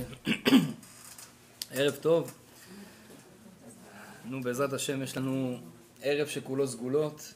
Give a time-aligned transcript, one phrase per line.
[0.00, 0.60] נתחיל.
[1.70, 2.34] ערב טוב.
[4.24, 5.58] נו, בעזרת השם, יש לנו
[6.02, 7.34] ערב שכולו סגולות.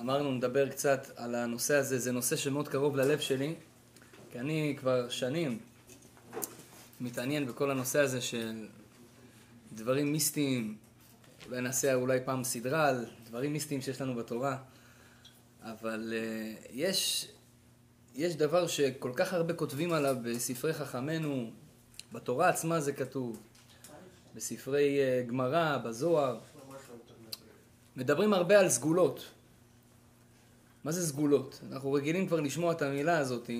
[0.00, 3.54] אמרנו, נדבר קצת על הנושא הזה, זה נושא שמאוד קרוב ללב שלי,
[4.32, 5.58] כי אני כבר שנים
[7.00, 8.66] מתעניין בכל הנושא הזה של
[9.72, 10.76] דברים מיסטיים,
[11.46, 14.56] אולי נעשה אולי פעם סדרה על דברים מיסטיים שיש לנו בתורה,
[15.62, 17.28] אבל uh, יש
[18.14, 21.50] יש דבר שכל כך הרבה כותבים עליו בספרי חכמינו,
[22.12, 23.40] בתורה עצמה זה כתוב,
[24.34, 26.38] בספרי uh, גמרא, בזוהר.
[27.96, 29.24] מדברים הרבה על סגולות.
[30.84, 31.60] מה זה סגולות?
[31.72, 33.50] אנחנו רגילים כבר לשמוע את המילה הזאת,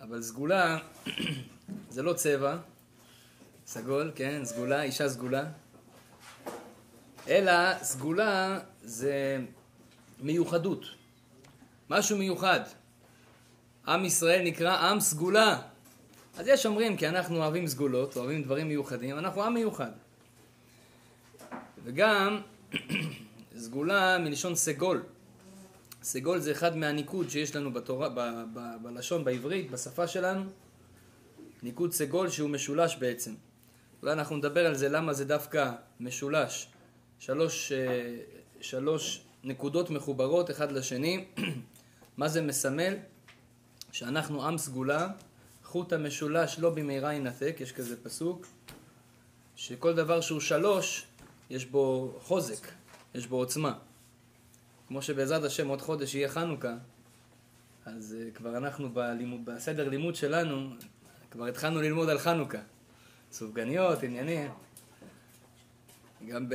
[0.00, 0.78] אבל סגולה
[1.90, 2.56] זה לא צבע,
[3.66, 5.44] סגול, כן, סגולה, אישה סגולה,
[7.28, 9.38] אלא סגולה זה
[10.20, 10.84] מיוחדות,
[11.90, 12.60] משהו מיוחד.
[13.88, 15.60] עם ישראל נקרא עם סגולה.
[16.38, 19.90] אז יש אומרים, כי אנחנו אוהבים סגולות, אוהבים דברים מיוחדים, אנחנו עם מיוחד.
[21.84, 22.40] וגם
[23.58, 25.02] סגולה מלשון סגול.
[26.02, 28.20] סגול זה אחד מהניקוד שיש לנו בתורה, ב,
[28.54, 30.44] ב, בלשון, בעברית, בשפה שלנו.
[31.62, 33.34] ניקוד סגול שהוא משולש בעצם.
[34.02, 36.68] אולי אנחנו נדבר על זה, למה זה דווקא משולש.
[37.18, 38.16] שלוש, אה,
[38.60, 41.24] שלוש נקודות מחוברות אחד לשני.
[42.16, 42.94] מה זה מסמל?
[43.92, 45.08] שאנחנו עם סגולה,
[45.64, 48.46] חוט המשולש לא במהרה ינתק, יש כזה פסוק,
[49.56, 51.06] שכל דבר שהוא שלוש,
[51.50, 52.68] יש בו חוזק,
[53.14, 53.78] יש בו עוצמה.
[54.88, 56.74] כמו שבעזרת השם עוד חודש יהיה חנוכה,
[57.86, 60.70] אז uh, כבר אנחנו בלימוד, בסדר לימוד שלנו,
[61.30, 62.58] כבר התחלנו ללמוד על חנוכה.
[63.32, 64.50] סופגניות, עניינים.
[66.28, 66.46] גם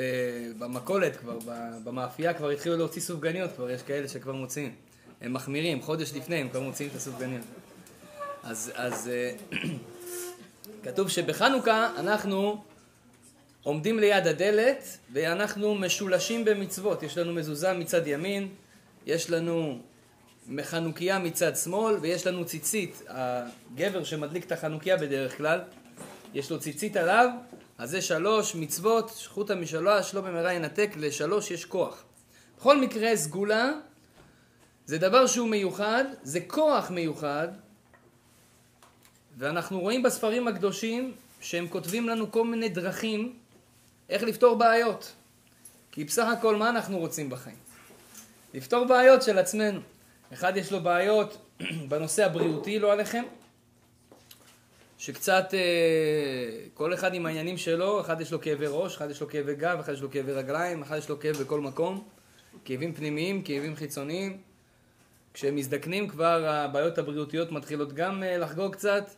[0.57, 1.37] במכולת, כבר
[1.83, 4.75] במאפייה כבר התחילו להוציא סופגניות, כבר יש כאלה שכבר מוציאים.
[5.23, 7.45] הם מחמירים, חודש לפני הם כבר מוציאים את הסופגניות.
[8.43, 9.31] אז, אז אה,
[10.83, 12.63] כתוב שבחנוכה אנחנו
[13.63, 17.03] עומדים ליד הדלת ואנחנו משולשים במצוות.
[17.03, 18.49] יש לנו מזוזה מצד ימין,
[19.05, 19.79] יש לנו
[20.63, 23.01] חנוכיה מצד שמאל ויש לנו ציצית.
[23.07, 25.61] הגבר שמדליק את החנוכיה בדרך כלל,
[26.33, 27.29] יש לו ציצית עליו,
[27.77, 32.03] אז זה שלוש מצוות, שחוטה משלוש, לא במהרה ינתק, לשלוש יש כוח.
[32.57, 33.71] בכל מקרה, סגולה
[34.85, 37.47] זה דבר שהוא מיוחד, זה כוח מיוחד,
[39.37, 43.33] ואנחנו רואים בספרים הקדושים שהם כותבים לנו כל מיני דרכים
[44.09, 45.11] איך לפתור בעיות.
[45.91, 47.55] כי בסך הכל מה אנחנו רוצים בחיים?
[48.53, 49.79] לפתור בעיות של עצמנו.
[50.33, 51.37] אחד יש לו בעיות
[51.89, 53.23] בנושא הבריאותי, לא עליכם,
[54.97, 55.59] שקצת אה,
[56.73, 59.79] כל אחד עם העניינים שלו, אחד יש לו כאבי ראש, אחד יש לו כאבי גב,
[59.79, 62.03] אחד יש לו כאבי רגליים, אחד יש לו כאב בכל מקום,
[62.65, 64.52] כאבים פנימיים, כאבים חיצוניים.
[65.33, 69.09] כשהם מזדקנים כבר הבעיות הבריאותיות מתחילות גם אה, לחגוג קצת.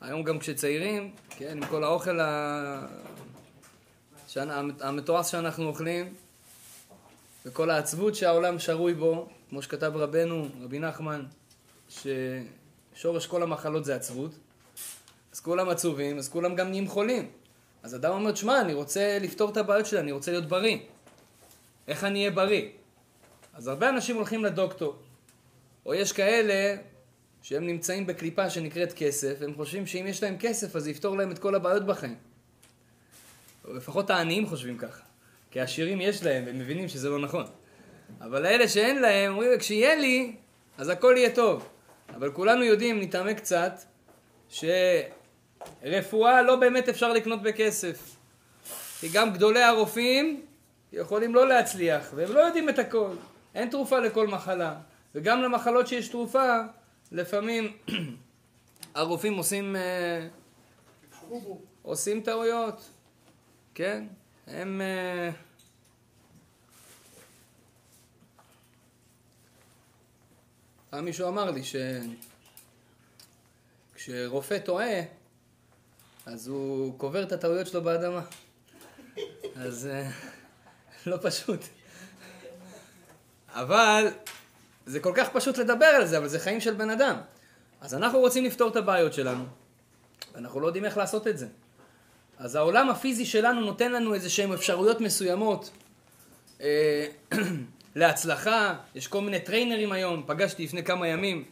[0.00, 2.86] היום גם כשצעירים, כן, עם כל האוכל ה...
[4.80, 6.14] המטורס שאנחנו אוכלים,
[7.46, 11.22] וכל העצבות שהעולם שרוי בו, כמו שכתב רבנו, רבי נחמן,
[11.88, 14.30] ששורש כל המחלות זה עצבות.
[15.32, 17.30] אז כולם עצובים, אז כולם גם נהיים חולים.
[17.82, 20.78] אז אדם אומר, שמע, אני רוצה לפתור את הבעיות שלי, אני רוצה להיות בריא.
[21.88, 22.68] איך אני אהיה בריא?
[23.54, 24.96] אז הרבה אנשים הולכים לדוקטור,
[25.86, 26.76] או יש כאלה
[27.42, 31.30] שהם נמצאים בקליפה שנקראת כסף, הם חושבים שאם יש להם כסף אז זה יפתור להם
[31.30, 32.16] את כל הבעיות בחיים.
[33.64, 35.02] או לפחות העניים חושבים ככה.
[35.50, 37.44] כי העשירים יש להם, והם מבינים שזה לא נכון.
[38.20, 40.36] אבל לאלה שאין להם, אומרים, כשיהיה לי,
[40.78, 41.68] אז הכל יהיה טוב.
[42.14, 43.72] אבל כולנו יודעים, נתעמק קצת,
[45.82, 48.16] שרפואה לא באמת אפשר לקנות בכסף.
[49.00, 50.42] כי גם גדולי הרופאים
[50.92, 53.10] יכולים לא להצליח, והם לא יודעים את הכל.
[53.54, 54.80] אין תרופה לכל מחלה.
[55.14, 56.60] וגם למחלות שיש תרופה,
[57.12, 57.76] לפעמים
[58.94, 60.28] הרופאים עושים, אה,
[61.82, 62.90] עושים טעויות,
[63.74, 64.06] כן?
[64.46, 64.80] הם...
[64.80, 65.30] אה,
[70.90, 71.62] פעם מישהו אמר לי
[73.94, 75.00] שכשרופא טועה,
[76.26, 78.22] אז הוא קובר את הטעויות שלו באדמה.
[79.56, 80.10] אז אה,
[81.06, 81.60] לא פשוט.
[83.54, 84.08] אבל
[84.86, 87.16] זה כל כך פשוט לדבר על זה, אבל זה חיים של בן אדם.
[87.80, 89.44] אז אנחנו רוצים לפתור את הבעיות שלנו,
[90.34, 91.46] ואנחנו לא יודעים איך לעשות את זה.
[92.38, 95.70] אז העולם הפיזי שלנו נותן לנו איזה שהן אפשרויות מסוימות
[96.60, 97.06] אה,
[97.96, 101.44] להצלחה, יש כל מיני טריינרים היום, פגשתי לפני כמה ימים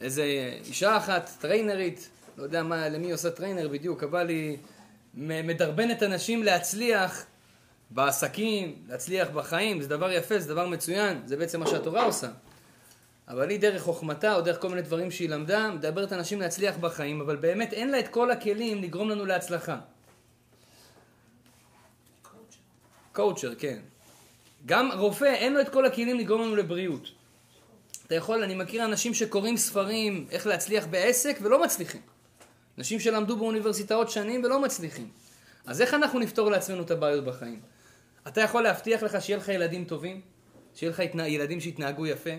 [0.00, 4.58] איזה אישה אחת, טריינרית, לא יודע מה, למי עושה trainer בדיוק, אבל היא
[5.14, 7.24] מדרבנת אנשים להצליח
[7.90, 12.28] בעסקים, להצליח בחיים, זה דבר יפה, זה דבר מצוין, זה בעצם מה שהתורה עושה.
[13.28, 17.20] אבל היא דרך חוכמתה או דרך כל מיני דברים שהיא למדה, מדברת אנשים להצליח בחיים,
[17.20, 19.78] אבל באמת אין לה את כל הכלים לגרום לנו להצלחה.
[23.12, 23.78] קואוצ'ר, כן.
[24.66, 27.08] גם רופא, אין לו את כל הכלים לגרום לנו לבריאות.
[28.06, 32.00] אתה יכול, אני מכיר אנשים שקוראים ספרים איך להצליח בעסק ולא מצליחים.
[32.78, 35.08] אנשים שלמדו באוניברסיטאות שנים ולא מצליחים.
[35.66, 37.60] אז איך אנחנו נפתור לעצמנו את הבעיות בחיים?
[38.26, 40.20] אתה יכול להבטיח לך שיהיה לך ילדים טובים?
[40.74, 42.30] שיהיה לך ילדים שיתנהגו יפה?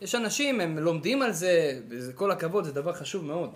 [0.00, 3.50] יש אנשים, הם לומדים על זה, וזה כל הכבוד, זה דבר חשוב מאוד.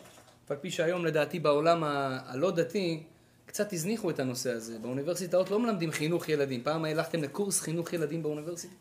[0.47, 3.03] אף על פי שהיום לדעתי בעולם הלא דתי,
[3.47, 4.79] קצת הזניחו את הנושא הזה.
[4.79, 6.63] באוניברסיטאות לא מלמדים חינוך ילדים.
[6.63, 8.75] פעם הלכתם לקורס חינוך ילדים באוניברסיטה?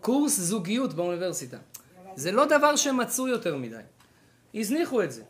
[0.00, 1.58] קורס זוגיות באוניברסיטה.
[2.14, 3.80] זה לא דבר שמצוי יותר מדי.
[4.54, 5.22] הזניחו את זה.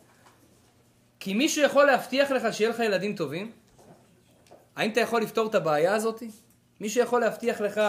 [1.21, 3.53] כי מישהו יכול להבטיח לך שיהיה לך ילדים טובים?
[4.81, 6.23] האם אתה יכול לפתור את הבעיה הזאת?
[6.81, 7.81] מישהו יכול להבטיח לך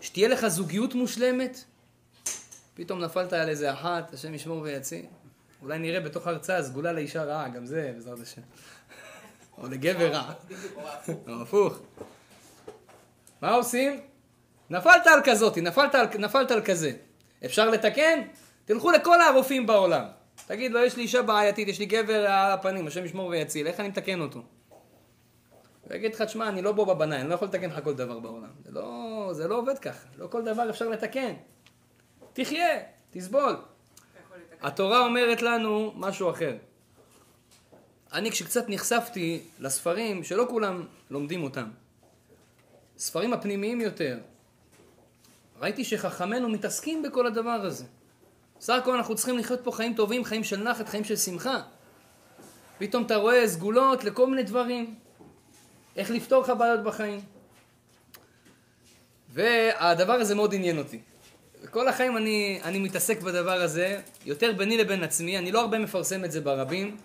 [0.00, 1.64] שתהיה לך זוגיות מושלמת?
[2.74, 5.06] פתאום נפלת על איזה אחת, השם ישמור ויציל.
[5.62, 8.42] אולי נראה בתוך הרצאה סגולה לאישה רעה, גם זה בעזרת השם.
[9.58, 10.32] או לגבר רע.
[11.28, 11.78] או הפוך.
[13.40, 14.00] מה עושים?
[14.70, 16.92] נפלת על כזאת, נפלת על, נפלת על כזה.
[17.44, 18.20] אפשר לתקן?
[18.64, 20.04] תלכו לכל הרופאים בעולם.
[20.46, 23.80] תגיד לו, יש לי אישה בעייתית, יש לי גבר על הפנים, השם ישמור ויציל, איך
[23.80, 24.42] אני מתקן אותו?
[25.88, 28.18] הוא יגיד לך, תשמע, אני לא בובה בנאי, אני לא יכול לתקן לך כל דבר
[28.18, 28.50] בעולם.
[28.64, 31.34] זה לא, זה לא עובד ככה, לא כל דבר אפשר לתקן.
[32.32, 32.78] תחיה,
[33.10, 33.56] תסבול.
[34.62, 36.56] התורה אומרת לנו משהו אחר.
[38.12, 41.70] אני כשקצת נחשפתי לספרים, שלא כולם לומדים אותם,
[42.98, 44.18] ספרים הפנימיים יותר,
[45.60, 47.84] ראיתי שחכמינו מתעסקים בכל הדבר הזה.
[48.58, 51.62] בסך הכל אנחנו צריכים לחיות פה חיים טובים, חיים של נחת, חיים של שמחה.
[52.78, 54.94] פתאום אתה רואה סגולות לכל מיני דברים.
[55.98, 57.20] איך לפתור לך בעיות בחיים.
[59.28, 61.00] והדבר הזה מאוד עניין אותי.
[61.70, 66.24] כל החיים אני, אני מתעסק בדבר הזה, יותר ביני לבין עצמי, אני לא הרבה מפרסם
[66.24, 66.96] את זה ברבים,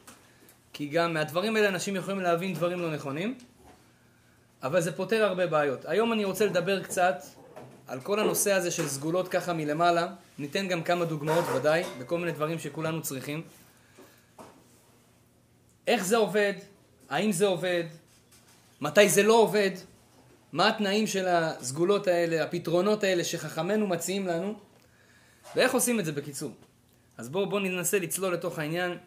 [0.73, 3.37] כי גם מהדברים האלה אנשים יכולים להבין דברים לא נכונים,
[4.63, 5.85] אבל זה פותר הרבה בעיות.
[5.85, 7.23] היום אני רוצה לדבר קצת
[7.87, 10.07] על כל הנושא הזה של סגולות ככה מלמעלה,
[10.39, 13.41] ניתן גם כמה דוגמאות ודאי, בכל מיני דברים שכולנו צריכים.
[15.87, 16.53] איך זה עובד?
[17.09, 17.83] האם זה עובד?
[18.83, 19.71] מתי זה לא עובד?
[20.51, 24.59] מה התנאים של הסגולות האלה, הפתרונות האלה שחכמינו מציעים לנו,
[25.55, 26.51] ואיך עושים את זה בקיצור.
[27.17, 28.97] אז בואו בוא ננסה לצלול לתוך העניין,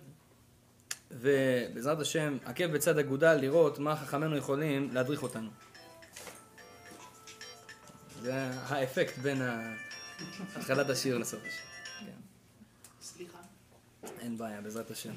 [1.11, 5.51] ובעזרת השם, עקב בצד אגודל לראות מה חכמינו יכולים להדריך אותנו.
[8.23, 8.35] זה
[8.67, 9.43] האפקט בין
[10.57, 11.65] התחלת השיר לסוף השיר.
[12.01, 12.13] כן.
[13.03, 13.39] סליחה.
[14.21, 15.13] אין בעיה, בעזרת השם.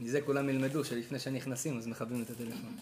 [0.00, 2.76] מזה כולם ילמדו שלפני שנכנסים אז מכבים את הטלפון.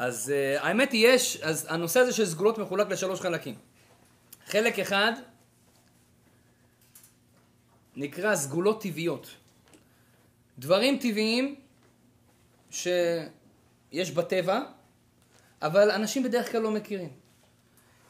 [0.00, 3.54] אז uh, האמת היא יש, אז הנושא הזה של סגולות מחולק לשלוש חלקים.
[4.46, 5.12] חלק אחד
[7.96, 9.30] נקרא סגולות טבעיות.
[10.58, 11.54] דברים טבעיים
[12.70, 14.60] שיש בטבע,
[15.62, 17.10] אבל אנשים בדרך כלל לא מכירים.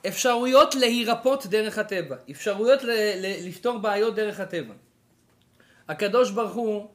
[0.09, 2.81] אפשרויות להירפות דרך הטבע, אפשרויות
[3.43, 4.75] לפתור בעיות דרך הטבע.
[5.89, 6.89] הקדוש ברוך הוא,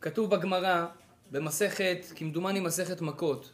[0.00, 0.86] כתוב בגמרא,
[1.30, 3.52] במסכת, כמדומני מסכת מכות,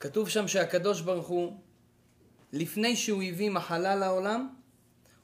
[0.00, 1.56] כתוב שם שהקדוש ברוך הוא,
[2.52, 4.48] לפני שהוא הביא מחלה לעולם,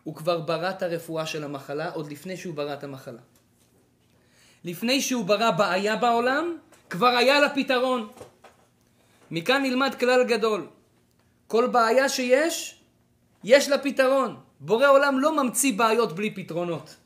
[0.04, 3.20] הוא כבר ברא את הרפואה של המחלה, עוד לפני שהוא ברא את המחלה.
[4.64, 6.56] לפני שהוא ברא בעיה בעולם,
[6.90, 8.08] כבר היה לה פתרון.
[9.30, 10.66] מכאן נלמד כלל גדול.
[11.46, 12.82] כל בעיה שיש,
[13.44, 14.36] יש לה פתרון.
[14.60, 16.96] בורא עולם לא ממציא בעיות בלי פתרונות.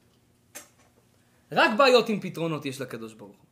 [1.53, 3.47] רק בעיות עם פתרונות יש לקדוש ברוך הוא.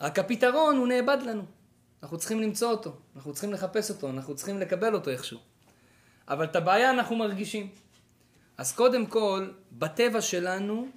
[0.00, 1.57] רק הפתרון הוא נאבד לנו.
[2.02, 5.38] אנחנו צריכים למצוא אותו, אנחנו צריכים לחפש אותו, אנחנו צריכים לקבל אותו איכשהו.
[6.28, 7.70] אבל את הבעיה אנחנו מרגישים.
[8.58, 10.88] אז קודם כל, בטבע שלנו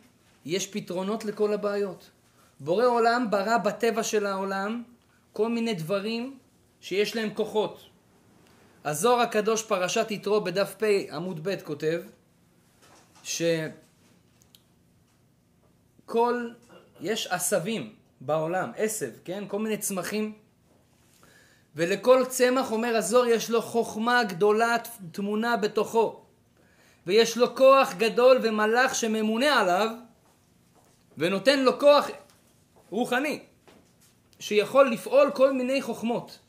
[0.46, 2.10] יש פתרונות לכל הבעיות.
[2.60, 4.84] בורא עולם ברא בטבע של העולם
[5.34, 6.38] כל מיני דברים
[6.82, 7.80] שיש להם כוחות.
[8.86, 12.02] הזוהר הקדוש פרשת יתרו בדף פ עמוד ב' כותב
[13.24, 13.74] שכל,
[17.02, 19.44] יש עשבים בעולם, עשב, כן?
[19.48, 20.34] כל מיני צמחים
[21.76, 24.76] ולכל צמח, אומר הזוהר, יש לו חוכמה גדולה
[25.12, 26.22] טמונה בתוכו.
[27.08, 29.90] ויש לו כוח גדול ומלאך שממונה עליו,
[31.18, 32.10] ונותן לו כוח
[32.90, 33.40] רוחני,
[34.40, 36.40] שיכול לפעול כל מיני חוכמות.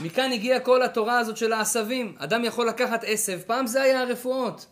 [0.00, 2.16] מכאן הגיעה כל התורה הזאת של העשבים.
[2.18, 4.66] אדם יכול לקחת עשב, פעם זה היה הרפואות.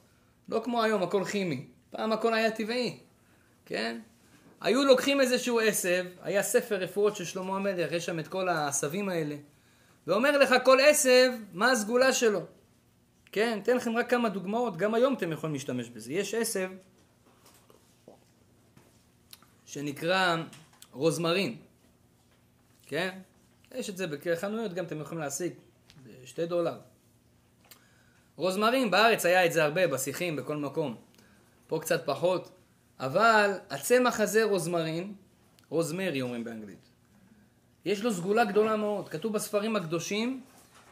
[0.49, 1.67] לא כמו היום, הכל כימי.
[1.91, 2.99] פעם הכל היה טבעי,
[3.67, 3.99] כן?
[4.67, 9.09] היו לוקחים איזשהו עשב, היה ספר רפואות של שלמה המלך, יש שם את כל העשבים
[9.09, 9.37] האלה,
[10.07, 12.41] ואומר לך כל עשב מה הסגולה שלו,
[13.33, 16.13] כן, אתן לכם רק כמה דוגמאות, גם היום אתם יכולים להשתמש בזה.
[16.13, 16.71] יש עשב
[19.67, 20.37] שנקרא
[20.93, 21.57] רוזמרין,
[22.87, 23.19] כן?
[23.75, 25.53] יש את זה בחנויות, גם אתם יכולים להשיג,
[26.25, 26.79] שתי דולר.
[28.37, 30.97] רוזמרין, בארץ היה את זה הרבה, בשיחים, בכל מקום.
[31.67, 32.51] פה קצת פחות.
[33.01, 35.15] אבל הצמח הזה, רוזמרין,
[35.69, 36.89] רוזמרי אומרים באנגלית,
[37.85, 39.09] יש לו סגולה גדולה מאוד.
[39.09, 40.41] כתוב בספרים הקדושים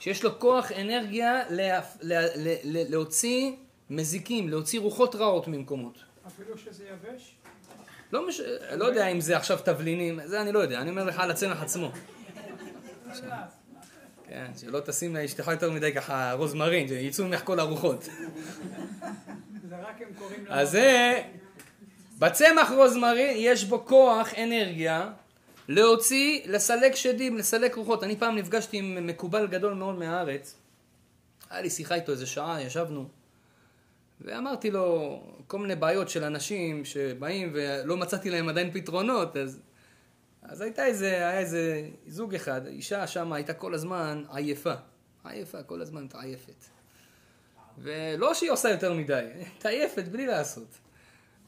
[0.01, 2.23] שיש לו כוח אנרגיה לה, לה, לה,
[2.65, 3.53] לה, להוציא
[3.91, 5.99] מזיקים, להוציא רוחות רעות ממקומות.
[6.27, 7.35] אפילו שזה יבש?
[8.13, 8.41] לא, מש...
[8.77, 11.63] לא יודע אם זה עכשיו תבלינים, זה אני לא יודע, אני אומר לך על הצמח
[11.63, 11.91] עצמו.
[14.29, 18.09] כן, שלא תשים לאשתך יותר מדי ככה רוזמרין, שיצאו ממך כל הרוחות.
[20.49, 21.23] אז זה,
[22.19, 25.11] בצמח רוזמרין יש בו כוח, אנרגיה,
[25.69, 28.05] להוציא, לסלק שדים, לסלק רוחות.
[28.05, 30.57] אני פעם נפגשתי עם מקובל גדול מאוד מהארץ,
[31.51, 33.09] היה לי שיחה איתו איזה שעה, ישבנו,
[34.21, 39.61] ואמרתי לו כל מיני בעיות של אנשים שבאים ולא מצאתי להם עדיין פתרונות, אז,
[40.43, 44.75] אז הייתה איזה, היה איזה זוג אחד, אישה שם הייתה כל הזמן עייפה,
[45.25, 46.65] עייפה, כל הזמן מתעייפת.
[47.79, 50.84] ולא שהיא עושה יותר מדי, מתעייפת בלי לעשות.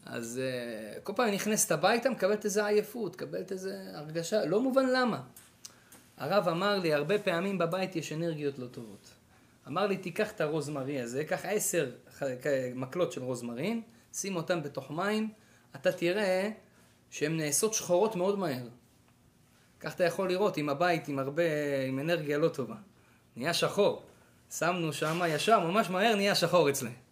[0.07, 5.23] אז uh, כל פעם נכנסת הביתה, מקבלת איזה עייפות, מקבלת איזה הרגשה, לא מובן למה.
[6.17, 9.11] הרב אמר לי, הרבה פעמים בבית יש אנרגיות לא טובות.
[9.69, 11.91] אמר לי, תיקח את הרוזמרי הזה, קח עשר
[12.75, 13.83] מקלות של רוזמרין,
[14.13, 15.31] שים אותם בתוך מים,
[15.77, 16.51] אתה תראה
[17.11, 18.69] שהן נעשות שחורות מאוד מהר.
[19.81, 21.43] כך אתה יכול לראות עם הבית עם הרבה,
[21.89, 22.77] עם אנרגיה לא טובה.
[23.37, 24.03] נהיה שחור.
[24.51, 27.06] שמנו שם ישר, ממש מהר נהיה שחור אצלם.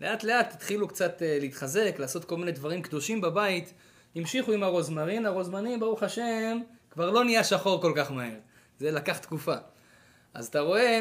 [0.00, 3.72] לאט לאט התחילו קצת אה, להתחזק, לעשות כל מיני דברים קדושים בבית.
[4.14, 6.58] המשיכו עם הרוזמרין, הרוזמרין, ברוך השם,
[6.90, 8.38] כבר לא נהיה שחור כל כך מהר.
[8.78, 9.54] זה לקח תקופה.
[10.34, 11.00] אז אתה רואה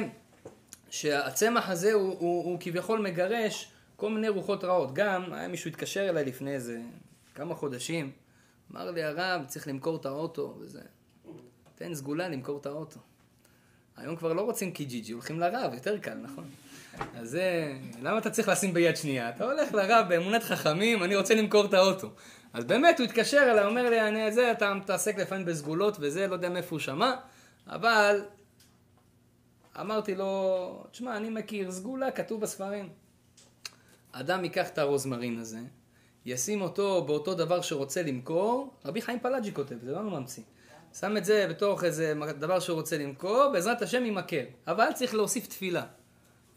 [0.89, 4.93] שהצמח הזה הוא, הוא, הוא כביכול מגרש כל מיני רוחות רעות.
[4.93, 6.81] גם, היה מישהו התקשר אליי לפני איזה
[7.35, 8.11] כמה חודשים,
[8.71, 10.81] אמר לי הרב, צריך למכור את האוטו וזה.
[11.75, 12.99] תן סגולה למכור את האוטו.
[13.97, 16.49] היום כבר לא רוצים קיג'יג'י, הולכים לרב, יותר קל, נכון?
[17.15, 19.29] אז זה, למה אתה צריך לשים ביד שנייה?
[19.29, 22.09] אתה הולך לרב באמונת חכמים, אני רוצה למכור את האוטו.
[22.53, 26.33] אז באמת הוא התקשר אליי, אומר לי, אני זה, אתה מתעסק לפעמים בסגולות וזה, לא
[26.33, 27.15] יודע מאיפה הוא שמע,
[27.67, 28.21] אבל
[29.79, 32.89] אמרתי לו, תשמע, אני מכיר סגולה, כתוב בספרים.
[34.11, 35.59] אדם ייקח את הרוזמרין הזה,
[36.25, 40.43] ישים אותו באותו דבר שרוצה למכור, רבי חיים פלאג'י כותב, זה לא ממציא.
[40.99, 44.43] שם את זה בתוך איזה דבר שהוא רוצה למכור, בעזרת השם ימכר.
[44.67, 45.83] אבל צריך להוסיף תפילה.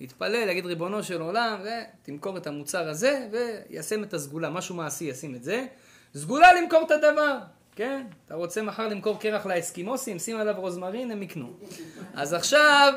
[0.00, 5.35] להתפלל, להגיד ריבונו של עולם, ותמכור את המוצר הזה, וישם את הסגולה, משהו מעשי ישים
[5.35, 5.66] את זה.
[6.14, 7.38] סגולה למכור את הדבר,
[7.76, 8.07] כן?
[8.26, 11.52] אתה רוצה מחר למכור קרח לאסקימוסים, שים עליו רוזמרין, הם יקנו.
[12.14, 12.92] אז עכשיו,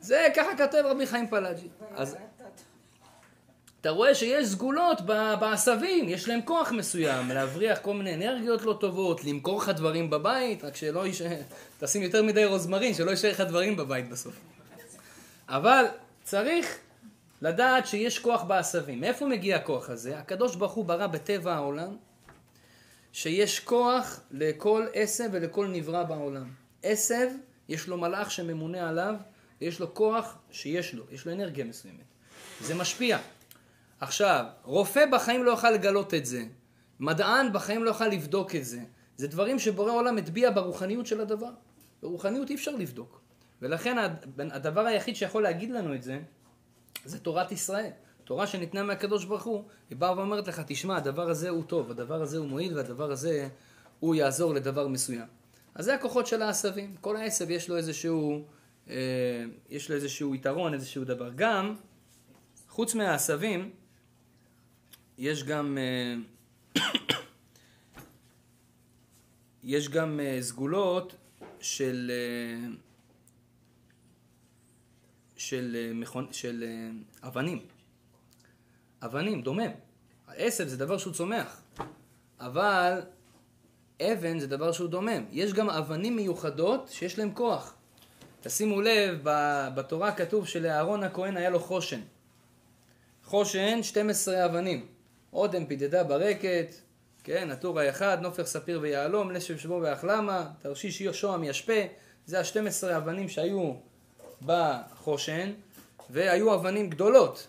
[0.00, 1.68] זה ככה כותב רבי חיים פלאג'י.
[1.94, 2.16] אז
[3.80, 5.00] אתה רואה שיש סגולות
[5.40, 10.64] בעשבים, יש להם כוח מסוים, להבריח כל מיני אנרגיות לא טובות, למכור לך דברים בבית,
[10.64, 11.40] רק שלא יישאר,
[11.78, 14.34] תשים יותר מדי רוזמרין, שלא יישאר לך דברים בבית בסוף.
[15.50, 15.84] אבל
[16.22, 16.78] צריך
[17.42, 19.00] לדעת שיש כוח בעשבים.
[19.00, 20.18] מאיפה מגיע הכוח הזה?
[20.18, 21.96] הקדוש ברוך הוא ברא בטבע העולם
[23.12, 26.50] שיש כוח לכל עשב ולכל נברא בעולם.
[26.82, 27.28] עשב,
[27.68, 29.14] יש לו מלאך שממונה עליו,
[29.60, 32.04] ויש לו כוח שיש לו, יש לו אנרגיה מסוימת.
[32.60, 33.18] זה משפיע.
[34.00, 36.42] עכשיו, רופא בחיים לא יוכל לגלות את זה.
[37.00, 38.80] מדען בחיים לא יוכל לבדוק את זה.
[39.16, 41.50] זה דברים שבורא עולם הטביע ברוחניות של הדבר.
[42.02, 43.20] ברוחניות אי אפשר לבדוק.
[43.62, 43.96] ולכן
[44.38, 46.20] הדבר היחיד שיכול להגיד לנו את זה,
[47.04, 47.90] זה תורת ישראל.
[48.24, 52.22] תורה שניתנה מהקדוש ברוך הוא, היא באה ואומרת לך, תשמע, הדבר הזה הוא טוב, הדבר
[52.22, 53.48] הזה הוא מועיל, והדבר הזה
[54.00, 55.26] הוא יעזור לדבר מסוים.
[55.74, 56.96] אז זה הכוחות של העשבים.
[57.00, 58.44] כל העשב יש לו איזשהו,
[58.90, 61.30] אה, יש לו איזשהו יתרון, איזשהו דבר.
[61.36, 61.74] גם,
[62.68, 63.70] חוץ מהעשבים,
[65.18, 66.14] יש גם, אה,
[69.64, 71.14] יש גם אה, סגולות
[71.60, 72.68] של, אה,
[75.40, 77.58] של, אה, מכון, של אה, אבנים.
[79.02, 79.70] אבנים, דומם.
[80.36, 81.60] עשב זה דבר שהוא צומח,
[82.40, 83.00] אבל
[84.02, 85.24] אבן זה דבר שהוא דומם.
[85.30, 87.74] יש גם אבנים מיוחדות שיש להן כוח.
[88.40, 89.18] תשימו לב,
[89.74, 92.00] בתורה כתוב שלאהרון הכהן היה לו חושן.
[93.24, 94.86] חושן, 12 אבנים.
[95.32, 96.74] אודם פידדה ברקת,
[97.24, 101.80] כן, הטור האחד, נופר ספיר ויהלום, לשב שבו ואחלמה, תרשיש שוהם ישפה,
[102.26, 103.89] זה ה-12 אבנים שהיו
[104.42, 105.50] בחושן,
[106.10, 107.46] והיו אבנים גדולות.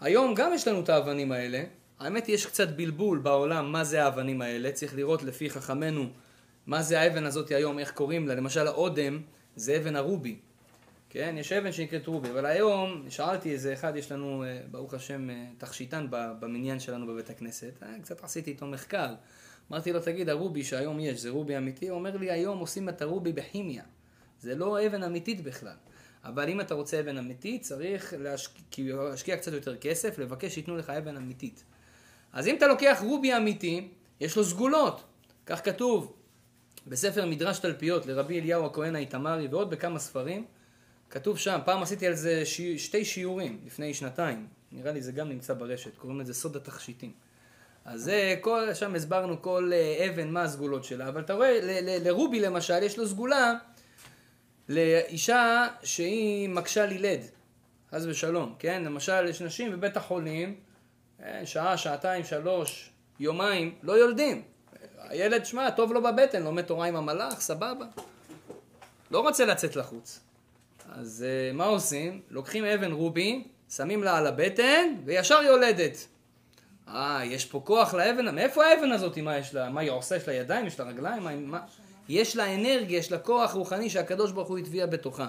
[0.00, 1.64] היום גם יש לנו את האבנים האלה.
[2.00, 6.06] האמת יש קצת בלבול בעולם מה זה האבנים האלה, צריך לראות לפי חכמינו
[6.66, 8.34] מה זה האבן הזאת היום, איך קוראים לה.
[8.34, 9.20] למשל האודם
[9.56, 10.36] זה אבן הרובי.
[11.10, 15.30] כן, יש אבן שנקראת רובי, אבל היום שאלתי איזה אחד, יש לנו, אה, ברוך השם,
[15.30, 19.14] אה, תכשיטן במניין שלנו בבית הכנסת, אה, קצת עשיתי איתו מחקר.
[19.70, 21.88] אמרתי לו, תגיד, הרובי שהיום יש, זה רובי אמיתי?
[21.88, 23.82] הוא אומר לי, היום עושים את הרובי בכימיה.
[24.40, 25.76] זה לא אבן אמיתית בכלל.
[26.24, 30.90] אבל אם אתה רוצה אבן אמיתית, צריך להשקיע, להשקיע קצת יותר כסף, לבקש שייתנו לך
[30.90, 31.64] אבן אמיתית.
[32.32, 33.88] אז אם אתה לוקח רובי אמיתי,
[34.20, 35.04] יש לו סגולות.
[35.46, 36.14] כך כתוב
[36.86, 40.44] בספר מדרש תלפיות לרבי אליהו הכהן האיתמרי ועוד בכמה ספרים.
[41.10, 44.46] כתוב שם, פעם עשיתי על זה שי, שתי שיעורים לפני שנתיים.
[44.72, 47.12] נראה לי זה גם נמצא ברשת, קוראים לזה סוד התכשיטים.
[47.84, 51.88] אז זה, כל, שם הסברנו כל אה, אבן מה הסגולות שלה, אבל אתה רואה, ל-
[51.88, 53.54] ל- לרובי למשל, יש לו סגולה
[54.68, 57.20] לאישה שהיא מקשה לילד,
[57.90, 58.82] חס ושלום, כן?
[58.84, 60.54] למשל, יש נשים בבית החולים,
[61.22, 62.90] אה, שעה, שעתיים, שלוש,
[63.20, 64.42] יומיים, לא יולדים.
[64.98, 67.86] הילד, שמע, טוב לו בבטן, לומד תורה עם המלאך, סבבה.
[69.10, 70.20] לא רוצה לצאת לחוץ.
[70.92, 72.22] אז uh, מה עושים?
[72.30, 76.06] לוקחים אבן רובי, שמים לה על הבטן, וישר יולדת.
[76.88, 79.18] אה, יש פה כוח לאבן, מאיפה האבן הזאת?
[79.18, 79.70] מה יש לה?
[79.70, 80.16] מה היא עושה?
[80.16, 80.66] יש לה ידיים?
[80.66, 81.50] יש לה רגליים?
[81.50, 81.60] מה?
[82.08, 85.28] יש לה אנרגיה, יש לה כוח רוחני שהקדוש ברוך הוא הטביע בתוכה.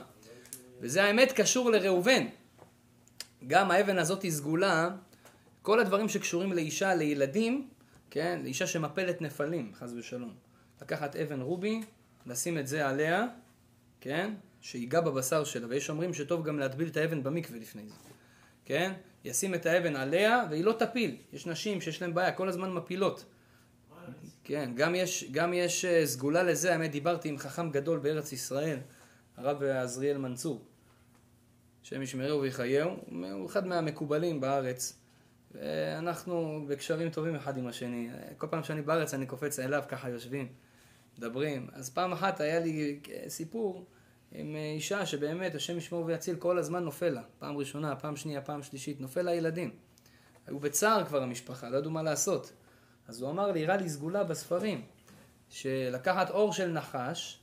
[0.81, 2.25] וזה האמת קשור לראובן.
[3.47, 4.89] גם האבן הזאת היא סגולה,
[5.61, 7.67] כל הדברים שקשורים לאישה, לילדים,
[8.09, 10.33] כן, לאישה שמפלת נפלים, חס ושלום.
[10.81, 11.81] לקחת אבן רובי,
[12.25, 13.25] לשים את זה עליה,
[14.01, 17.95] כן, שיגע בבשר שלה, ויש אומרים שטוב גם להטביל את האבן במקווה לפני זה,
[18.65, 18.93] כן?
[19.25, 21.15] ישים את האבן עליה והיא לא תפיל.
[21.33, 23.25] יש נשים שיש להן בעיה, כל הזמן מפילות.
[24.45, 28.79] כן, גם יש, גם יש אה, סגולה לזה, האמת דיברתי עם חכם גדול בארץ ישראל,
[29.37, 30.65] הרב עזריאל מנצור,
[31.83, 32.91] השם ישמרהו ויחייהו,
[33.31, 34.99] הוא אחד מהמקובלים בארץ.
[35.51, 38.09] ואנחנו בקשרים טובים אחד עם השני.
[38.37, 40.47] כל פעם שאני בארץ אני קופץ אליו, ככה יושבים,
[41.17, 41.67] מדברים.
[41.73, 43.85] אז פעם אחת היה לי סיפור
[44.31, 47.21] עם אישה שבאמת, השם ישמור ויציל, כל הזמן נופל לה.
[47.39, 49.71] פעם ראשונה, פעם שנייה, פעם שלישית, נופל לה ילדים.
[50.47, 52.51] היו בצער כבר המשפחה, לא ידעו מה לעשות.
[53.07, 54.81] אז הוא אמר לי, הראה לי סגולה בספרים,
[55.49, 57.39] שלקחת אור של נחש,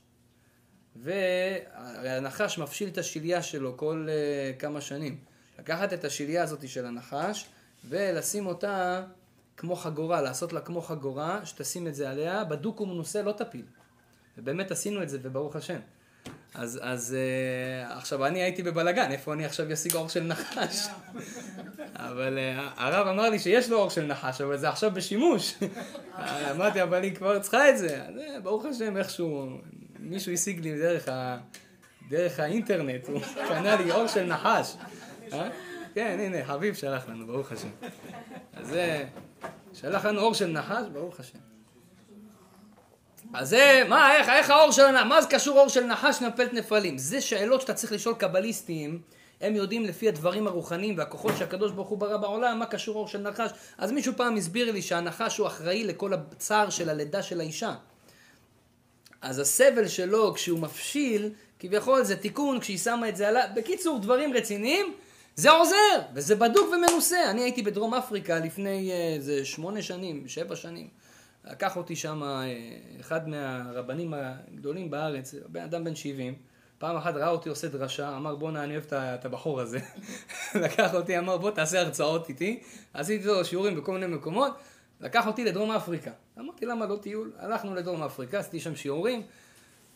[0.95, 5.17] והנחש מפשיל את השליה שלו כל uh, כמה שנים.
[5.59, 7.45] לקחת את השליה הזאת של הנחש,
[7.89, 9.03] ולשים אותה
[9.57, 13.65] כמו חגורה, לעשות לה כמו חגורה, שתשים את זה עליה, בדוק ומנוסה לא תפיל.
[14.37, 15.79] ובאמת עשינו את זה, וברוך השם.
[16.55, 20.87] אז, אז uh, עכשיו אני הייתי בבלגן, איפה אני עכשיו אשיג אור של נחש?
[21.95, 25.55] אבל uh, הרב אמר לי שיש לו אור של נחש, אבל זה עכשיו בשימוש.
[26.51, 28.03] אמרתי, אבל היא כבר צריכה את זה.
[28.03, 29.49] אז uh, ברוך השם, איכשהו,
[29.99, 31.37] מישהו השיג לי דרך, ה,
[32.09, 34.75] דרך האינטרנט, הוא קנה לי אור של נחש.
[35.93, 37.67] כן, הנה, חביב שלח לנו, ברוך השם.
[38.53, 39.05] אז זה,
[39.73, 41.52] שלח לנו אור של נחש, ברוך השם.
[43.33, 46.53] אז זה, מה, איך, איך האור של הנחש, מה זה קשור אור של נחש למפלת
[46.53, 46.97] נפלים?
[46.97, 49.01] זה שאלות שאתה צריך לשאול קבליסטים,
[49.41, 53.21] הם יודעים לפי הדברים הרוחניים והכוחות שהקדוש ברוך הוא ברא בעולם, מה קשור אור של
[53.21, 53.51] נחש.
[53.77, 57.75] אז מישהו פעם הסביר לי שהנחש הוא אחראי לכל הצער של הלידה של האישה.
[59.21, 63.43] אז הסבל שלו כשהוא מפשיל, כביכול זה תיקון כשהיא שמה את זה עליו.
[63.55, 64.93] בקיצור, דברים רציניים,
[65.35, 67.29] זה עוזר, וזה בדוק ומנוסה.
[67.29, 71.02] אני הייתי בדרום אפריקה לפני איזה שמונה שנים, שבע שנים.
[71.45, 72.23] לקח אותי שם
[72.99, 76.35] אחד מהרבנים הגדולים בארץ, בן אדם בן 70.
[76.77, 79.79] פעם אחת ראה אותי עושה דרשה, אמר בואנה אני אוהב את הבחור הזה.
[80.63, 82.63] לקח אותי, אמר בוא תעשה הרצאות איתי.
[82.93, 84.57] עשיתי לו שיעורים בכל מיני מקומות.
[85.01, 86.11] לקח אותי לדרום אפריקה.
[86.39, 87.31] אמרתי למה לא טיול?
[87.37, 89.21] הלכנו לדרום אפריקה, עשיתי שם שיעורים.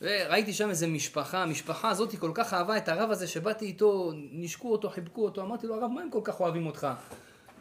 [0.01, 4.71] וראיתי שם איזה משפחה, המשפחה הזאת כל כך אהבה את הרב הזה שבאתי איתו, נשקו
[4.71, 6.87] אותו, חיבקו אותו, אמרתי לו הרב מה הם כל כך אוהבים אותך?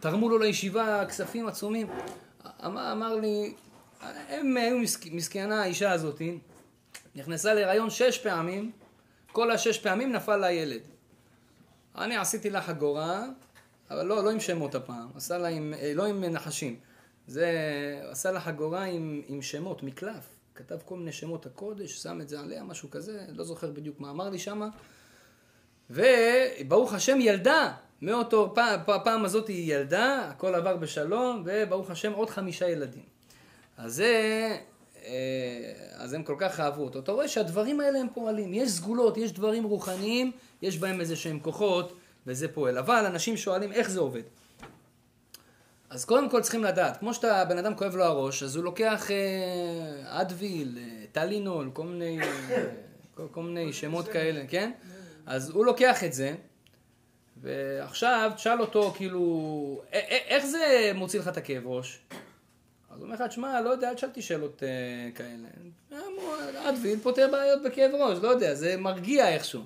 [0.00, 1.86] תרמו לו לישיבה כספים עצומים.
[2.64, 3.54] אמר, אמר לי,
[4.00, 5.06] הם היו מסכ...
[5.12, 6.22] מסכנה האישה הזאת,
[7.14, 8.72] נכנסה להיריון שש פעמים,
[9.32, 10.80] כל השש פעמים נפל לה ילד.
[11.98, 13.24] אני עשיתי לה חגורה,
[13.90, 16.76] אבל לא, לא עם שמות הפעם, עשה לה עם, לא עם נחשים.
[17.26, 17.50] זה,
[18.10, 20.36] עשה לה חגורה עם, עם שמות, מקלף.
[20.54, 24.10] כתב כל מיני שמות הקודש, שם את זה עליה, משהו כזה, לא זוכר בדיוק מה
[24.10, 24.68] אמר לי שמה.
[25.90, 32.30] וברוך השם ילדה, מאותו פעם, פעם הזאת היא ילדה, הכל עבר בשלום, וברוך השם עוד
[32.30, 33.15] חמישה ילדים.
[33.76, 34.56] אז זה,
[35.96, 36.98] אז הם כל כך אהבו אותו.
[36.98, 41.40] אתה רואה שהדברים האלה הם פועלים, יש סגולות, יש דברים רוחניים, יש בהם איזה שהם
[41.40, 42.78] כוחות, וזה פועל.
[42.78, 44.22] אבל אנשים שואלים איך זה עובד.
[45.90, 49.10] אז קודם כל צריכים לדעת, כמו שאתה, בן אדם כואב לו הראש, אז הוא לוקח
[49.10, 49.16] אה,
[50.20, 52.64] אדוויל, אה, טלינול, כל מיני, אה,
[53.14, 54.72] כל, כל מיני שמות כאלה, כן?
[55.26, 56.34] אז הוא לוקח את זה,
[57.42, 59.20] ועכשיו תשאל אותו, כאילו,
[59.92, 62.00] א- א- איך זה מוציא לך את הכאב ראש?
[62.96, 65.48] אז הוא אומר לך, תשמע, לא יודע, אל תשאלתי שאלות uh, כאלה.
[66.68, 69.62] אדוויל פותר בעיות בכאב ראש, לא יודע, זה מרגיע איכשהו.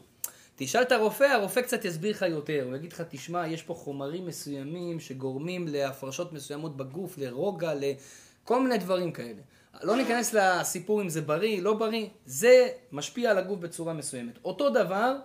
[0.56, 2.64] תשאל את הרופא, הרופא קצת יסביר לך יותר.
[2.66, 8.78] הוא יגיד לך, תשמע, יש פה חומרים מסוימים שגורמים להפרשות מסוימות בגוף, לרוגע, לכל מיני
[8.78, 9.40] דברים כאלה.
[9.82, 14.38] לא ניכנס לסיפור אם זה בריא, לא בריא, זה משפיע על הגוף בצורה מסוימת.
[14.44, 15.16] אותו דבר,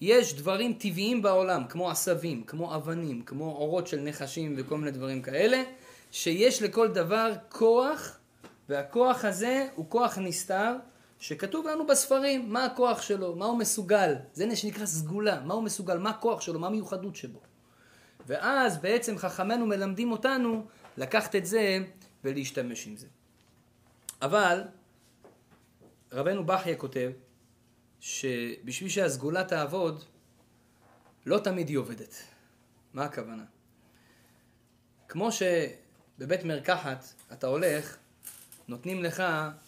[0.00, 5.22] יש דברים טבעיים בעולם, כמו עשבים, כמו אבנים, כמו אורות של נחשים וכל מיני דברים
[5.22, 5.62] כאלה,
[6.10, 8.18] שיש לכל דבר כוח,
[8.68, 10.76] והכוח הזה הוא כוח נסתר,
[11.18, 14.14] שכתוב לנו בספרים מה הכוח שלו, מה הוא מסוגל.
[14.32, 17.40] זה שנקרא סגולה, מה הוא מסוגל, מה הכוח שלו, מה המיוחדות שבו.
[18.26, 21.78] ואז בעצם חכמינו מלמדים אותנו לקחת את זה
[22.24, 23.06] ולהשתמש עם זה.
[24.22, 24.62] אבל
[26.12, 27.10] רבנו בחיה כותב
[28.00, 30.04] שבשביל שהסגולה תעבוד,
[31.26, 32.14] לא תמיד היא עובדת.
[32.94, 33.44] מה הכוונה?
[35.08, 35.32] כמו
[36.20, 37.96] שבבית מרקחת אתה הולך,
[38.68, 39.22] נותנים לך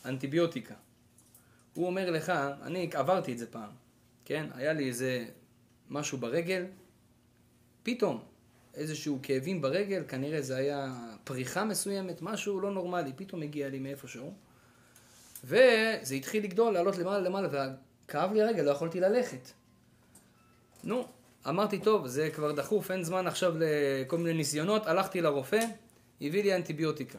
[0.05, 0.75] אנטיביוטיקה.
[1.75, 3.71] הוא אומר לך, אני עברתי את זה פעם,
[4.25, 4.47] כן?
[4.55, 5.25] היה לי איזה
[5.91, 6.65] משהו ברגל,
[7.83, 8.23] פתאום
[8.75, 14.35] איזשהו כאבים ברגל, כנראה זה היה פריחה מסוימת, משהו לא נורמלי, פתאום הגיע לי מאיפשהו.
[15.45, 17.49] וזה התחיל לגדול, לעלות למעלה למעלה,
[18.07, 19.51] וכאב לי הרגל, לא יכולתי ללכת.
[20.85, 21.07] נו,
[21.49, 25.61] אמרתי, טוב, זה כבר דחוף, אין זמן עכשיו לכל מיני ניסיונות, הלכתי לרופא,
[26.23, 27.19] הביא לי אנטיביוטיקה.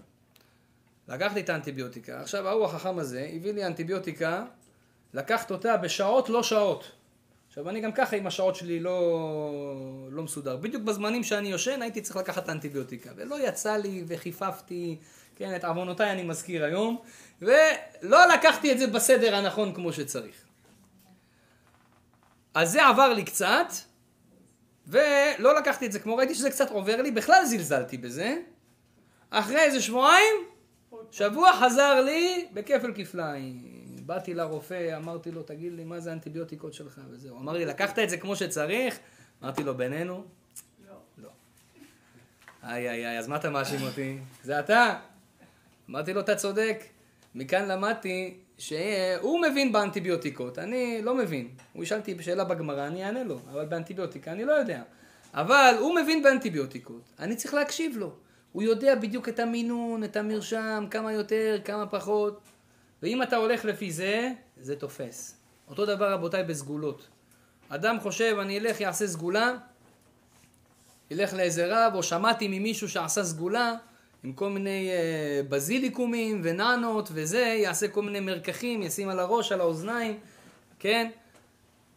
[1.07, 2.21] לקחתי את האנטיביוטיקה.
[2.21, 4.45] עכשיו, ההוא החכם הזה הביא לי אנטיביוטיקה,
[5.13, 6.91] לקחת אותה בשעות לא שעות.
[7.47, 10.57] עכשיו, אני גם ככה עם השעות שלי לא, לא מסודר.
[10.57, 13.09] בדיוק בזמנים שאני יושן הייתי צריך לקחת אנטיביוטיקה.
[13.15, 14.97] ולא יצא לי וחיפפתי,
[15.35, 17.01] כן, את עוונותיי אני מזכיר היום,
[17.41, 20.35] ולא לקחתי את זה בסדר הנכון כמו שצריך.
[22.53, 23.73] אז זה עבר לי קצת,
[24.87, 28.37] ולא לקחתי את זה כמו ראיתי שזה קצת עובר לי, בכלל זלזלתי בזה.
[29.35, 30.35] אחרי איזה שבועיים,
[31.11, 33.61] שבוע חזר לי בכפל כפליים.
[34.05, 37.01] באתי לרופא, אמרתי לו, תגיד לי, מה זה האנטיביוטיקות שלך?
[37.09, 37.37] וזהו.
[37.37, 38.99] אמר לי, לקחת את זה כמו שצריך?
[39.43, 40.23] אמרתי לו, בינינו?
[40.87, 40.95] לא.
[41.17, 41.29] לא.
[42.63, 44.17] איי, איי, איי, אז מה אתה מאשים אותי?
[44.43, 44.99] זה אתה?
[45.89, 46.83] אמרתי לו, אתה צודק.
[47.35, 51.47] מכאן למדתי שהוא מבין באנטיביוטיקות, אני לא מבין.
[51.73, 54.83] הוא ישאל אותי שאלה בגמרא, אני אענה לו, אבל באנטיביוטיקה אני לא יודע.
[55.33, 58.15] אבל הוא מבין באנטיביוטיקות, אני צריך להקשיב לו.
[58.53, 62.39] הוא יודע בדיוק את המינון, את המרשם, כמה יותר, כמה פחות.
[63.03, 65.37] ואם אתה הולך לפי זה, זה תופס.
[65.67, 67.07] אותו דבר רבותיי בסגולות.
[67.69, 69.55] אדם חושב, אני אלך, יעשה סגולה,
[71.11, 73.75] ילך לאיזה רב, או שמעתי ממישהו שעשה סגולה,
[74.23, 79.61] עם כל מיני אה, בזיליקומים וננות וזה, יעשה כל מיני מרקחים, ישים על הראש, על
[79.61, 80.19] האוזניים,
[80.79, 81.09] כן?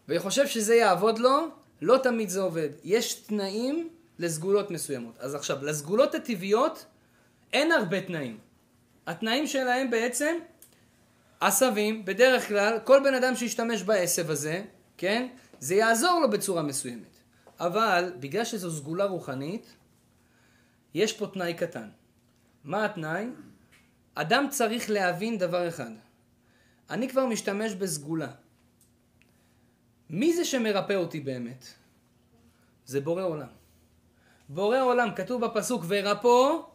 [0.08, 1.48] וחושב שזה יעבוד לו,
[1.82, 2.68] לא תמיד זה עובד.
[2.84, 3.88] יש תנאים
[4.18, 5.18] לסגולות מסוימות.
[5.18, 6.86] אז עכשיו, לסגולות הטבעיות
[7.52, 8.38] אין הרבה תנאים.
[9.06, 10.36] התנאים שלהם בעצם
[11.40, 14.64] עשבים, בדרך כלל, כל בן אדם שישתמש בעשב הזה,
[14.96, 15.28] כן?
[15.60, 17.16] זה יעזור לו בצורה מסוימת.
[17.60, 19.74] אבל בגלל שזו סגולה רוחנית,
[20.94, 21.88] יש פה תנאי קטן.
[22.64, 23.26] מה התנאי?
[24.14, 25.90] אדם צריך להבין דבר אחד.
[26.90, 28.30] אני כבר משתמש בסגולה.
[30.10, 31.64] מי זה שמרפא אותי באמת?
[32.86, 33.55] זה בורא עולם.
[34.48, 36.66] בורא עולם, כתוב בפסוק, ורפו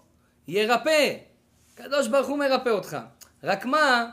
[0.47, 1.15] ירפא.
[1.75, 2.97] קדוש ברוך הוא מרפא אותך.
[3.43, 4.11] רק מה,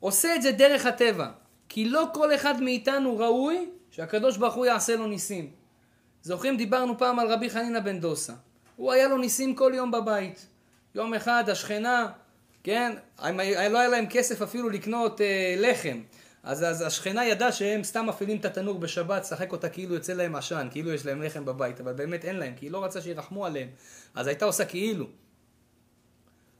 [0.00, 1.28] עושה את זה דרך הטבע.
[1.68, 5.50] כי לא כל אחד מאיתנו ראוי שהקדוש ברוך הוא יעשה לו ניסים.
[6.22, 8.32] זוכרים, דיברנו פעם על רבי חנינא בן דוסה.
[8.76, 10.46] הוא היה לו ניסים כל יום בבית.
[10.94, 12.08] יום אחד השכנה,
[12.64, 12.92] כן,
[13.70, 16.00] לא היה להם כסף אפילו לקנות אה, לחם.
[16.46, 20.36] אז, אז השכנה ידעה שהם סתם מפעילים את התנור בשבת, שחק אותה כאילו יוצא להם
[20.36, 23.46] עשן, כאילו יש להם לחם בבית, אבל באמת אין להם, כי היא לא רצה שירחמו
[23.46, 23.68] עליהם.
[24.14, 25.06] אז הייתה עושה כאילו.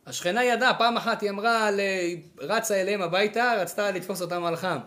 [0.06, 1.68] השכנה ידעה, פעם אחת היא אמרה,
[2.38, 4.78] רצה אליהם הביתה, רצתה לתפוס אותם על חם.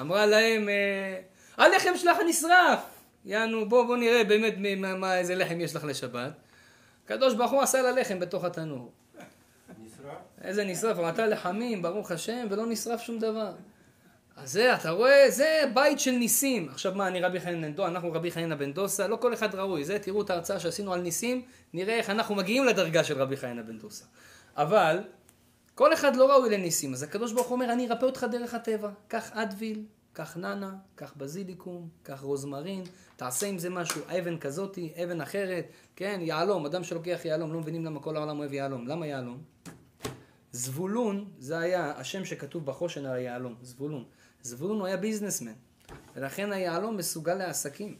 [0.00, 1.20] אמרה להם, אה,
[1.56, 2.80] הלחם שלך נשרף!
[3.24, 6.32] יענו, בוא, בוא נראה באמת מה, מה, איזה לחם יש לך לשבת.
[7.04, 8.92] הקדוש ברוך הוא עשה לה לחם בתוך התנור.
[9.84, 10.18] נשרף?
[10.42, 13.52] איזה נשרף, אמרת לחמים, ברוך השם, ולא נשרף שום דבר.
[14.36, 16.68] אז זה, אתה רואה, זה בית של ניסים.
[16.68, 19.54] עכשיו מה, אני רבי חנין בן דוסה, אנחנו רבי חנינא בן דוסה, לא כל אחד
[19.54, 19.84] ראוי.
[19.84, 21.42] זה, תראו את ההרצאה שעשינו על ניסים,
[21.72, 24.04] נראה איך אנחנו מגיעים לדרגה של רבי חנינא בן דוסה.
[24.56, 24.98] אבל,
[25.74, 26.92] כל אחד לא ראוי לניסים.
[26.92, 28.90] אז הקדוש ברוך אומר, אני ארפא אותך דרך הטבע.
[29.08, 32.82] קח אדוויל, קח ננה, קח בזיליקום, קח רוזמרין,
[33.16, 35.66] תעשה עם זה משהו, אבן כזאתי, אבן אחרת,
[35.96, 38.88] כן, יהלום, אדם שלוקח יהלום, לא מבינים למה כל העולם אוהב יהלום.
[38.88, 39.42] למה יהלום?
[40.52, 44.04] זבולון, זה היה השם שכתוב בחושן על היהלום, זבולון.
[44.44, 45.52] זבולון הוא היה ביזנסמן,
[46.16, 47.96] ולכן היהלום מסוגל לעסקים.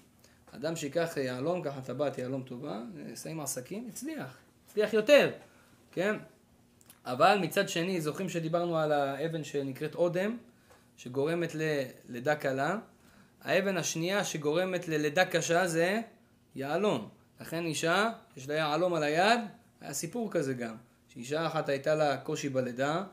[0.53, 5.31] אדם שיקח יהלום, ככה טבעת יהלום טובה, יעשה עם עסקים, הצליח, הצליח יותר,
[5.93, 6.17] כן?
[7.05, 10.37] אבל מצד שני, זוכרים שדיברנו על האבן שנקראת אודם,
[10.97, 12.79] שגורמת ללידה קלה,
[13.43, 16.01] האבן השנייה שגורמת ללידה קשה זה
[16.55, 17.09] יהלום.
[17.41, 19.41] לכן אישה, יש לה יהלום על היד,
[19.81, 20.77] היה סיפור כזה גם.
[21.09, 23.05] שאישה אחת הייתה לה קושי בלידה,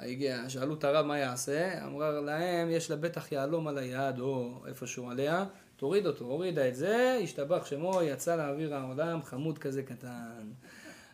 [0.00, 4.62] הגיע, שאלו את הרב מה יעשה, אמרה להם, יש לה בטח יהלום על היד או
[4.66, 5.44] איפשהו עליה,
[5.76, 10.50] תוריד אותו, הורידה את זה, השתבח שמו, יצא לאוויר העולם, חמוד כזה קטן.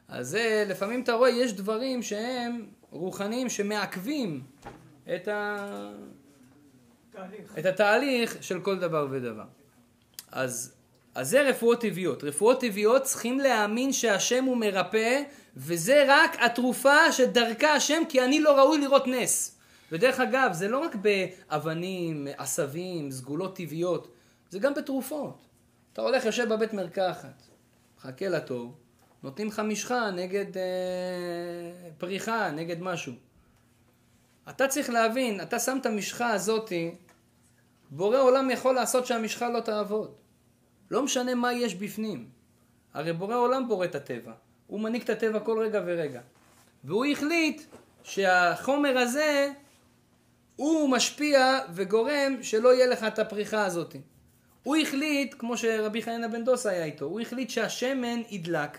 [0.09, 4.43] אז זה, לפעמים אתה רואה, יש דברים שהם רוחניים שמעכבים
[5.15, 5.67] את, ה...
[7.11, 7.59] תהליך.
[7.59, 9.45] את התהליך של כל דבר ודבר.
[10.33, 10.75] אז,
[11.15, 12.25] אז זה רפואות טבעיות.
[12.25, 15.23] רפואות טבעיות צריכים להאמין שהשם הוא מרפא,
[15.57, 19.59] וזה רק התרופה שדרכה השם, כי אני לא ראוי לראות נס.
[19.93, 24.15] ודרך אגב, זה לא רק באבנים, עשבים, סגולות טבעיות,
[24.51, 25.47] זה גם בתרופות.
[25.93, 27.43] אתה הולך, יושב בבית מרקחת,
[27.99, 28.75] מחכה לתור,
[29.23, 33.13] נותנים לך משחה נגד אה, פריחה, נגד משהו.
[34.49, 36.95] אתה צריך להבין, אתה שם את המשחה הזאתי,
[37.91, 40.15] בורא עולם יכול לעשות שהמשחה לא תעבוד.
[40.91, 42.29] לא משנה מה יש בפנים.
[42.95, 44.33] הרי בורא עולם בורא את הטבע.
[44.67, 46.21] הוא מנהיג את הטבע כל רגע ורגע.
[46.85, 47.63] והוא החליט
[48.03, 49.51] שהחומר הזה,
[50.57, 53.97] הוא משפיע וגורם שלא יהיה לך את הפריחה הזאת.
[54.63, 58.79] הוא החליט, כמו שרבי חנינא בן דוס היה איתו, הוא החליט שהשמן ידלק.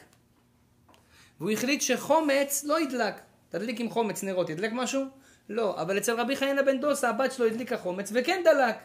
[1.40, 3.16] והוא החליט שחומץ לא ידלק.
[3.50, 5.06] תדליק עם חומץ נרות, ידלק משהו?
[5.50, 5.82] לא.
[5.82, 8.76] אבל אצל רבי חנינא בן דוסה הבת שלו הדליקה חומץ וכן דלק.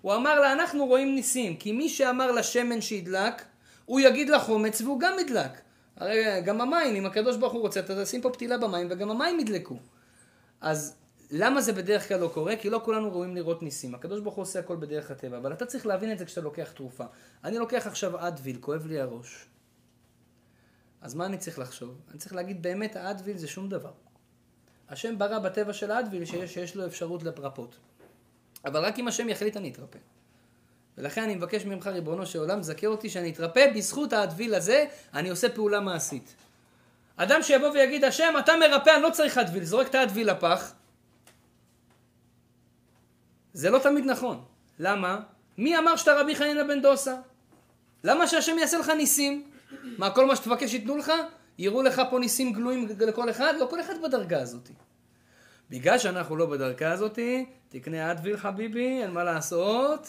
[0.00, 3.42] הוא אמר לה, אנחנו רואים ניסים, כי מי שאמר לשמן שידלק,
[3.84, 5.50] הוא יגיד לחומץ והוא גם ידלק.
[5.98, 9.40] הרי גם המים, אם הקדוש ברוך הוא רוצה, אתה תשים פה פתילה במים וגם המים
[9.40, 9.78] ידלקו.
[10.60, 10.96] אז
[11.30, 12.56] למה זה בדרך כלל לא קורה?
[12.56, 13.94] כי לא כולנו ראויים לראות ניסים.
[13.94, 16.72] הקדוש ברוך הוא עושה הכל בדרך הטבע, אבל אתה צריך להבין את זה כשאתה לוקח
[16.72, 17.04] תרופה.
[17.44, 19.46] אני לוקח עכשיו אדוויל, כואב לי הראש.
[21.00, 22.00] אז מה אני צריך לחשוב?
[22.10, 23.92] אני צריך להגיד, באמת האדוויל זה שום דבר.
[24.88, 27.76] השם ברא בטבע של האדוויל שיש, שיש לו אפשרות לפרפות.
[28.64, 29.98] אבל רק אם השם יחליט אני אתרפא.
[30.98, 34.84] ולכן אני מבקש ממך, ריבונו של עולם, זכה אותי שאני אתרפא בזכות האדוויל הזה,
[35.14, 36.34] אני עושה פעולה מעשית.
[37.16, 40.72] אדם שיבוא ויגיד, השם, אתה מרפא, אני לא צריך אדוויל, זורק את האדוויל לפח.
[43.52, 44.44] זה לא תמיד נכון.
[44.78, 45.20] למה?
[45.58, 47.16] מי אמר שאתה רבי חנינא בן דוסה?
[48.04, 49.50] למה שהשם יעשה לך ניסים?
[49.98, 51.12] מה, כל מה שתבקש ייתנו לך?
[51.58, 53.54] יראו לך פה ניסים גלויים לכל אחד?
[53.60, 54.68] לא כל אחד בדרגה הזאת.
[55.70, 57.18] בגלל שאנחנו לא בדרגה הזאת,
[57.68, 60.08] תקנה אדוויל חביבי, אין מה לעשות.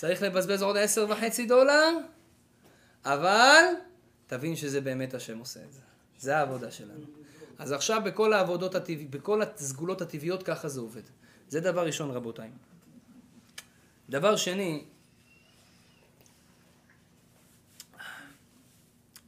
[0.00, 1.88] צריך לבזבז עוד עשר וחצי דולר,
[3.04, 3.64] אבל
[4.26, 5.80] תבין שזה באמת השם עושה את זה.
[6.18, 7.04] זה העבודה שלנו.
[7.58, 11.02] אז עכשיו בכל העבודות הטבעיות, בכל הסגולות הטבעיות ככה זה עובד.
[11.48, 12.50] זה דבר ראשון רבותיי.
[14.08, 14.84] דבר שני,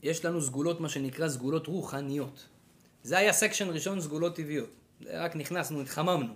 [0.03, 2.47] יש לנו סגולות, מה שנקרא סגולות רוחניות.
[3.03, 4.71] זה היה section ראשון, סגולות טבעיות.
[5.07, 6.35] רק נכנסנו, התחממנו.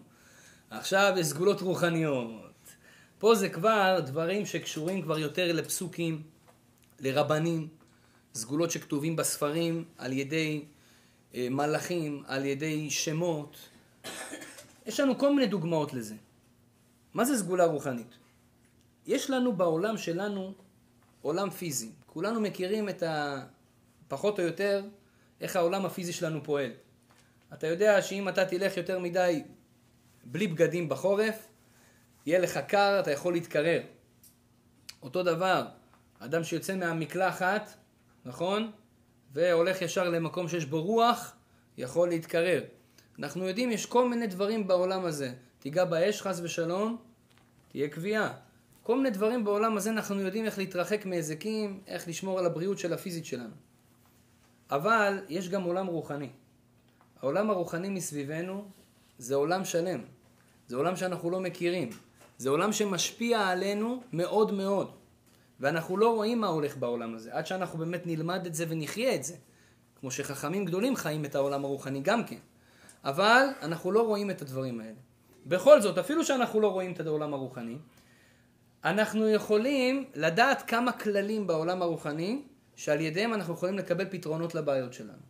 [0.70, 2.45] עכשיו יש סגולות רוחניות.
[3.18, 6.22] פה זה כבר דברים שקשורים כבר יותר לפסוקים,
[7.00, 7.68] לרבנים,
[8.34, 10.64] סגולות שכתובים בספרים על ידי
[11.34, 13.56] אה, מלאכים, על ידי שמות.
[14.86, 16.14] יש לנו כל מיני דוגמאות לזה.
[17.14, 18.14] מה זה סגולה רוחנית?
[19.06, 20.52] יש לנו בעולם שלנו
[21.22, 21.90] עולם פיזי.
[22.06, 23.42] כולנו מכירים את ה...
[24.08, 24.84] פחות או יותר
[25.40, 26.70] איך העולם הפיזי שלנו פועל.
[27.52, 29.42] אתה יודע שאם אתה תלך יותר מדי
[30.24, 31.48] בלי בגדים בחורף,
[32.26, 33.80] יהיה לך קר, אתה יכול להתקרר.
[35.02, 35.66] אותו דבר,
[36.18, 37.74] אדם שיוצא מהמקלחת,
[38.24, 38.70] נכון?
[39.32, 41.36] והולך ישר למקום שיש בו רוח,
[41.78, 42.64] יכול להתקרר.
[43.18, 45.32] אנחנו יודעים, יש כל מיני דברים בעולם הזה.
[45.58, 46.96] תיגע באש, חס ושלום,
[47.68, 48.32] תהיה קביעה.
[48.82, 52.92] כל מיני דברים בעולם הזה אנחנו יודעים איך להתרחק מהזקים, איך לשמור על הבריאות של
[52.92, 53.54] הפיזית שלנו.
[54.70, 56.28] אבל יש גם עולם רוחני.
[57.20, 58.68] העולם הרוחני מסביבנו
[59.18, 60.00] זה עולם שלם.
[60.68, 61.90] זה עולם שאנחנו לא מכירים.
[62.38, 64.90] זה עולם שמשפיע עלינו מאוד מאוד.
[65.60, 69.24] ואנחנו לא רואים מה הולך בעולם הזה, עד שאנחנו באמת נלמד את זה ונחיה את
[69.24, 69.34] זה.
[70.00, 72.38] כמו שחכמים גדולים חיים את העולם הרוחני גם כן.
[73.04, 74.98] אבל אנחנו לא רואים את הדברים האלה.
[75.46, 77.78] בכל זאת, אפילו שאנחנו לא רואים את העולם הרוחני,
[78.84, 82.42] אנחנו יכולים לדעת כמה כללים בעולם הרוחני,
[82.76, 85.22] שעל ידיהם אנחנו יכולים לקבל פתרונות לבעיות שלנו.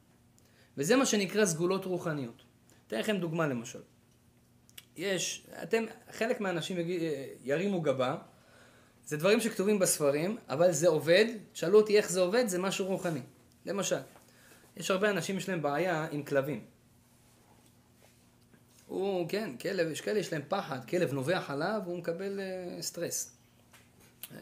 [0.77, 2.43] וזה מה שנקרא סגולות רוחניות.
[2.87, 3.81] אתן לכם דוגמה למשל.
[4.97, 7.03] יש, אתם, חלק מהאנשים יגיד,
[7.45, 8.17] ירימו גבה,
[9.07, 13.21] זה דברים שכתובים בספרים, אבל זה עובד, שאלו אותי איך זה עובד, זה משהו רוחני.
[13.67, 13.99] למשל,
[14.77, 16.65] יש הרבה אנשים יש להם בעיה עם כלבים.
[18.87, 23.37] הוא, כן, כלב, יש כאלה יש להם פחד, כלב נובח עליו, הוא מקבל uh, סטרס.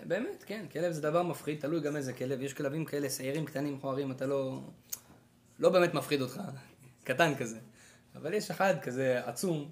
[0.06, 2.42] באמת, כן, כלב זה דבר מפחיד, תלוי גם איזה כלב.
[2.42, 4.60] יש כלבים כאלה שעירים, קטנים, מכוערים, אתה לא...
[5.58, 6.40] לא באמת מפחיד אותך,
[7.04, 7.58] קטן כזה.
[8.14, 9.70] אבל יש אחד כזה עצום,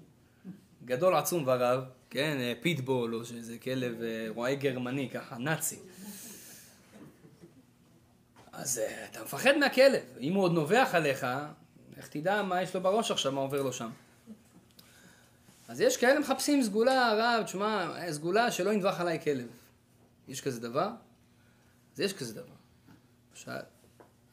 [0.85, 5.79] גדול עצום ורב, כן, אה, פיטבול או שזה כלב אה, רועה גרמני, ככה, נאצי.
[8.51, 10.01] אז אה, אתה מפחד מהכלב.
[10.19, 11.27] אם הוא עוד נובח עליך,
[11.97, 13.89] איך תדע מה יש לו בראש עכשיו, מה עובר לו שם.
[15.67, 19.47] אז יש כאלה מחפשים סגולה, הרב, תשמע, סגולה שלא ינבח עליי כלב.
[20.27, 20.89] יש כזה דבר?
[21.93, 22.53] אז יש כזה דבר.
[23.31, 23.51] למשל,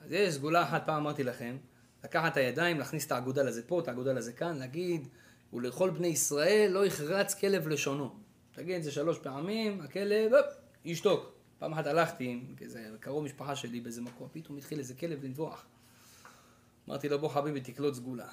[0.04, 1.56] אז יש סגולה אחת, פעם אמרתי לכם,
[2.04, 5.08] לקחת את הידיים, להכניס את האגודה לזה פה, את האגודה לזה כאן, להגיד,
[5.52, 8.10] ולכל בני ישראל לא יחרץ כלב לשונו.
[8.52, 10.46] תגיד את זה שלוש פעמים, הכלב, הופ,
[10.84, 11.32] ישתוק.
[11.58, 15.66] פעם אחת הלכתי עם איזה קרוב משפחה שלי באיזה מקום, פתאום התחיל איזה כלב לנבוח.
[16.88, 18.26] אמרתי לו, בוא חביבי, תקלוט סגולה.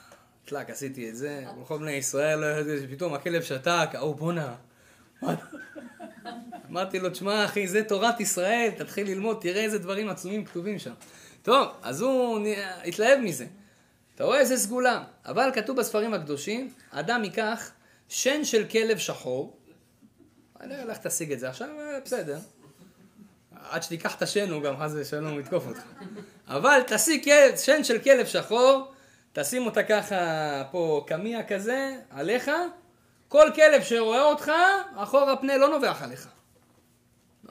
[0.45, 4.56] טלאק, עשיתי את זה, ולכל בני ישראל, לא ידעתי, פתאום הכלב שתק, ההוא בואנה.
[6.69, 10.93] אמרתי לו, תשמע אחי, זה תורת ישראל, תתחיל ללמוד, תראה איזה דברים עצומים כתובים שם.
[11.41, 12.39] טוב, אז הוא
[12.86, 13.45] התלהב מזה.
[14.17, 15.03] אתה רואה איזה סגולה.
[15.25, 17.71] אבל כתוב בספרים הקדושים, אדם ייקח
[18.10, 19.58] שן של כלב שחור,
[20.60, 22.38] אני הולך תשיג את זה עכשיו, אה, בסדר.
[23.69, 25.84] עד שתיקח את השן הוא גם חס ושלום יתקוף אותך.
[26.47, 28.91] אבל תשיג שן של כלב שחור,
[29.34, 30.15] תשים אותה ככה
[30.71, 32.51] פה קמיע כזה, עליך,
[33.27, 34.51] כל כלב שרואה אותך,
[34.95, 36.27] אחורה פנה לא נובח עליך.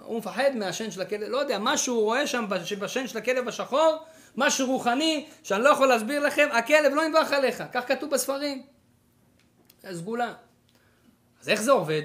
[0.03, 2.47] הוא מפחד מהשן של הכלב, לא יודע, משהו הוא רואה שם
[2.79, 4.05] בשן של הכלב השחור,
[4.37, 8.63] משהו רוחני, שאני לא יכול להסביר לכם, הכלב לא ינבח עליך, כך כתוב בספרים.
[9.93, 10.35] סגולה.
[11.41, 12.03] אז איך זה עובד?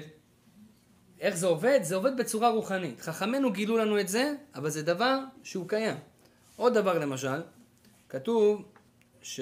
[1.20, 1.80] איך זה עובד?
[1.82, 3.00] זה עובד בצורה רוחנית.
[3.00, 5.96] חכמינו גילו לנו את זה, אבל זה דבר שהוא קיים.
[6.56, 7.42] עוד דבר למשל,
[8.08, 8.64] כתוב
[9.22, 9.40] ש...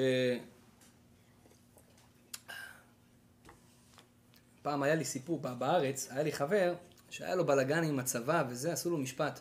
[4.62, 6.74] פעם היה לי סיפור בארץ, היה לי חבר
[7.10, 9.40] שהיה לו בלאגן עם הצבא וזה, עשו לו משפט.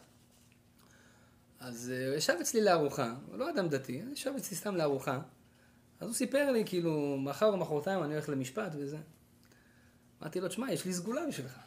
[1.60, 5.20] אז הוא uh, ישב אצלי לארוחה, הוא לא אדם דתי, ישב אצלי סתם לארוחה.
[6.00, 8.98] אז הוא סיפר לי, כאילו, מחר או מחרתיים אני הולך למשפט וזה.
[10.22, 11.60] אמרתי לו, תשמע, יש לי סגולה בשבילך.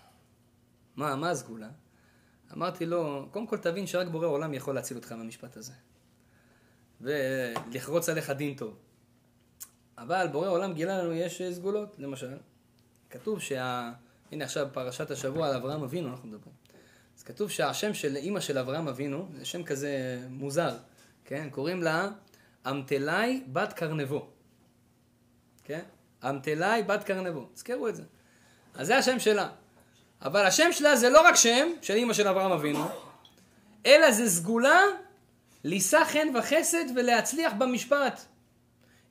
[0.97, 1.69] מה, מה הסגולה?
[2.53, 5.73] אמרתי לו, קודם כל תבין שרק בורא עולם יכול להציל אותך מהמשפט הזה.
[7.01, 8.77] ולחרוץ עליך דין טוב.
[9.99, 12.37] אבל בורא עולם גילה לנו, יש סגולות, למשל.
[13.11, 13.93] כתוב שה...
[14.33, 16.62] הנה עכשיו פרשת השבוע על אברהם אבינו אנחנו מדברים.
[17.19, 20.77] אז כתוב שהשם של אימא של אברהם אבינו, זה שם כזה מוזר,
[21.25, 21.49] כן?
[21.51, 22.09] קוראים לה
[22.71, 24.29] אמתלאי בת קרנבו.
[25.65, 25.83] כן?
[26.25, 27.49] אמתלאי בת קרנבו.
[27.55, 28.03] תזכרו את זה.
[28.75, 29.49] אז זה השם שלה.
[30.23, 32.85] אבל השם שלה זה לא רק שם של אימא של אברהם אבינו,
[33.87, 34.81] אלא זה סגולה
[35.65, 38.21] לישא חן וחסד ולהצליח במשפט.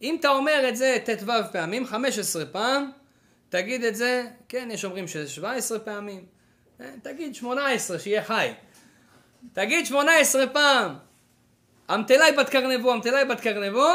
[0.02, 2.92] אם אתה אומר את זה ט"ו פעמים, 15 פעם,
[3.50, 6.26] תגיד את זה, כן, יש אומרים שזה 17 פעמים,
[7.02, 8.54] תגיד 18, שיהיה חי.
[9.54, 10.96] תגיד 18 פעם,
[11.94, 13.88] אמתלאי בת קרנבו, אמתלאי בת קרנבו,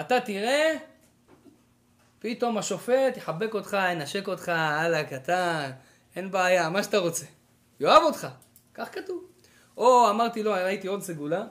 [0.00, 0.74] אתה תראה,
[2.18, 5.70] פתאום השופט יחבק אותך, ינשק אותך, הלאה, קטן,
[6.16, 7.26] אין בעיה, מה שאתה רוצה.
[7.80, 8.28] יאהב אותך,
[8.74, 9.24] כך כתוב.
[9.76, 11.44] או אמרתי לו, ראיתי עוד סגולה,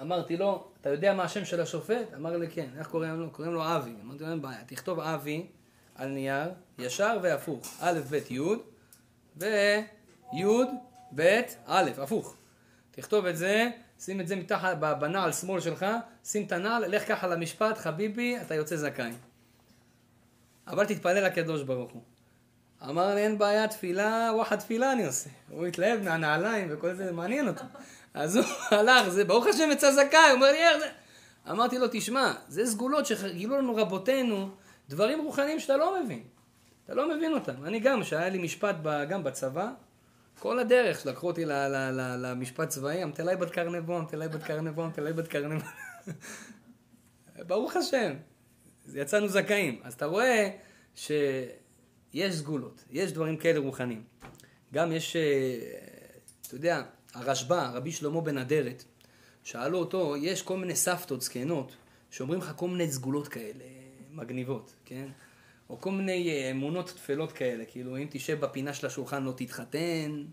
[0.00, 2.14] אמרתי לו, אתה יודע מה השם של השופט?
[2.16, 3.30] אמר לי כן, איך קוראים לו?
[3.30, 3.94] קוראים לו אבי.
[4.04, 5.46] אמרתי לו, אין בעיה, תכתוב אבי
[5.94, 7.66] על נייר, ישר והפוך.
[7.80, 8.40] א', ב', י',
[9.38, 10.44] וי',
[11.14, 12.36] ב', א', הפוך.
[12.90, 13.70] תכתוב את זה,
[14.00, 15.86] שים את זה מתחת, בנעל שמאל שלך,
[16.24, 19.12] שים את הנעל, לך ככה למשפט, חביבי, אתה יוצא זכאי.
[20.66, 22.02] אבל תתפלל לקדוש ברוך הוא.
[22.88, 25.30] אמר לי, אין בעיה, תפילה, וואחד תפילה אני עושה.
[25.50, 27.64] הוא התלהב מהנעליים וכל זה, מעניין אותו.
[28.14, 28.44] אז הוא
[28.78, 30.88] הלך, זה ברוך השם יצא זכאי, הוא אומר לי, איך זה?
[31.50, 34.48] אמרתי לו, תשמע, זה סגולות שגילו לנו רבותינו,
[34.88, 36.22] דברים רוחניים שאתה לא מבין.
[36.88, 37.64] אתה לא מבין אותם.
[37.64, 38.76] אני גם, שהיה לי משפט
[39.08, 39.70] גם בצבא,
[40.38, 41.44] כל הדרך לקחו אותי
[42.18, 45.64] למשפט צבאי, אמתלאי בת קרנבו, אמתלאי בת קרנבו, אמתלאי בת קרנבו.
[47.48, 48.14] ברוך השם,
[48.94, 49.80] יצאנו זכאים.
[49.84, 50.50] אז אתה רואה
[50.94, 54.04] שיש סגולות, יש דברים כאלה רוחניים.
[54.74, 55.22] גם יש, אה,
[56.46, 56.82] אתה יודע,
[57.14, 58.84] הרשב"א, רבי שלמה בן אדרת,
[59.42, 61.76] שאלו אותו, יש כל מיני סבתות זקנות,
[62.10, 63.64] שאומרים לך כל מיני סגולות כאלה,
[64.10, 65.08] מגניבות, כן?
[65.70, 70.24] או כל מיני אה, אמונות טפלות כאלה, כאילו אם תשב בפינה של השולחן לא תתחתן,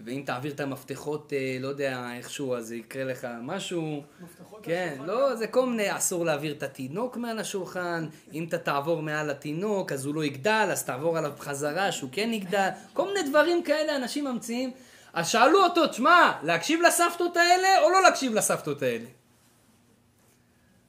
[0.00, 4.02] ואם תעביר את המפתחות, אה, לא יודע, איכשהו, אז יקרה לך משהו.
[4.22, 9.02] מפתחות כן, לא, זה כל מיני, אסור להעביר את התינוק מעל השולחן, אם אתה תעבור
[9.02, 13.28] מעל התינוק, אז הוא לא יגדל, אז תעבור עליו בחזרה, שהוא כן יגדל, כל מיני
[13.28, 14.70] דברים כאלה אנשים ממציאים.
[15.12, 19.04] אז שאלו אותו, תשמע, להקשיב לסבתות האלה או לא להקשיב לסבתות האלה?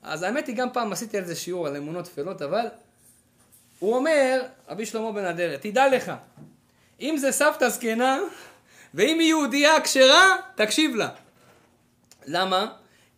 [0.01, 2.65] אז האמת היא, גם פעם עשיתי על זה שיעור על אמונות טפלות, אבל
[3.82, 6.11] הוא אומר, רבי שלמה בן אדרת, תדע לך,
[7.01, 8.19] אם זה סבתא זקנה,
[8.93, 11.09] ואם היא יהודייה כשרה, תקשיב לה.
[12.25, 12.71] למה?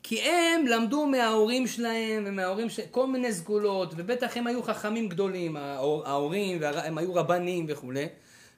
[0.03, 5.57] כי הם למדו מההורים שלהם ומההורים שלהם כל מיני סגולות, ובטח הם היו חכמים גדולים,
[5.57, 8.07] ההורים, הם היו רבנים וכולי.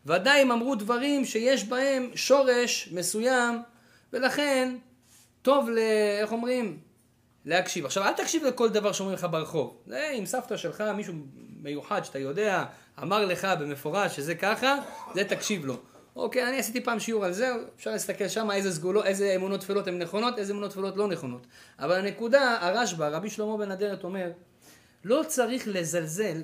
[0.06, 3.62] ודאי הם אמרו דברים שיש בהם שורש מסוים,
[4.14, 4.76] ולכן
[5.42, 5.78] טוב ל...
[6.22, 6.78] איך אומרים?
[7.46, 7.86] להקשיב.
[7.86, 9.78] עכשיו, אל תקשיב לכל דבר שאומרים לך ברחוב.
[9.88, 11.14] זה אם סבתא שלך, מישהו
[11.66, 12.66] מיוחד שאתה יודע,
[13.04, 14.78] אמר לך במפורש שזה ככה,
[15.14, 15.78] זה תקשיב לו.
[16.16, 19.88] אוקיי, אני עשיתי פעם שיעור על זה, אפשר להסתכל שם איזה סגולות, איזה אמונות טפלות
[19.88, 21.48] הן נכונות, איזה אמונות טפלות לא נכונות.
[21.80, 24.32] אבל הנקודה, הרשב"א, רבי שלמה בן אדרת אומר,
[25.04, 26.42] לא צריך לזלזל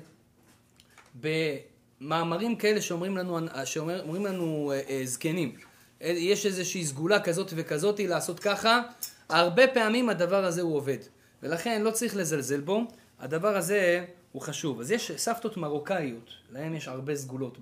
[1.20, 5.52] במאמרים כאלה שאומרים לנו, שאומרים לנו אה, אה, זקנים.
[6.00, 8.82] יש איזושהי סגולה כזאת וכזאת לעשות ככה,
[9.28, 10.98] הרבה פעמים הדבר הזה הוא עובד.
[11.42, 12.84] ולכן לא צריך לזלזל בו,
[13.20, 14.80] הדבר הזה הוא חשוב.
[14.80, 17.58] אז יש סבתות מרוקאיות, להם יש הרבה סגולות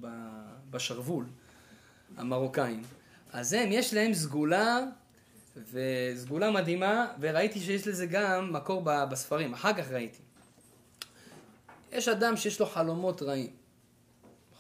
[0.71, 1.25] בשרוול.
[2.17, 2.83] המרוקאים.
[3.33, 4.79] אז הם, יש להם סגולה,
[5.73, 10.23] וסגולה מדהימה, וראיתי שיש לזה גם מקור בספרים, אחר כך ראיתי.
[11.93, 13.51] יש אדם שיש לו חלומות רעים.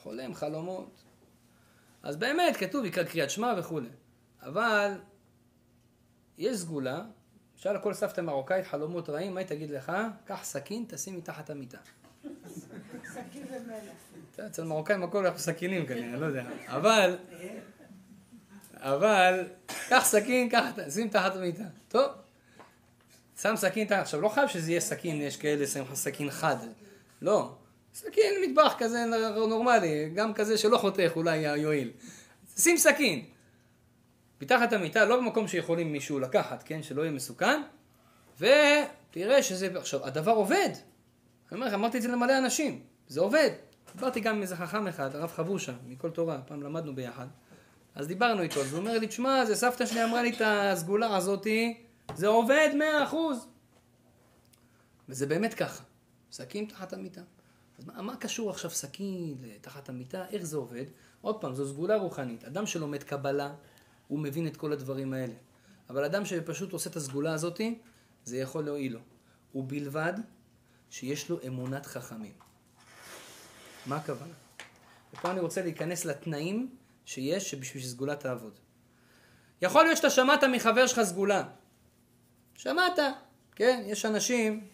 [0.02, 0.90] חולם חלומות.
[2.02, 3.88] אז באמת, כתוב, יקרא קריאת שמע וכולי.
[4.42, 4.92] אבל
[6.38, 7.04] יש סגולה,
[7.56, 9.92] שאל כל סבתא מרוקאית חלומות רעים, מה היא תגיד לך?
[10.24, 11.78] קח סכין, תשים מתחת המיטה.
[13.04, 14.46] סכין ומלח.
[14.46, 16.44] אצל מרוקאים הכל הולך בסכינים כנראה, לא יודע.
[16.66, 17.18] אבל,
[18.74, 19.48] אבל,
[19.88, 21.64] קח סכין, קח, שים תחת המיטה.
[21.88, 22.10] טוב.
[23.40, 26.56] שם סכין עכשיו לא חייב שזה יהיה סכין, יש כאלה שמים לך סכין חד.
[27.22, 27.54] לא.
[27.94, 29.04] סכין מטבח כזה
[29.48, 31.90] נורמלי, גם כזה שלא חותך אולי יועיל.
[32.58, 33.24] שים סכין.
[34.42, 36.82] מתחת המיטה, לא במקום שיכולים מישהו לקחת, כן?
[36.82, 37.62] שלא יהיה מסוכן.
[38.40, 40.70] ותראה שזה, עכשיו, הדבר עובד.
[41.50, 42.82] אני אומר לך, אמרתי את זה למלא אנשים.
[43.08, 43.50] זה עובד.
[43.94, 47.26] דיברתי גם עם איזה חכם אחד, הרב חבושה, מכל תורה, פעם למדנו ביחד.
[47.94, 51.16] אז דיברנו איתו, אז הוא אומר לי, תשמע, זה סבתא שלי אמרה לי את הסגולה
[51.16, 51.82] הזאתי,
[52.14, 53.46] זה עובד מאה אחוז.
[55.08, 55.82] וזה באמת ככה,
[56.32, 57.20] סכין תחת המיטה.
[57.78, 60.84] אז מה, מה קשור עכשיו סכין תחת המיטה, איך זה עובד?
[61.20, 62.44] עוד פעם, זו סגולה רוחנית.
[62.44, 63.52] אדם שלומד קבלה,
[64.08, 65.34] הוא מבין את כל הדברים האלה.
[65.90, 67.78] אבל אדם שפשוט עושה את הסגולה הזאתי,
[68.24, 69.00] זה יכול להועיל לו.
[69.54, 70.12] ובלבד
[70.90, 72.32] שיש לו אמונת חכמים.
[73.86, 74.34] מה הכוונה?
[75.14, 78.58] ופה אני רוצה להיכנס לתנאים שיש שבשביל שסגולה תעבוד.
[79.62, 81.48] יכול להיות שאתה שמעת מחבר שלך סגולה.
[82.54, 82.98] שמעת,
[83.56, 83.82] כן?
[83.86, 84.68] יש אנשים,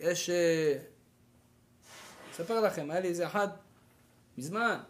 [0.00, 0.30] יש...
[0.30, 0.78] אה,
[2.32, 3.48] אספר לכם, היה לי איזה אחד
[4.38, 4.80] מזמן,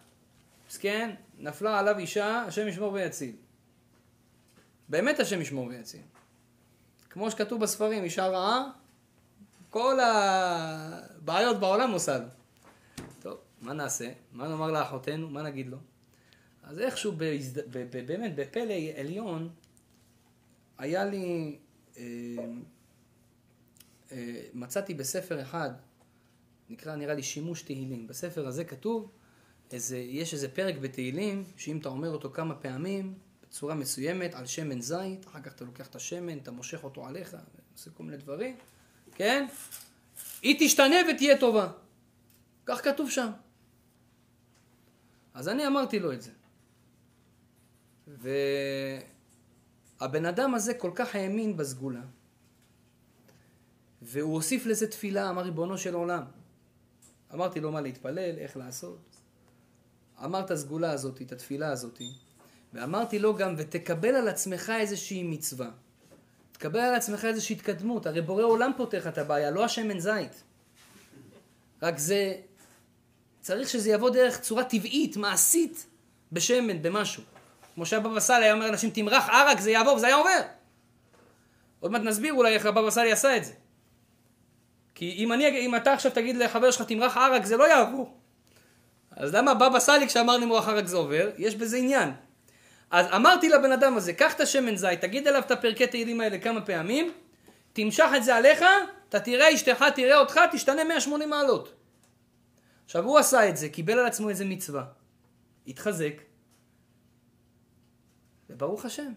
[0.69, 3.37] מסכן, נפלה עליו אישה, השם ישמור ויציל.
[4.89, 6.03] באמת השם ישמור ויציל.
[7.11, 8.71] כמו שכתוב בספרים, אישה רעה,
[9.71, 12.27] כל הבעיות בעולם עושה לו.
[13.21, 14.13] טוב, מה נעשה?
[14.33, 15.31] מה נאמר לאחותינו?
[15.31, 15.79] מה נגיד לו?
[16.63, 17.61] אז איכשהו בהזד...
[18.07, 19.49] באמת בפלא עליון
[20.79, 21.59] היה לי,
[21.99, 22.05] אה,
[24.13, 25.71] אה, מצאתי בספר אחד,
[26.71, 28.07] נקרא נראה לי שימוש תהילים.
[28.07, 29.11] בספר הזה כתוב,
[29.71, 34.81] איזה, יש איזה פרק בתהילים, שאם אתה אומר אותו כמה פעמים, בצורה מסוימת, על שמן
[34.81, 37.37] זית, אחר כך אתה לוקח את השמן, אתה מושך אותו עליך,
[37.73, 38.57] עושה כל מיני דברים.
[39.19, 39.47] כן?
[40.43, 41.69] היא תשתנה ותהיה טובה.
[42.67, 43.31] כך כתוב שם.
[45.35, 46.31] אז אני אמרתי לו את זה.
[50.01, 52.03] והבן אדם הזה כל כך האמין בסגולה,
[54.03, 56.25] והוא הוסיף לזה תפילה, אמר ריבונו של עולם.
[57.35, 59.17] אמרתי לו מה להתפלל, איך לעשות.
[60.25, 62.03] אמר את הסגולה הזאת, את התפילה הזאת,
[62.73, 65.71] ואמרתי לו גם, ותקבל על עצמך איזושהי מצווה.
[66.59, 70.43] תקבל על עצמך איזושהי התקדמות, הרי בורא עולם פותח את הבעיה, לא השמן זית.
[71.83, 72.35] רק זה,
[73.41, 75.87] צריך שזה יבוא דרך צורה טבעית, מעשית,
[76.33, 77.23] בשמן, במשהו.
[77.75, 80.41] כמו שהבבא סאלי היה אומר לאנשים, תמרח ערק, זה יעבור, וזה היה עובר.
[81.81, 83.53] עוד מעט נסביר אולי איך הבבא סאלי עשה את זה.
[84.95, 88.15] כי אם, אני, אם אתה עכשיו תגיד לחבר שלך, תמרח ערק, זה לא יעבור.
[89.11, 91.31] אז למה הבבא סאלי כשאמר למרוח ערק זה עובר?
[91.37, 92.11] יש בזה עניין.
[92.91, 96.39] אז אמרתי לבן אדם הזה, קח את השמן זית, תגיד עליו את הפרקי תהילים האלה
[96.39, 97.13] כמה פעמים,
[97.73, 98.65] תמשך את זה עליך,
[99.09, 101.75] אתה תראה אשתך, תראה אותך, תשתנה 180 מעלות.
[102.85, 104.85] עכשיו הוא עשה את זה, קיבל על עצמו איזה מצווה,
[105.67, 106.15] התחזק,
[108.51, 109.13] וברוך השם,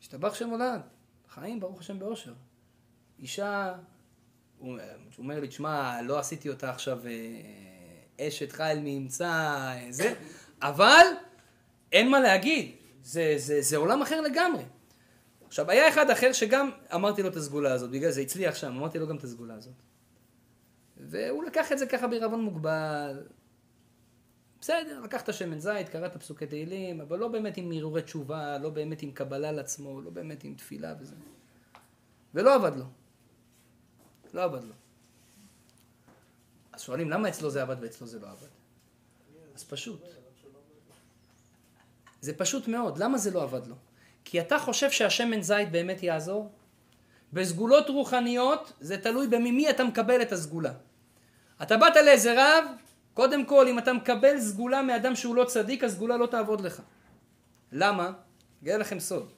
[0.00, 0.80] השתבח שם הולד,
[1.28, 2.32] חיים ברוך השם באושר.
[3.18, 3.74] אישה,
[4.58, 4.78] הוא
[5.18, 10.14] אומר לי, תשמע, לא עשיתי אותה עכשיו אה, אשת חיל מאמצע, אה, זה,
[10.62, 11.06] אבל
[11.94, 14.62] אין מה להגיד, זה, זה, זה עולם אחר לגמרי.
[15.46, 18.98] עכשיו, היה אחד אחר שגם אמרתי לו את הסגולה הזאת, בגלל זה הצליח שם, אמרתי
[18.98, 19.72] לו גם את הסגולה הזאת.
[20.96, 23.26] והוא לקח את זה ככה בעירבון מוגבל.
[24.60, 29.02] בסדר, לקחת שמן זית, קראת פסוקי תהילים, אבל לא באמת עם הרהורי תשובה, לא באמת
[29.02, 31.14] עם קבלה לעצמו, לא באמת עם תפילה וזה.
[32.34, 32.84] ולא עבד לו.
[34.34, 34.74] לא עבד לו.
[36.72, 38.48] אז שואלים, למה אצלו זה עבד ואצלו זה לא עבד?
[39.54, 40.23] אז פשוט.
[42.24, 42.98] זה פשוט מאוד.
[42.98, 43.74] למה זה לא עבד לו?
[44.24, 46.52] כי אתה חושב שהשמן זית באמת יעזור?
[47.32, 50.72] בסגולות רוחניות זה תלוי בממי אתה מקבל את הסגולה.
[51.62, 52.64] אתה באת לאיזה רב,
[53.14, 56.82] קודם כל אם אתה מקבל סגולה מאדם שהוא לא צדיק, הסגולה לא תעבוד לך.
[57.72, 58.12] למה?
[58.62, 59.32] אגלה לכם סוד.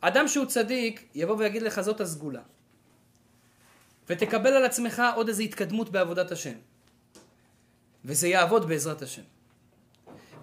[0.00, 2.42] אדם שהוא צדיק יבוא ויגיד לך זאת הסגולה.
[4.08, 6.54] ותקבל על עצמך עוד איזו התקדמות בעבודת השם.
[8.04, 9.37] וזה יעבוד בעזרת השם.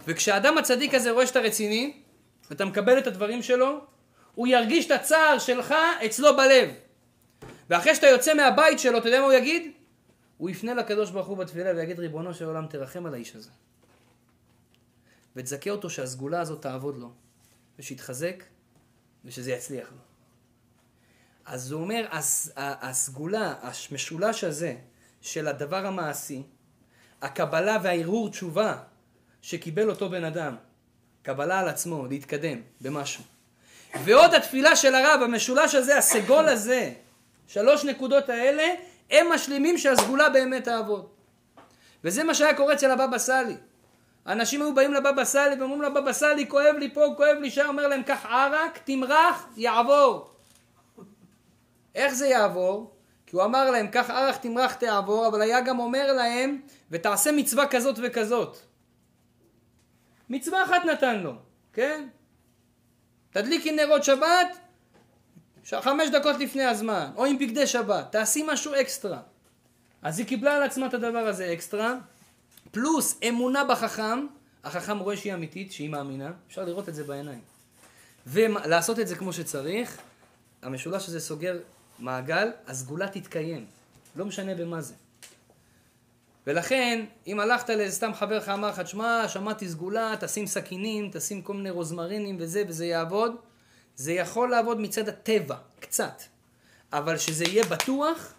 [0.08, 2.02] וכשהאדם הצדיק הזה רואה שאתה רציני,
[2.50, 3.80] ואתה מקבל את הדברים שלו,
[4.36, 5.76] הוא ירגיש את הצער שלך
[6.06, 6.70] אצלו בלב.
[7.70, 9.72] ואחרי שאתה יוצא מהבית שלו, אתה יודע מה הוא יגיד?
[10.38, 13.50] הוא יפנה לקדוש ברוך הוא בתפילה ויגיד, ריבונו של עולם, תרחם על האיש הזה.
[15.36, 17.12] ותזכה אותו שהסגולה הזאת תעבוד לו,
[17.80, 18.44] ושיתחזק,
[19.26, 19.98] ושזה יצליח לו.
[21.46, 22.08] אז הוא אומר,
[22.56, 24.76] הסגולה, המשולש הזה
[25.22, 26.44] של הדבר המעשי,
[27.22, 28.78] הקבלה והערעור תשובה
[29.46, 30.56] שקיבל אותו בן אדם,
[31.24, 33.24] קבלה על עצמו, להתקדם במשהו.
[34.04, 36.92] ועוד התפילה של הרב, המשולש הזה, הסגול הזה,
[37.48, 38.74] שלוש נקודות האלה,
[39.12, 41.08] הם משלימים שהסגולה באמת תעבוד.
[42.04, 43.56] וזה מה שהיה קורה אצל הבבא סאלי.
[44.28, 47.88] אנשים היו באים לבבא סאלי ואומרים לבבא סאלי, כואב לי פה, כואב לי שם, אומר
[47.88, 50.30] להם, קח ערק, תמרח, יעבור.
[51.96, 52.92] איך זה יעבור?
[53.28, 57.68] כי הוא אמר להם, קח ערך תמרח תעבור, אבל היה גם אומר להם, ותעשה מצווה
[57.68, 58.58] כזאת וכזאת.
[60.30, 61.34] מצווה אחת נתן לו,
[61.74, 62.08] כן?
[63.32, 64.58] תדליקי נרות שבת,
[65.82, 69.22] חמש דקות לפני הזמן, או עם בגדי שבת, תעשי משהו אקסטרה.
[70.02, 71.96] אז היא קיבלה על עצמה את הדבר הזה אקסטרה,
[72.72, 74.26] פלוס אמונה בחכם,
[74.64, 77.42] החכם רואה שהיא אמיתית, שהיא מאמינה, אפשר לראות את זה בעיניים.
[78.28, 79.98] ולעשות את זה כמו שצריך,
[80.62, 81.60] המשולש הזה סוגר
[82.00, 83.66] מעגל, הסגולה תתקיים.
[84.16, 84.94] לא משנה במה זה.
[86.48, 91.42] ולכן, אם הלכת לאיזה סתם חבר לך אמר לך, תשמע, שמעתי סגולה, תשים סכינים, תשים
[91.42, 93.36] כל מיני רוזמרינים וזה, וזה יעבוד,
[93.96, 96.22] זה יכול לעבוד מצד הטבע, קצת.
[96.94, 98.34] אבל שזה יהיה בטוח,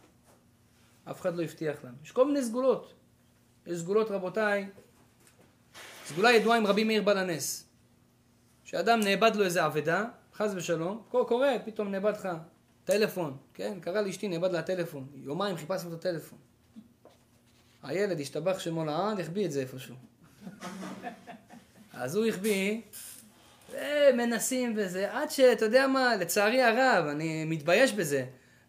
[1.10, 1.96] אף אחד לא הבטיח לנו.
[2.04, 2.94] יש כל מיני סגולות.
[3.66, 4.68] יש סגולות, רבותיי,
[6.06, 7.64] סגולה ידועה עם רבי מאיר בעל הנס.
[8.64, 10.04] שאדם נאבד לו איזה אבדה,
[10.34, 12.28] חס ושלום, קורה, פתאום נאבד לך
[12.84, 13.80] טלפון, כן?
[13.80, 15.06] קרא לאשתי, נאבד לה הטלפון.
[15.14, 16.38] יומיים חיפשנו את הטלפון.
[17.86, 19.94] הילד השתבח שמו לעד, החביא את זה איפשהו.
[21.92, 22.80] אז הוא החביא,
[23.72, 28.24] ומנסים וזה, עד שאתה יודע מה, לצערי הרב, אני מתבייש בזה,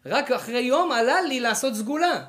[0.06, 2.24] רק אחרי יום עלה לי לעשות סגולה.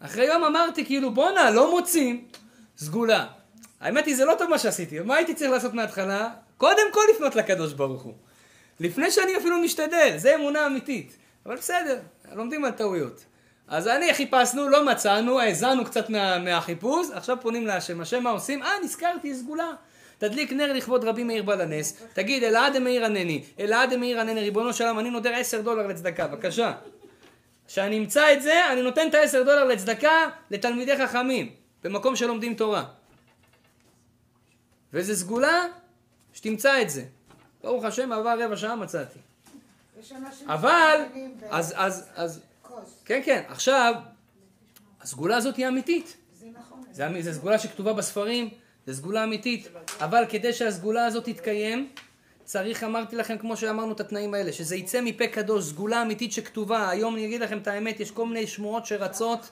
[0.00, 2.28] אחרי יום אמרתי כאילו בואנה, לא מוצאים
[2.76, 3.26] סגולה.
[3.80, 6.34] האמת היא זה לא טוב מה שעשיתי, מה הייתי צריך לעשות מההתחלה?
[6.58, 8.14] קודם כל לפנות לקדוש ברוך הוא.
[8.80, 11.16] לפני שאני אפילו משתדל, זה אמונה אמיתית.
[11.46, 12.00] אבל בסדר,
[12.32, 13.24] לומדים על טעויות.
[13.68, 18.00] אז אני חיפשנו, לא מצאנו, האזנו קצת מה, מהחיפוש, עכשיו פונים להשם.
[18.00, 18.62] השם מה עושים?
[18.62, 19.70] אה, נזכרתי, סגולה.
[20.18, 24.72] תדליק נר לכבוד רבי מאיר בעל הנס, תגיד אלעד מאיר ענני, אלעד מאיר ענני, ריבונו
[24.72, 26.72] של עולם, אני נודר עשר דולר לצדקה, בבקשה.
[27.68, 31.50] כשאני אמצא את זה, אני נותן את העשר דולר לצדקה לתלמידי חכמים,
[31.84, 32.84] במקום שלומדים תורה.
[34.92, 35.66] וזה סגולה,
[36.32, 37.04] שתמצא את זה.
[37.62, 39.18] ברוך השם, עבר רבע שעה מצאתי.
[40.46, 41.00] אבל,
[41.50, 42.40] אז, אז, אז,
[43.04, 43.94] כן, כן, עכשיו,
[45.00, 46.16] הסגולה הזאת היא אמיתית.
[46.32, 47.22] זה נכון.
[47.22, 48.48] זו סגולה שכתובה בספרים,
[48.86, 49.68] זו סגולה אמיתית.
[50.00, 51.88] אבל כדי שהסגולה הזאת תתקיים,
[52.44, 56.90] צריך, אמרתי לכם, כמו שאמרנו את התנאים האלה, שזה יצא מפה קדוש, סגולה אמיתית שכתובה.
[56.90, 59.50] היום אני אגיד לכם את האמת, יש כל מיני שמועות שרצות,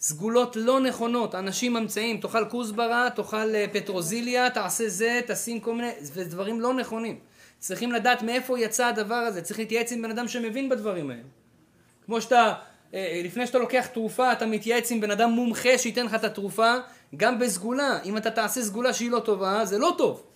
[0.00, 5.90] סגולות לא נכונות, אנשים ממציאים, תאכל כוסברה, תאכל אה, פטרוזיליה, תעשה זה, תשים כל מיני,
[6.14, 7.18] ודברים לא נכונים.
[7.58, 11.22] צריכים לדעת מאיפה יצא הדבר הזה, צריך להתייעץ עם בן אדם שמבין בדברים האלה.
[12.08, 12.52] כמו שאתה, אה,
[12.94, 16.74] אה, לפני שאתה לוקח תרופה, אתה מתייעץ עם בן אדם מומחה שייתן לך את התרופה,
[17.16, 20.26] גם בסגולה, אם אתה תעשה סגולה שהיא לא טובה, זה לא טוב.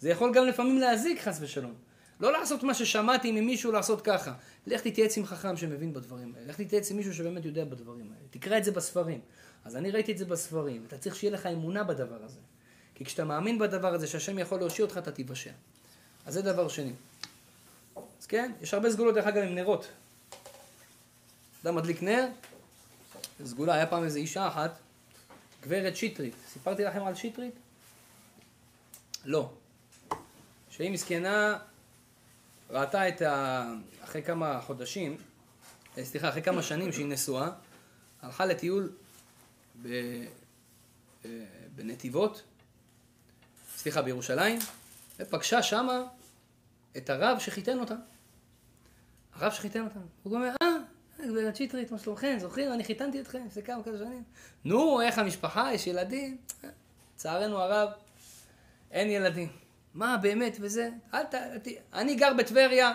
[0.00, 1.74] זה יכול גם לפעמים להזיק חס ושלום.
[2.20, 4.32] לא לעשות מה ששמעתי ממישהו לעשות ככה.
[4.66, 6.46] לך תתייעץ עם חכם שמבין בדברים האלה.
[6.46, 8.24] לך תתייעץ עם מישהו שבאמת יודע בדברים האלה.
[8.30, 9.20] תקרא את זה בספרים.
[9.64, 10.84] אז אני ראיתי את זה בספרים.
[10.88, 12.38] אתה צריך שיהיה לך אמונה בדבר הזה.
[12.94, 15.50] כי כשאתה מאמין בדבר הזה שהשם יכול להושיע אותך, אתה תיוושע.
[16.26, 16.92] אז זה דבר שני.
[18.20, 19.88] אז כן, יש הרבה סגולות דרך אגב עם נרות.
[21.64, 22.28] אדם מדליק נר,
[23.44, 24.78] סגולה, היה פעם איזו אישה אחת,
[25.62, 26.34] גברת שטרית.
[26.52, 27.54] סיפרתי לכם על שטרית?
[29.24, 29.50] לא.
[30.70, 31.58] שהיא מסכנה,
[32.70, 33.64] ראתה את ה...
[34.04, 35.16] אחרי כמה חודשים,
[35.98, 37.50] אה, סליחה, אחרי כמה שנים שהיא נשואה,
[38.22, 38.92] הלכה לטיול
[39.82, 39.88] ב...
[41.24, 41.30] אה,
[41.74, 42.42] בנתיבות,
[43.76, 44.58] סליחה, בירושלים,
[45.18, 46.02] ופגשה שמה
[46.96, 47.94] את הרב שחיתן אותה.
[49.34, 49.98] הרב שחיתן אותה.
[50.22, 50.71] הוא אומר, אה,
[51.26, 52.36] גברת שטרית, מה שלומכם?
[52.40, 52.72] זוכרים?
[52.72, 54.22] אני חיתנתי אתכם לפני כמה כמה שנים.
[54.64, 55.74] נו, איך המשפחה?
[55.74, 56.36] יש ילדים?
[57.14, 57.88] לצערנו הרב,
[58.90, 59.48] אין ילדים.
[59.94, 60.90] מה, באמת, וזה?
[61.14, 61.34] אל ת...
[61.94, 62.92] אני גר בטבריה,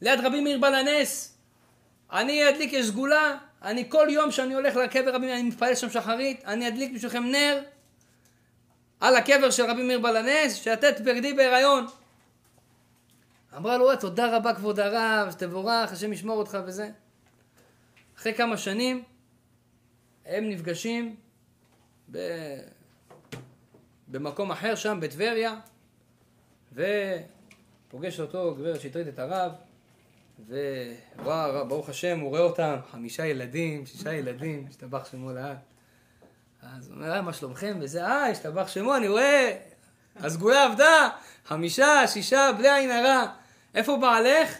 [0.00, 1.38] ליד רבי מאיר בעל הנס.
[2.12, 3.38] אני אדליק, יש סגולה.
[3.62, 7.24] אני כל יום שאני הולך לקבר רבי מאיר, אני מתפלל שם שחרית, אני אדליק בשבילכם
[7.24, 7.62] נר
[9.00, 11.86] על הקבר של רבי מאיר בעל הנס, שאתת בגדי בהיריון.
[13.56, 16.90] אמרה לו, תודה רבה כבוד הרב, שתבורך, השם ישמור אותך וזה.
[18.16, 19.02] אחרי כמה שנים
[20.26, 21.16] הם נפגשים
[22.10, 22.18] ב...
[24.08, 25.54] במקום אחר שם, בטבריה,
[26.72, 29.52] ופוגש אותו גברת שטרית את הרב,
[31.18, 35.56] ווואו, ברוך השם, הוא רואה אותם, חמישה ילדים, שישה ילדים, השתבח שמו לאט.
[36.62, 37.78] אז הוא אומר, אה, מה שלומכם?
[37.80, 39.56] וזה, אה, השתבח שמו, אני רואה,
[40.16, 41.08] הסגולה עבדה,
[41.44, 43.26] חמישה, שישה, בלי עין הרע.
[43.74, 44.58] איפה בעלך?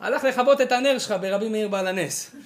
[0.00, 2.36] הלך לכבות את הנר שלך ברבי מאיר בעל הנס.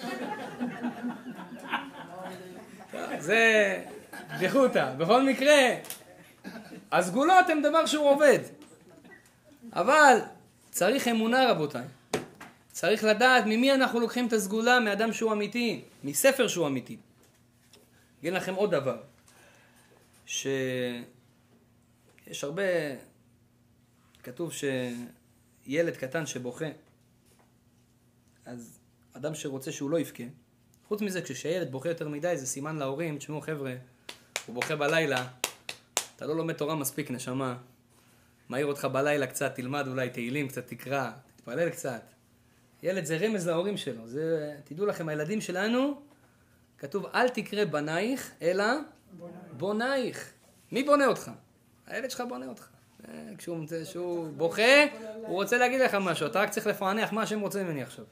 [3.19, 3.85] זה
[4.35, 4.95] בדיחותא.
[4.99, 5.77] בכל מקרה,
[6.93, 8.39] הסגולות הן דבר שהוא עובד.
[9.73, 10.19] אבל
[10.71, 11.85] צריך אמונה רבותיי.
[12.73, 16.97] צריך לדעת ממי אנחנו לוקחים את הסגולה, מאדם שהוא אמיתי, מספר שהוא אמיתי.
[18.21, 19.03] אגיד לכם עוד דבר,
[20.27, 21.05] שיש
[22.43, 22.63] הרבה,
[24.23, 26.67] כתוב שילד קטן שבוכה,
[28.45, 28.79] אז
[29.13, 30.25] אדם שרוצה שהוא לא יבכה,
[30.93, 33.74] חוץ מזה, כשילד בוכה יותר מדי, זה סימן להורים, תשמעו חבר'ה,
[34.47, 35.26] הוא בוכה בלילה,
[36.16, 37.57] אתה לא לומד תורה מספיק, נשמה.
[38.49, 42.03] מעיר אותך בלילה קצת, תלמד אולי תהילים, קצת תקרא, תתפלל קצת.
[42.82, 44.09] ילד זה רמז להורים שלו.
[44.09, 46.01] זה, תדעו לכם, הילדים שלנו,
[46.78, 48.64] כתוב, אל תקרא בנייך, אלא
[49.57, 50.32] בונייך.
[50.72, 51.30] מי בונה אותך?
[51.86, 52.66] הילד שלך בונה אותך.
[53.09, 54.84] אה, כשהוא, כשהוא בוכה,
[55.14, 58.05] הוא רוצה להגיד לך משהו, אתה רק צריך לפענח מה השם רוצה ממני עכשיו.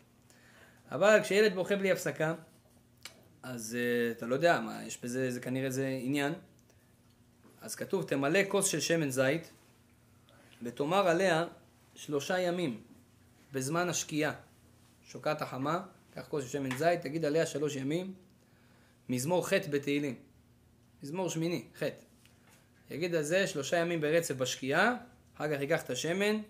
[0.91, 2.35] אבל כשילד בוכה בלי הפסקה,
[3.43, 6.33] אז uh, אתה לא יודע, מה, יש בזה, זה כנראה איזה עניין.
[7.61, 9.51] אז כתוב, תמלא כוס של שמן זית,
[10.63, 11.47] ותאמר עליה
[11.95, 12.81] שלושה ימים,
[13.53, 14.33] בזמן השקיעה.
[15.05, 15.83] שוקעת החמה,
[16.15, 18.15] קח כוס של שמן זית, תגיד עליה שלוש ימים,
[19.09, 20.15] מזמור ח' בתהילים.
[21.03, 21.83] מזמור שמיני, ח'.
[22.91, 24.97] יגיד על זה שלושה ימים ברצף בשקיעה,
[25.37, 26.41] אחר כך ייקח את השמן,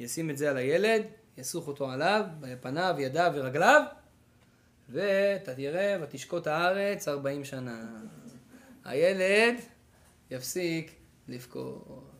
[0.00, 1.02] ישים את זה על הילד,
[1.38, 3.82] יסוך אותו עליו, בפניו, ידיו ורגליו,
[4.88, 8.04] ואתה תראה, ותשקוט הארץ ארבעים שנה.
[8.84, 9.54] הילד
[10.30, 10.94] יפסיק
[11.28, 12.12] לבכות.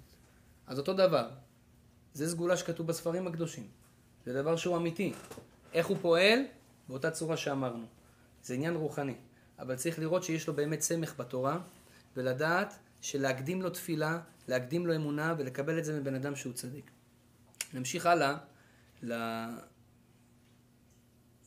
[0.67, 1.29] אז אותו דבר,
[2.15, 3.67] זה סגולה שכתוב בספרים הקדושים.
[4.27, 5.13] זה דבר שהוא אמיתי.
[5.73, 6.39] איך הוא פועל?
[6.89, 7.87] באותה צורה שאמרנו.
[8.43, 9.15] זה עניין רוחני.
[9.59, 11.59] אבל צריך לראות שיש לו באמת סמך בתורה,
[12.17, 16.91] ולדעת שלהקדים לו תפילה, להקדים לו אמונה, ולקבל את זה מבן אדם שהוא צדיק.
[17.75, 18.37] נמשיך הלאה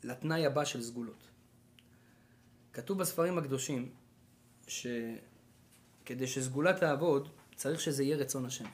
[0.04, 1.28] לתנאי הבא של סגולות.
[2.74, 3.92] כתוב בספרים הקדושים
[4.68, 8.66] שכדי שסגולה תעבוד, צריך שזה יהיה רצון השם.
[8.66, 8.74] אני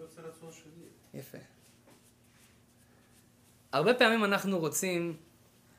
[0.00, 1.20] רוצה רצון שלי.
[1.20, 1.38] יפה.
[3.72, 5.16] הרבה פעמים אנחנו רוצים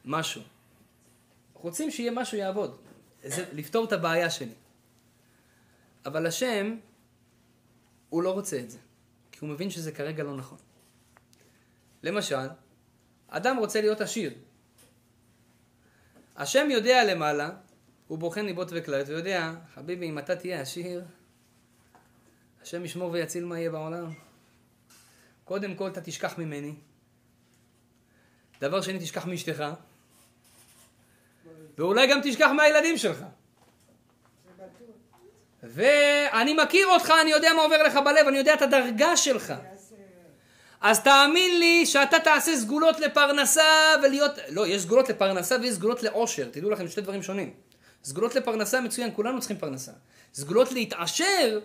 [0.05, 0.41] משהו.
[1.53, 2.81] רוצים שיהיה משהו יעבוד.
[3.23, 4.53] זה לפתור את הבעיה שלי.
[6.05, 6.77] אבל השם,
[8.09, 8.77] הוא לא רוצה את זה.
[9.31, 10.57] כי הוא מבין שזה כרגע לא נכון.
[12.03, 12.47] למשל,
[13.27, 14.33] אדם רוצה להיות עשיר.
[16.37, 17.49] השם יודע למעלה,
[18.07, 21.03] הוא בוחן ליבות וכליות, ויודע, חביבי, אם אתה תהיה עשיר,
[22.61, 24.13] השם ישמור ויציל מה יהיה בעולם.
[25.43, 26.75] קודם כל אתה תשכח ממני.
[28.61, 29.63] דבר שני, תשכח מאשתך.
[31.77, 33.23] ואולי גם תשכח מהילדים שלך.
[35.63, 39.53] ואני מכיר אותך, אני יודע מה עובר לך בלב, אני יודע את הדרגה שלך.
[40.81, 44.31] אז תאמין לי שאתה תעשה סגולות לפרנסה ולהיות...
[44.49, 46.49] לא, יש סגולות לפרנסה ויש סגולות לעושר.
[46.51, 47.53] תדעו לכם, שתי דברים שונים.
[48.03, 49.91] סגולות לפרנסה מצוין, כולנו צריכים פרנסה.
[50.33, 51.59] סגולות להתעשר,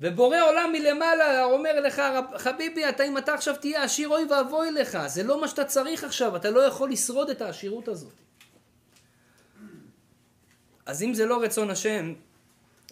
[0.00, 2.02] ובורא עולם מלמעלה אומר לך,
[2.36, 4.98] חביבי, אתה אם אתה עכשיו תהיה עשיר, אוי ואבוי לך.
[5.06, 8.12] זה לא מה שאתה צריך עכשיו, אתה לא יכול לשרוד את העשירות הזאת.
[10.86, 12.14] אז אם זה לא רצון השם,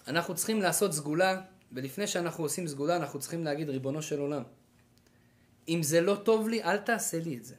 [0.08, 1.40] אנחנו צריכים לעשות סגולה,
[1.72, 4.42] ולפני שאנחנו עושים סגולה, אנחנו צריכים להגיד, ריבונו של עולם,
[5.68, 7.54] אם זה לא טוב לי, אל תעשה לי את זה.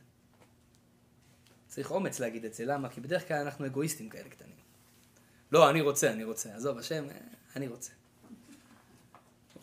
[1.68, 2.89] צריך אומץ להגיד את זה, למה?
[2.89, 4.56] כי בדרך כלל אנחנו אגואיסטים כאלה קטנים.
[5.51, 6.56] לא, אני רוצה, אני רוצה.
[6.56, 7.06] עזוב, השם,
[7.56, 7.91] אני רוצה.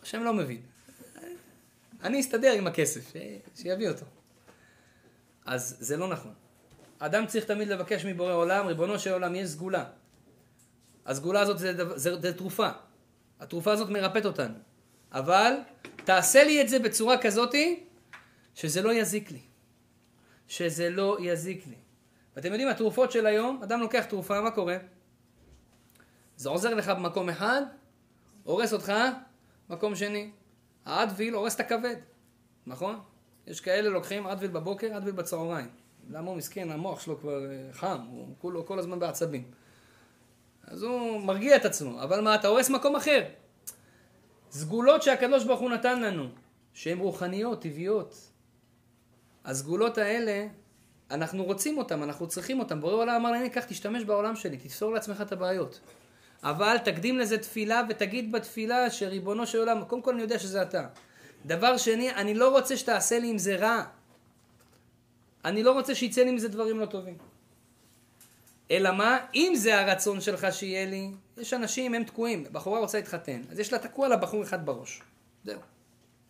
[0.02, 0.60] השם לא מבין.
[2.02, 3.12] אני אסתדר עם הכסף,
[3.56, 4.06] שיביא אותו.
[5.44, 6.34] אז זה לא נכון.
[6.98, 9.84] אדם צריך תמיד לבקש מבורא עולם, ריבונו של עולם, יש סגולה.
[11.06, 12.68] הסגולה הזאת זה, דבר- זה, זה תרופה.
[13.40, 14.54] התרופה הזאת מרפאת אותנו.
[15.12, 15.52] אבל
[16.04, 17.84] תעשה לי את זה בצורה כזאתי
[18.54, 19.40] שזה לא יזיק לי.
[20.48, 21.76] שזה לא יזיק לי.
[22.36, 24.76] ואתם יודעים, התרופות של היום, אדם לוקח תרופה, מה קורה?
[26.36, 27.62] זה עוזר לך במקום אחד,
[28.44, 28.92] הורס אותך
[29.70, 30.30] מקום שני.
[30.84, 31.96] האדוויל הורס את הכבד,
[32.66, 33.00] נכון?
[33.46, 35.68] יש כאלה לוקחים אדוויל בבוקר, אדוויל בצהריים.
[36.10, 39.44] למה הוא מסכן, המוח שלו כבר אה, חם, הוא כולו כל הזמן בעצבים.
[40.64, 43.24] אז הוא מרגיע את עצמו, אבל מה, אתה הורס מקום אחר.
[44.50, 46.28] סגולות שהקדוש ברוך הוא נתן לנו,
[46.72, 48.31] שהן רוחניות, טבעיות.
[49.44, 50.46] הסגולות האלה,
[51.10, 52.80] אנחנו רוצים אותן, אנחנו צריכים אותן.
[52.80, 55.80] בורא עולם אמר לי, קח, תשתמש בעולם שלי, תפתור לעצמך את הבעיות.
[56.42, 60.86] אבל תקדים לזה תפילה ותגיד בתפילה שריבונו של עולם, קודם כל אני יודע שזה אתה.
[61.46, 63.84] דבר שני, אני לא רוצה שתעשה לי עם זה רע.
[65.44, 67.18] אני לא רוצה שיצא לי מזה דברים לא טובים.
[68.70, 69.18] אלא מה?
[69.34, 73.72] אם זה הרצון שלך שיהיה לי, יש אנשים, הם תקועים, בחורה רוצה להתחתן, אז יש
[73.72, 75.02] לה תקוע לה בחור אחד בראש.
[75.44, 75.60] זהו.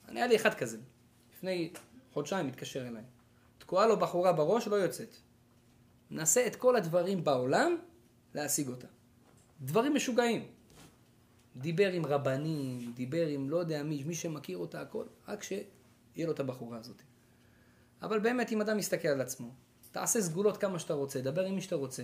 [0.09, 0.79] אני היה לי אחד כזה.
[1.37, 1.71] לפני
[2.13, 3.03] חודשיים התקשר אליי.
[3.59, 5.17] תקועה לו בחורה בראש, לא יוצאת.
[6.11, 7.77] נעשה את כל הדברים בעולם
[8.35, 8.87] להשיג אותה.
[9.61, 10.47] דברים משוגעים.
[11.57, 16.33] דיבר עם רבנים, דיבר עם לא יודע מי, מי שמכיר אותה, הכל, רק שיהיה לו
[16.33, 17.03] את הבחורה הזאת.
[18.03, 19.51] אבל באמת, אם אדם מסתכל על עצמו,
[19.93, 22.03] תעשה סגולות כמה שאתה רוצה, דבר עם מי שאתה רוצה.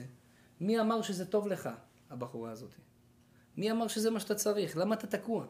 [0.61, 1.69] מי אמר שזה טוב לך,
[2.11, 2.75] הבחורה הזאת?
[3.57, 4.77] מי אמר שזה מה שאתה צריך?
[4.77, 5.47] למה אתה תקוע?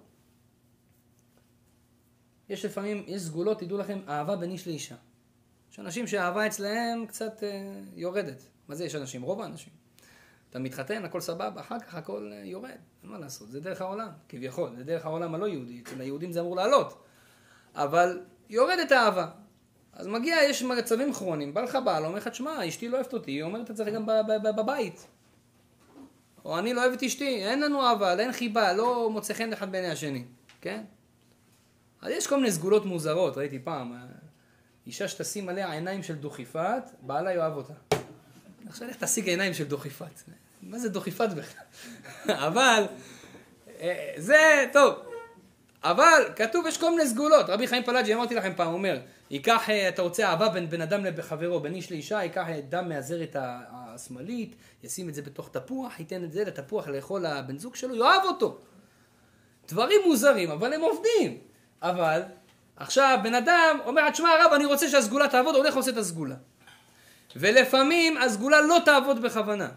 [2.49, 4.95] יש לפעמים, יש סגולות, תדעו לכם, אהבה בין איש לאישה.
[5.73, 8.43] יש אנשים שהאהבה אצלהם קצת אה, יורדת.
[8.69, 9.23] מה זה יש אנשים?
[9.23, 9.73] רוב האנשים.
[10.51, 12.71] אתה מתחתן, הכל סבבה, אחר כך הכל אה, יורד.
[13.03, 15.81] אין מה לעשות, זה דרך העולם, כביכול, זה דרך העולם הלא יהודי.
[15.83, 17.05] אצל היהודים זה אמור לעלות.
[17.75, 19.27] אבל יורדת האהבה.
[19.93, 23.31] אז מגיע, יש מצבים כרוניים, בא לך בעל, אומר לך, תשמע, אשתי לא אוהבת אותי,
[23.31, 24.07] היא אומרת את זה גם
[24.57, 25.07] בבית.
[26.45, 29.73] או אני לא אוהב את אשתי, אין לנו אהבה, אין חיבה, לא מוצא חן אחד
[29.73, 30.25] בעיני השני,
[30.61, 30.85] כן?
[32.03, 33.99] אז יש כל מיני סגולות מוזרות, ראיתי פעם, אה,
[34.87, 37.73] אישה שתשים עליה עיניים של דוכיפת, בעלה יאהב אותה.
[38.69, 40.23] עכשיו לך תשיג עיניים של דוכיפת.
[40.63, 41.65] מה זה דוכיפת בכלל?
[42.49, 42.85] אבל,
[43.81, 44.95] אה, זה, טוב.
[45.83, 47.47] אבל, כתוב, יש כל מיני סגולות.
[47.49, 51.05] רבי חיים פלאג'י, אמרתי לכם פעם, אומר, ייקח, אה, אתה רוצה אהבה בין בן אדם
[51.05, 56.33] לחברו, בין איש לאישה, ייקח דם מהזרת השמאלית, ישים את זה בתוך תפוח, ייתן את
[56.33, 58.59] זה לתפוח לאכול לבן זוג שלו, יאהב אותו.
[59.69, 61.48] דברים מוזרים, אבל הם עובדים.
[61.83, 62.23] אבל,
[62.77, 66.37] עכשיו, בן אדם אומר, תשמע הרב, אני רוצה שהסגולה תעבוד, הולך ועושה את הסגולה.
[67.37, 69.69] ולפעמים הסגולה לא תעבוד בכוונה.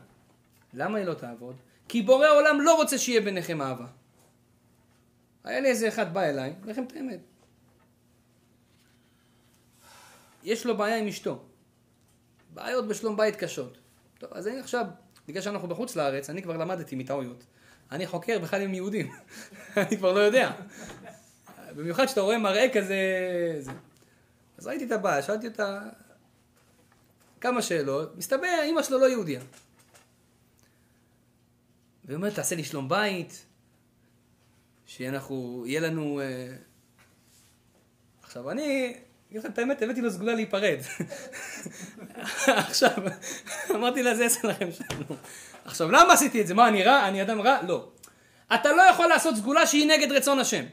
[0.74, 1.56] למה היא לא תעבוד?
[1.88, 3.86] כי בורא עולם לא רוצה שיהיה ביניכם אהבה.
[5.44, 7.20] היה לי איזה אחד בא אליי, אומר לכם את האמת.
[10.44, 11.44] יש לו בעיה עם אשתו.
[12.54, 13.78] בעיות בשלום בית קשות.
[14.18, 14.86] טוב, אז אני עכשיו,
[15.28, 17.44] בגלל שאנחנו בחוץ לארץ, אני כבר למדתי מטעויות.
[17.92, 19.12] אני חוקר בכלל עם יהודים.
[19.78, 20.52] אני כבר לא יודע.
[21.76, 22.96] במיוחד כשאתה רואה מראה כזה...
[23.60, 23.72] זה.
[24.58, 25.82] אז ראיתי את הבעיה, שאלתי אותה
[27.42, 29.42] כמה שאלות, מסתבר, אמא שלו לא יהודייה.
[32.06, 33.46] והיא אומרת, תעשה לי שלום בית,
[34.86, 36.22] שאנחנו, יהיה לנו...
[36.22, 36.56] אה...
[38.24, 38.94] עכשיו, אני,
[39.30, 40.78] אגיד לכם את האמת, הבאתי לו סגולה להיפרד.
[42.68, 42.92] עכשיו,
[43.70, 45.18] אמרתי לה, זה יעשה לכם שלום.
[45.66, 46.54] עכשיו, למה עשיתי את זה?
[46.54, 47.08] מה, אני רע?
[47.08, 47.62] אני אדם רע?
[47.68, 47.92] לא.
[48.54, 50.66] אתה לא יכול לעשות סגולה שהיא נגד רצון השם.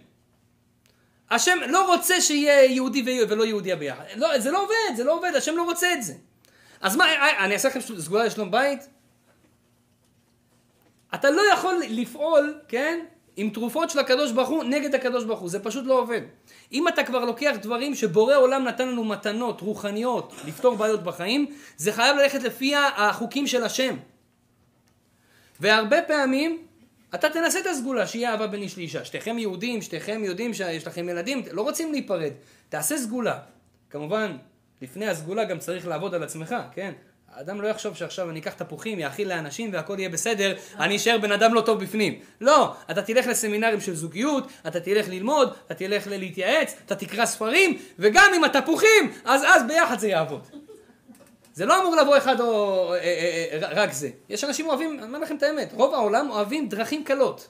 [1.31, 4.05] השם לא רוצה שיהיה יהודי ולא יהודיה ביחד.
[4.17, 6.15] לא, זה לא עובד, זה לא עובד, השם לא רוצה את זה.
[6.81, 7.05] אז מה,
[7.45, 8.89] אני אעשה לכם סגולה לשלום בית?
[11.15, 13.01] אתה לא יכול לפעול, כן,
[13.37, 16.21] עם תרופות של הקדוש ברוך הוא נגד הקדוש ברוך הוא, זה פשוט לא עובד.
[16.73, 21.93] אם אתה כבר לוקח דברים שבורא עולם נתן לנו מתנות רוחניות לפתור בעיות בחיים, זה
[21.93, 23.97] חייב ללכת לפי החוקים של השם.
[25.61, 26.68] והרבה פעמים
[27.15, 29.05] אתה תנסה את הסגולה, שיהיה אהבה בין איש לאישה.
[29.05, 32.33] שתיכם יהודים, שתיכם יודעים שיש לכם ילדים, לא רוצים להיפרד.
[32.69, 33.39] תעשה סגולה.
[33.91, 34.37] כמובן,
[34.83, 36.93] לפני הסגולה גם צריך לעבוד על עצמך, כן?
[37.35, 41.33] האדם לא יחשוב שעכשיו אני אקח תפוחים, יאכיל לאנשים והכל יהיה בסדר, אני אשאר בן
[41.33, 42.19] אדם לא טוב בפנים.
[42.41, 47.79] לא, אתה תלך לסמינרים של זוגיות, אתה תלך ללמוד, אתה תלך להתייעץ, אתה תקרא ספרים,
[47.99, 50.68] וגם עם התפוחים, אז אז ביחד זה יעבוד.
[51.59, 54.11] זה לא אמור לבוא אחד או אה, אה, אה, רק זה.
[54.29, 57.49] יש אנשים אוהבים, אני אומר לכם את האמת, רוב העולם אוהבים דרכים קלות.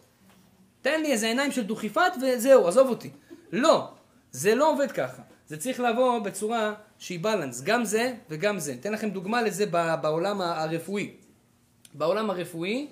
[0.83, 3.11] תן לי איזה עיניים של דוכיפת וזהו, עזוב אותי.
[3.53, 3.89] לא,
[4.33, 5.23] זה לא עובד ככה.
[5.47, 8.77] זה צריך לבוא בצורה שהיא בלנס, גם זה וגם זה.
[8.81, 9.67] אתן לכם דוגמה לזה
[10.01, 11.11] בעולם הרפואי.
[11.95, 12.89] בעולם הרפואי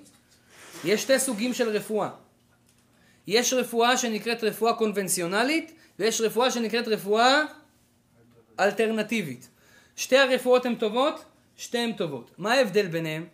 [0.83, 2.09] יש שתי סוגים של רפואה.
[3.27, 7.43] יש רפואה שנקראת רפואה קונבנציונלית, ויש רפואה שנקראת רפואה
[8.59, 9.47] אלטרנטיבית.
[9.97, 11.25] שתי הרפואות הן טובות,
[11.55, 12.31] שתיהן טובות.
[12.37, 13.25] מה ההבדל ביניהם?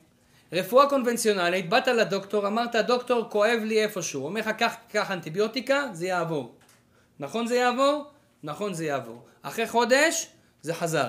[0.53, 4.26] רפואה קונבנציונלית, באת לדוקטור, אמרת, דוקטור, כואב לי איפשהו.
[4.26, 6.55] אומר לך, קח, קח אנטיביוטיקה, זה יעבור.
[7.20, 8.05] נכון זה יעבור?
[8.43, 9.26] נכון זה יעבור.
[9.41, 10.28] אחרי חודש,
[10.61, 11.07] זה חזר.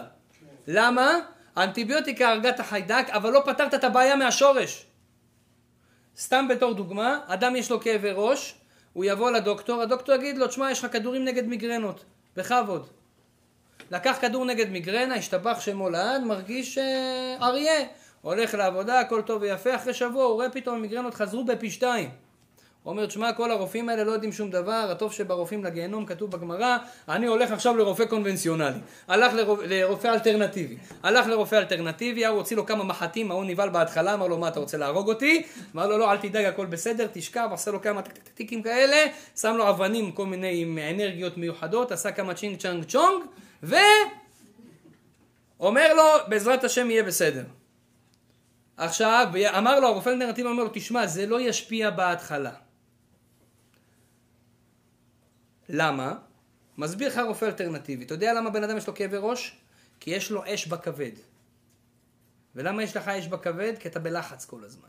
[0.66, 1.18] למה?
[1.56, 4.86] האנטיביוטיקה הרגה את החיידק, אבל לא פתרת את הבעיה מהשורש.
[6.18, 8.54] סתם בתור דוגמה, אדם יש לו כאבי ראש,
[8.92, 12.04] הוא יבוא לדוקטור, הדוקטור יגיד לו, תשמע, יש לך כדורים נגד מיגרנות,
[12.36, 12.88] בכבוד.
[13.90, 17.84] לקח כדור נגד מיגרנה, השתבח שמו לעד, מרגיש אה, אריה.
[18.22, 22.10] הולך לעבודה, הכל טוב ויפה, אחרי שבוע הוא רואה פתאום מיגרנות חזרו בפי שתיים.
[22.84, 26.76] הוא אומר, תשמע, כל הרופאים האלה לא יודעים שום דבר, הטוב שברופאים לגיהנום כתוב בגמרא,
[27.08, 28.78] אני הולך עכשיו לרופא קונבנציונלי.
[29.08, 29.60] הלך לרופ...
[29.62, 30.76] לרופא אלטרנטיבי.
[31.02, 34.60] הלך לרופא אלטרנטיבי, הוא הוציא לו כמה מחטים, ההוא נבהל בהתחלה, אמר לו, מה אתה
[34.60, 35.42] רוצה להרוג אותי?
[35.74, 39.06] אמר לו, לא, אל תדאג, הכל בסדר, תשכב, עשה לו כמה טקטקים כאלה,
[39.36, 43.24] שם לו אבנים, כל מיני עם אנרגיות מיוחדות, עשה כמה צ'ינג צ'אנג צ'ונג,
[43.64, 43.74] ו...
[45.60, 47.44] אומר לו, בעזרת השם יהיה בסדר.
[48.76, 52.52] עכשיו, אמר לו, הרופא אלטרנטיבי אומר לו, תשמע, זה לא ישפיע בהתחלה.
[55.68, 56.14] למה?
[56.78, 58.04] מסביר לך רופא אלטרנטיבי.
[58.04, 59.56] אתה יודע למה בן אדם יש לו כאבי ראש?
[60.00, 61.12] כי יש לו אש בכבד.
[62.54, 63.72] ולמה יש לך אש בכבד?
[63.80, 64.88] כי אתה בלחץ כל הזמן.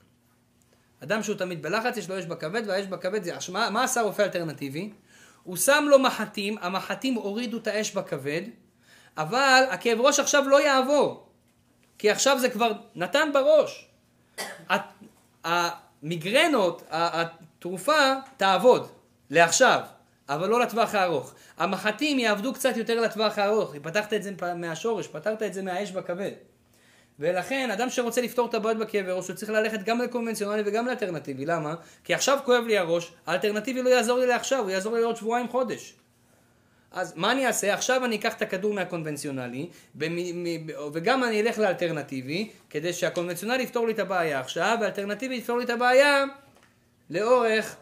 [1.03, 3.34] אדם שהוא תמיד בלחץ, יש לו אש בכבד, והאש בכבד זה...
[3.51, 4.93] מה, מה עשה רופא אלטרנטיבי?
[5.43, 8.41] הוא שם לו מחטים, המחטים הורידו את האש בכבד,
[9.18, 11.28] אבל הכאב ראש עכשיו לא יעבור.
[11.97, 13.88] כי עכשיו זה כבר נתן בראש.
[15.43, 18.88] המיגרנות, התרופה תעבוד,
[19.30, 19.80] לעכשיו.
[20.30, 21.34] אבל לא לטווח הארוך.
[21.57, 23.76] המחטים יעבדו קצת יותר לטווח הארוך.
[23.82, 26.32] פתחת את זה מהשורש, פתרת את זה מהאש בכבד.
[27.20, 31.45] ולכן, אדם שרוצה לפתור את הבעיות בכאבי ראש, הוא צריך ללכת גם לקונבנציונלי וגם לאלטרנטיבי.
[31.45, 31.76] למה?
[32.03, 35.47] כי עכשיו כואב לי הראש, האלטרנטיבי לא יעזור לי לעכשיו, הוא יעזור לי לעוד שבועיים,
[35.49, 35.93] חודש.
[36.96, 37.74] אז מה אני אעשה?
[37.74, 39.70] עכשיו אני אקח את הכדור מהקונבנציונלי,
[40.93, 45.70] וגם אני אלך לאלטרנטיבי, כדי שהקונבנציונלי יפתור לי את הבעיה עכשיו, והאלטרנטיבי יפתור לי את
[45.70, 46.24] הבעיה
[47.10, 47.76] לאורך,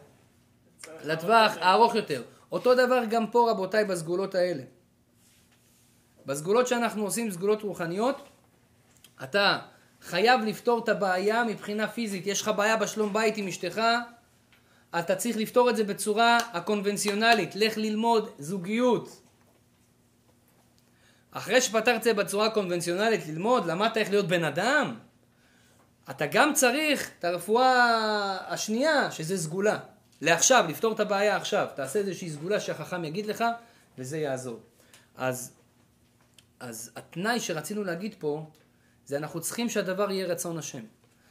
[1.04, 2.22] לטווח הארוך יותר.
[2.52, 4.62] אותו דבר גם פה רבותיי בסגולות האלה.
[6.26, 8.28] בסגולות שאנחנו עושים, סגולות רוחניות,
[9.22, 9.58] אתה
[10.02, 12.26] חייב לפתור את הבעיה מבחינה פיזית.
[12.26, 13.80] יש לך בעיה בשלום בית עם אשתך,
[14.98, 17.56] אתה צריך לפתור את זה בצורה הקונבנציונלית.
[17.56, 19.20] לך ללמוד זוגיות.
[21.30, 24.94] אחרי שפתרת את זה בצורה הקונבנציונלית, ללמוד, למדת איך להיות בן אדם,
[26.10, 29.78] אתה גם צריך את הרפואה השנייה, שזה סגולה.
[30.20, 31.66] לעכשיו, לפתור את הבעיה עכשיו.
[31.74, 33.44] תעשה איזושהי סגולה שהחכם יגיד לך,
[33.98, 34.60] וזה יעזור.
[35.16, 35.52] אז,
[36.60, 38.46] אז התנאי שרצינו להגיד פה,
[39.06, 40.82] זה אנחנו צריכים שהדבר יהיה רצון השם.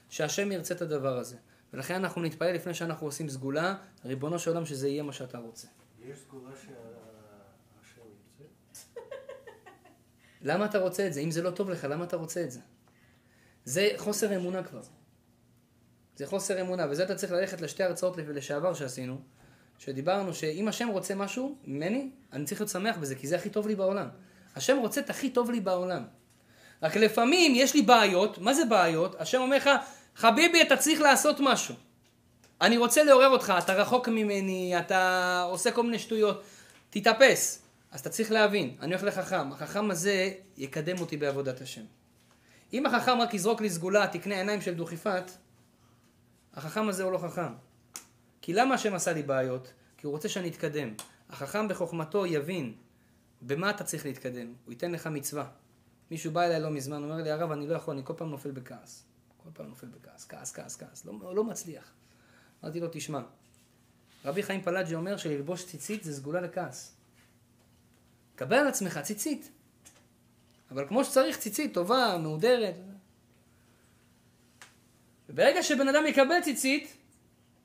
[0.10, 1.36] שהשם ירצה את הדבר הזה.
[1.74, 5.68] ולכן אנחנו נתפלל לפני שאנחנו עושים סגולה, ריבונו של עולם שזה יהיה מה שאתה רוצה.
[6.00, 8.02] יש סגולה שהשם
[8.40, 8.86] ירצה?
[10.50, 11.20] למה אתה רוצה את זה?
[11.20, 12.60] אם זה לא טוב לך, למה אתה רוצה את זה?
[13.66, 14.82] זה חוסר אמונה כבר.
[16.16, 19.22] זה חוסר אמונה, וזה אתה צריך ללכת לשתי הרצאות לשעבר שעשינו,
[19.78, 23.68] שדיברנו שאם השם רוצה משהו ממני, אני צריך להיות שמח בזה, כי זה הכי טוב
[23.68, 24.08] לי בעולם.
[24.56, 26.04] השם רוצה את הכי טוב לי בעולם.
[26.82, 29.16] רק לפעמים יש לי בעיות, מה זה בעיות?
[29.22, 29.70] השם אומר לך,
[30.16, 31.76] חביבי, אתה צריך לעשות משהו.
[32.62, 36.44] אני רוצה לעורר אותך, אתה רחוק ממני, אתה עושה כל מיני שטויות,
[36.90, 37.64] תתאפס.
[37.92, 41.84] אז אתה צריך להבין, אני הולך לחכם, החכם הזה יקדם אותי בעבודת השם.
[42.74, 45.32] אם החכם רק יזרוק לי סגולה, תקנה עיניים של דוכיפת,
[46.54, 47.54] החכם הזה הוא לא חכם.
[48.42, 49.74] כי למה השם עשה לי בעיות?
[49.98, 50.94] כי הוא רוצה שאני אתקדם.
[51.30, 52.74] החכם בחוכמתו יבין
[53.42, 54.54] במה אתה צריך להתקדם.
[54.66, 55.46] הוא ייתן לך מצווה.
[56.12, 58.52] מישהו בא אליי לא מזמן, אומר לי, הרב, אני לא יכול, אני כל פעם נופל
[58.52, 59.06] בכעס.
[59.44, 61.06] כל פעם נופל בכעס, כעס, כעס, כעס.
[61.06, 61.92] לא, לא מצליח.
[62.64, 63.22] אמרתי לו, תשמע,
[64.26, 66.96] רבי חיים פלאג'י אומר שללבוש ציצית זה סגולה לכעס.
[68.36, 69.52] קבל על עצמך ציצית.
[70.72, 72.76] אבל כמו שצריך ציצית, טובה, מהודרת.
[75.30, 76.98] וברגע שבן אדם יקבל ציצית,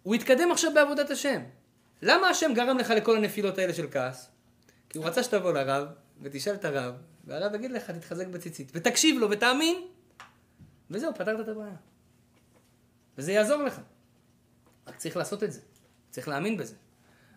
[0.02, 1.42] הוא יתקדם עכשיו בעבודת השם.
[2.02, 4.30] למה השם גרם לך לכל הנפילות האלה של כעס?
[4.88, 5.88] כי הוא רצה שתבוא לרב,
[6.22, 9.86] ותשאל את הרב, והרב יגיד לך, תתחזק בציצית, ותקשיב לו ותאמין,
[10.90, 11.76] וזהו, פתרת את הבעיה.
[13.18, 13.80] וזה יעזור לך.
[14.86, 15.60] רק צריך לעשות את זה.
[16.10, 16.74] צריך להאמין בזה.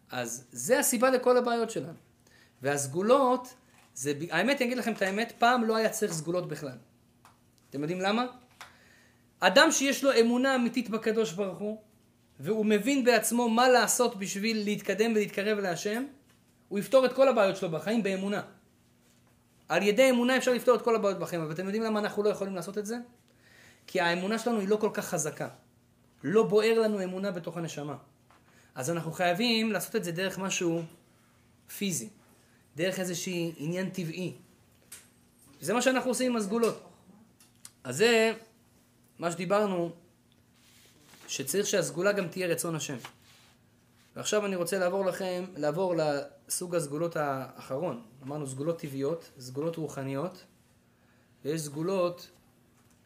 [0.10, 1.98] אז זה הסיבה לכל הבעיות שלנו.
[2.62, 3.54] והסגולות,
[3.94, 6.78] זה, האמת, אני אגיד לכם את האמת, פעם לא היה צריך סגולות בכלל.
[7.70, 8.26] אתם יודעים למה?
[9.40, 11.82] אדם שיש לו אמונה אמיתית בקדוש ברוך הוא,
[12.40, 16.06] והוא מבין בעצמו מה לעשות בשביל להתקדם ולהתקרב להשם,
[16.70, 18.42] הוא יפתור את כל הבעיות שלו בחיים באמונה.
[19.70, 22.30] על ידי אמונה אפשר לפתור את כל הבעיות בחיים, אבל אתם יודעים למה אנחנו לא
[22.30, 22.98] יכולים לעשות את זה?
[23.88, 25.48] כי האמונה שלנו היא לא כל כך חזקה.
[26.24, 27.98] לא בוער לנו אמונה בתוך הנשמה.
[28.76, 30.82] אז אנחנו חייבים לעשות את זה דרך משהו
[31.78, 32.10] פיזי,
[32.76, 34.34] דרך איזשהי עניין טבעי.
[35.62, 36.84] זה מה שאנחנו עושים עם הסגולות.
[37.84, 38.34] אז זה
[39.20, 39.92] מה שדיברנו,
[41.28, 42.98] שצריך שהסגולה גם תהיה רצון השם.
[44.16, 48.04] ועכשיו אני רוצה לעבור לכם, לעבור לסוג הסגולות האחרון.
[48.24, 50.44] אמרנו סגולות טבעיות, סגולות רוחניות,
[51.46, 52.30] ויש סגולות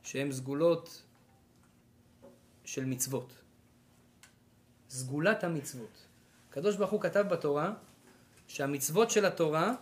[0.06, 1.02] שהן סגולות
[2.66, 3.34] של מצוות.
[4.90, 6.06] סגולת המצוות.
[6.50, 7.74] הקדוש ברוך הוא כתב בתורה
[8.48, 9.74] שהמצוות של התורה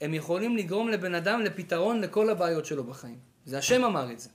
[0.00, 3.18] הם יכולים לגרום לבן אדם לפתרון לכל הבעיות שלו בחיים.
[3.44, 4.28] זה השם אמר את זה.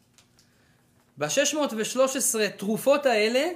[1.17, 3.49] ב-613 תרופות האלה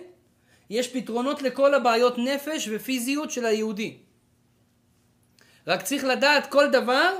[0.69, 3.97] יש פתרונות לכל הבעיות נפש ופיזיות של היהודי.
[5.67, 7.15] רק צריך לדעת כל דבר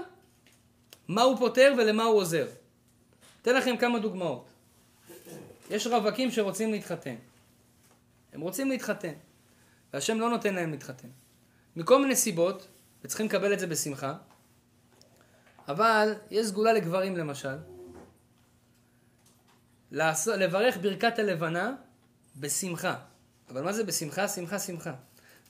[1.07, 2.47] מה הוא פותר ולמה הוא עוזר.
[3.41, 4.52] אתן לכם כמה דוגמאות.
[5.73, 7.15] יש רווקים שרוצים להתחתן.
[8.33, 9.13] הם רוצים להתחתן,
[9.93, 11.07] והשם לא נותן להם להתחתן.
[11.75, 12.67] מכל מיני סיבות,
[13.03, 14.13] וצריכים לקבל את זה בשמחה,
[15.67, 17.55] אבל יש סגולה לגברים למשל,
[19.91, 21.75] לברך ברכת הלבנה
[22.35, 22.95] בשמחה.
[23.49, 24.27] אבל מה זה בשמחה?
[24.27, 24.93] שמחה, שמחה.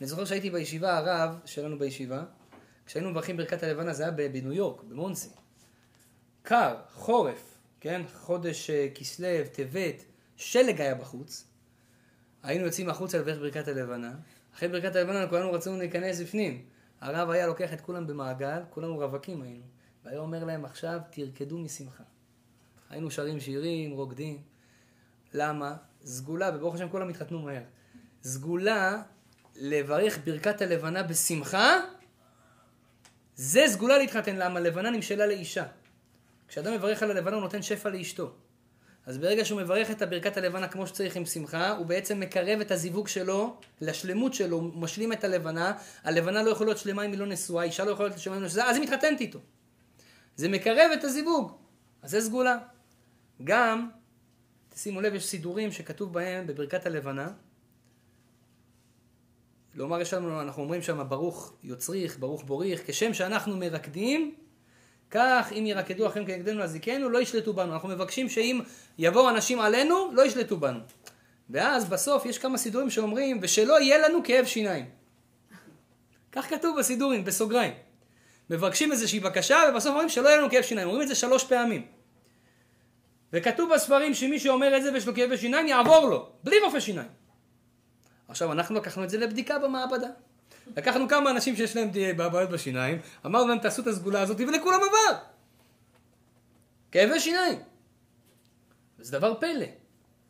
[0.02, 2.24] אני זוכר שהייתי בישיבה, הרב שלנו בישיבה,
[2.86, 5.30] כשהיינו מברכים ברכת הלבנה, זה היה בניו יורק, במונסי.
[6.42, 8.02] קר, חורף, כן?
[8.14, 10.04] חודש אה, כסלו, טבת,
[10.38, 11.48] שלג היה בחוץ.
[12.44, 14.14] היינו יוצאים החוצה לברך ברכת הלבנה.
[14.56, 16.66] אחרי ברכת הלבנה כולנו רצינו להיכנס בפנים.
[17.02, 19.64] הרב היה לוקח את כולם במעגל, כולנו רווקים היינו.
[20.04, 22.04] והיה אומר להם עכשיו, תרקדו משמחה.
[22.90, 24.42] היינו שרים שירים, רוקדים.
[25.34, 25.76] למה?
[26.06, 27.64] סגולה, וברוך השם כולם התחתנו מהר.
[28.24, 29.02] סגולה
[29.56, 31.80] לברך ברכת הלבנה בשמחה,
[33.36, 34.36] זה סגולה להתחתן.
[34.36, 34.60] למה?
[34.60, 35.66] לבנה נמשלה לאישה.
[36.48, 38.36] כשאדם מברך על הלבנה הוא נותן שפע לאשתו.
[39.06, 42.72] אז ברגע שהוא מברך את הברכת הלבנה כמו שצריך עם שמחה, הוא בעצם מקרב את
[42.72, 45.74] הזיווג שלו לשלמות שלו, משלים את הלבנה.
[46.04, 48.42] הלבנה לא יכולה להיות שלמה אם היא לא נשואה, אישה לא יכולה להיות שלמה אם
[48.42, 49.40] היא לא נשואה, אז היא מתחתנת איתו.
[50.36, 51.52] זה מקרב את הזיווג.
[52.02, 52.58] אז זה סגולה.
[53.44, 53.90] גם,
[54.70, 57.32] תשימו לב, יש סידורים שכתוב בהם בברכת הלבנה.
[59.76, 64.36] לומר, יש לנו, אנחנו אומרים שם ברוך יוצריך, ברוך בוריך, כשם שאנחנו מרקדים,
[65.14, 67.74] כך אם ירקדו אחרים כנגדנו להזיקנו, לא ישלטו בנו.
[67.74, 68.62] אנחנו מבקשים שאם
[68.98, 70.80] יבואו אנשים עלינו, לא ישלטו בנו.
[71.50, 74.86] ואז בסוף יש כמה סידורים שאומרים, ושלא יהיה לנו כאב שיניים.
[76.32, 77.74] כך כתוב בסידורים, בסוגריים.
[78.50, 80.88] מבקשים איזושהי בקשה, ובסוף אומרים שלא יהיה לנו כאב שיניים.
[80.88, 81.86] אומרים את זה שלוש פעמים.
[83.34, 87.10] וכתוב בספרים שמי שאומר את זה ויש לו כאבי שיניים, יעבור לו, בלי רופא שיניים.
[88.28, 90.08] עכשיו, אנחנו לקחנו את זה לבדיקה במעבדה.
[90.78, 95.20] לקחנו כמה אנשים שיש להם בעיות בשיניים, אמרנו להם תעשו את הסגולה הזאת ולכולם עבר.
[96.92, 97.60] כאבי שיניים.
[99.00, 99.66] זה דבר פלא.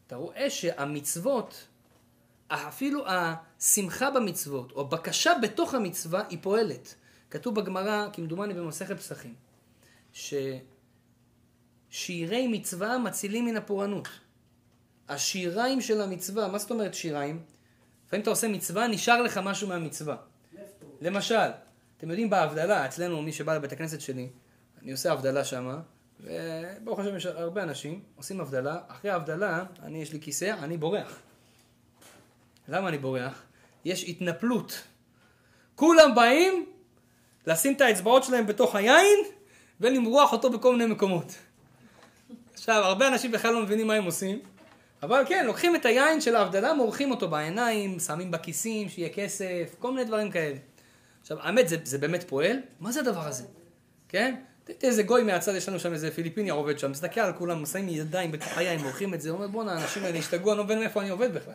[0.07, 1.67] אתה רואה שהמצוות,
[2.47, 6.95] אפילו השמחה במצוות, או בקשה בתוך המצווה, היא פועלת.
[7.29, 9.35] כתוב בגמרא, כמדומני במסכת פסחים,
[11.91, 14.07] ששירי מצווה מצילים מן הפורענות.
[15.09, 17.43] השיריים של המצווה, מה זאת אומרת שיריים?
[18.13, 20.15] לפעמים אתה עושה מצווה, נשאר לך משהו מהמצווה.
[21.01, 21.49] למשל,
[21.97, 24.29] אתם יודעים בהבדלה, אצלנו מי שבא לבית הכנסת שלי,
[24.81, 25.79] אני עושה הבדלה שמה,
[26.19, 31.19] וברוך השם יש הרבה אנשים, עושים הבדלה, אחרי ההבדלה, אני יש לי כיסא, אני בורח.
[32.67, 33.43] למה אני בורח?
[33.85, 34.83] יש התנפלות.
[35.75, 36.65] כולם באים
[37.47, 39.19] לשים את האצבעות שלהם בתוך היין
[39.79, 41.33] ולמרוח אותו בכל מיני מקומות.
[42.53, 44.39] עכשיו, הרבה אנשים בכלל לא מבינים מה הם עושים,
[45.03, 49.91] אבל כן, לוקחים את היין של ההבדלה, מורחים אותו בעיניים, שמים בכיסים, שיהיה כסף, כל
[49.91, 50.55] מיני דברים כאלה.
[51.21, 52.57] עכשיו, האמת, זה, זה באמת פועל?
[52.79, 53.43] מה זה הדבר הזה?
[54.09, 54.35] כן?
[54.63, 57.89] תראי איזה גוי מהצד, יש לנו שם איזה פיליפיני עובד שם, מסתכל על כולם, שמים
[57.89, 61.01] ידיים בתוך היין, מורחים את זה, אומר, בואנה, האנשים האלה השתגעו, אני לא מבין מאיפה
[61.01, 61.53] אני עובד בכלל.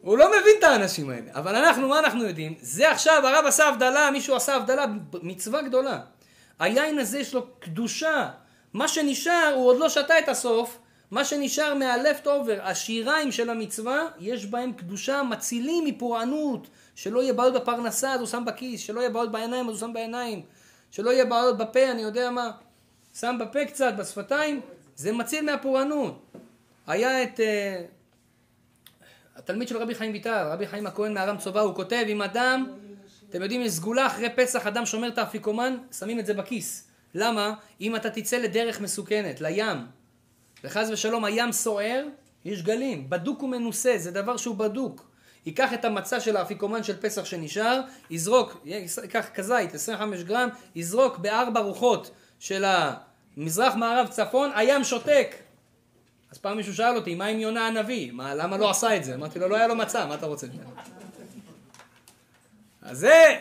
[0.00, 1.26] הוא לא מבין את האנשים האלה.
[1.32, 2.54] אבל אנחנו, מה אנחנו יודעים?
[2.60, 4.84] זה עכשיו, הרב עשה הבדלה, מישהו עשה הבדלה,
[5.22, 6.00] מצווה גדולה.
[6.58, 8.28] היין הזה יש לו קדושה.
[8.72, 10.78] מה שנשאר, הוא עוד לא שתה את הסוף,
[11.10, 17.54] מה שנשאר מהלפט אובר, השיריים של המצווה, יש בהם קדושה, מצילים מפורענות, שלא יהיה בעיות
[17.54, 20.42] בפרנסה, אז הוא שם בכיס, שלא יהיה בעיות בעיניים, אז הוא שם בעיניים,
[20.90, 22.50] שלא יהיה בעיות בפה, אני יודע מה,
[23.14, 24.60] שם בפה קצת, בשפתיים,
[24.96, 26.22] זה מציל מהפורענות.
[26.86, 27.40] היה את...
[27.40, 27.42] Uh,
[29.36, 32.66] התלמיד של רבי חיים ויטל, רבי חיים הכהן מארם צובא, הוא כותב, אם אדם,
[33.30, 36.88] אתם יודעים, יש סגולה אחרי פסח, אדם שומר את האפיקומן, שמים את זה בכיס.
[37.14, 37.54] למה?
[37.80, 39.76] אם אתה תצא לדרך מסוכנת, לים,
[40.64, 42.04] וחס ושלום הים סוער,
[42.44, 45.06] יש גלים, בדוק ומנוסה, זה דבר שהוא בדוק.
[45.46, 47.80] ייקח את המצע של האפיקומן של פסח שנשאר,
[48.10, 52.64] יזרוק, ייקח כזית, 25 גרם, יזרוק בארבע רוחות של
[53.36, 55.34] המזרח מערב צפון, הים שותק.
[56.32, 58.12] אז פעם מישהו שאל אותי, מה עם יונה הנביא?
[58.12, 59.14] מה, למה לא עשה את זה?
[59.14, 60.46] אמרתי לו, לא היה לו מצע, מה אתה רוצה?
[62.82, 63.36] אז זה,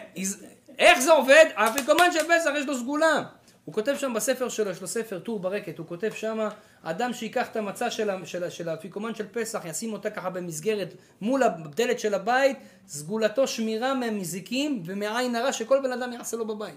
[0.79, 1.45] איך זה עובד?
[1.55, 3.23] האפיקומן של פסח יש לו סגולה.
[3.65, 6.47] הוא כותב שם בספר שלו, יש לו ספר טור ברקת, הוא כותב שם,
[6.83, 11.43] אדם שיקח את המצה של, של, של האפיקומן של פסח, ישים אותה ככה במסגרת מול
[11.43, 12.57] הדלת של הבית,
[12.87, 16.75] סגולתו שמירה ממזיקים ומעין הרע שכל בן אדם יעשה לו בבית.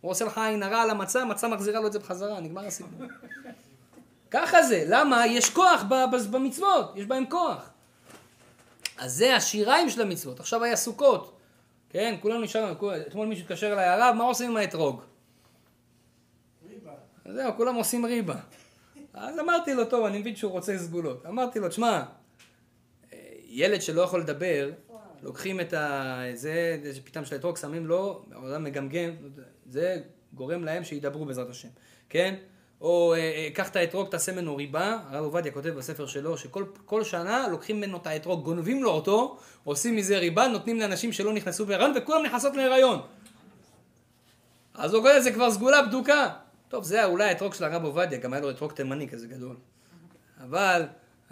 [0.00, 3.06] הוא עושה לך עין הרע על המצה, המצה מחזירה לו את זה בחזרה, נגמר הסיפור.
[4.30, 5.26] ככה זה, למה?
[5.26, 5.84] יש כוח
[6.30, 7.70] במצוות, יש בהם כוח.
[8.98, 10.40] אז זה השיריים של המצוות.
[10.40, 11.36] עכשיו היה סוכות,
[11.90, 12.14] כן?
[12.20, 15.09] כולנו נשארנו, אתמול מישהו התקשר אליי, הרב, מה עושים עם האתרוג?
[17.28, 18.36] זהו, כולם עושים ריבה.
[19.14, 21.26] אז אמרתי לו, טוב, אני מבין שהוא רוצה סגולות.
[21.26, 22.02] אמרתי לו, תשמע,
[23.48, 24.70] ילד שלא יכול לדבר,
[25.22, 26.22] לוקחים את ה...
[26.34, 29.10] זה, זה פתאום של האתרוג, שמים לו, העולם מגמגם,
[29.66, 30.00] זה
[30.32, 31.68] גורם להם שידברו בעזרת השם,
[32.08, 32.34] כן?
[32.80, 36.64] או אה, אה, קח את האתרוג, תעשה ממנו ריבה, הרב עובדיה כותב בספר שלו, שכל
[36.84, 41.32] כל שנה לוקחים ממנו את האתרוג, גונבים לו אותו, עושים מזה ריבה, נותנים לאנשים שלא
[41.32, 43.00] נכנסו בהיריון, וכולם נכנסות להיריון.
[44.74, 46.28] אז הוא קורא זה כבר סגולה בדוקה.
[46.70, 49.56] טוב, זה אולי האתרוג של הרב עובדיה, גם היה לו אתרוג תימני כזה גדול.
[50.44, 50.86] אבל,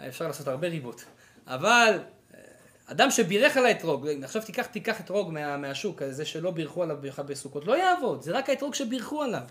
[0.07, 1.05] אפשר לעשות הרבה ריבות.
[1.47, 1.99] אבל,
[2.33, 2.39] אה,
[2.85, 7.25] אדם שבירך על האתרוג, עכשיו תיקח, תיקח אתרוג מה, מהשוק, זה שלא בירכו עליו בכלל
[7.25, 9.41] בסוכות, לא יעבוד, זה רק האתרוג שבירכו עליו.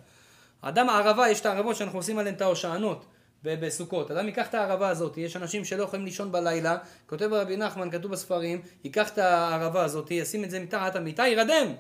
[0.63, 3.05] האדם הערבה, יש את הערבות שאנחנו עושים עליהן את ההושענות
[3.43, 4.11] בסוכות.
[4.11, 6.77] אדם ייקח את הערבה הזאת, יש אנשים שלא יכולים לישון בלילה,
[7.07, 11.75] כותב רבי נחמן, כתוב בספרים, ייקח את הערבה הזאת, ישים את זה מתחת המיטה, ירדם.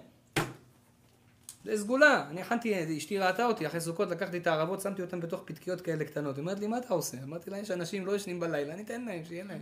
[1.64, 2.24] זה סגולה.
[2.30, 6.04] אני הכנתי, אשתי ראתה אותי אחרי סוכות, לקחתי את הערבות, שמתי אותן בתוך פתקיות כאלה
[6.04, 6.36] קטנות.
[6.36, 7.16] היא אומרת לי, מה אתה עושה?
[7.24, 9.60] אמרתי לה, יש אנשים לא ישנים בלילה, אני אתן להם, שיהיה להם.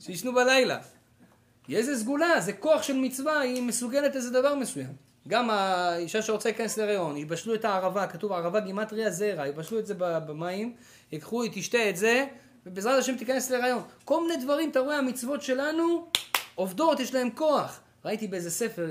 [0.00, 0.78] שישנו בלילה.
[1.68, 4.92] איזה סגולה, זה כוח של מצווה, היא מסוגלת איזה דבר מסוים.
[5.28, 9.94] גם האישה שרוצה להיכנס להריון, יבשלו את הערבה, כתוב ערבה גימטריה זרע, יבשלו את זה
[9.98, 10.74] במים,
[11.12, 12.26] ייקחו, היא תשתה את זה,
[12.66, 13.82] ובעזרת השם תיכנס להריון.
[14.04, 16.06] כל מיני דברים, אתה רואה, המצוות שלנו
[16.54, 17.80] עובדות, יש להם כוח.
[18.04, 18.88] ראיתי באיזה ספר,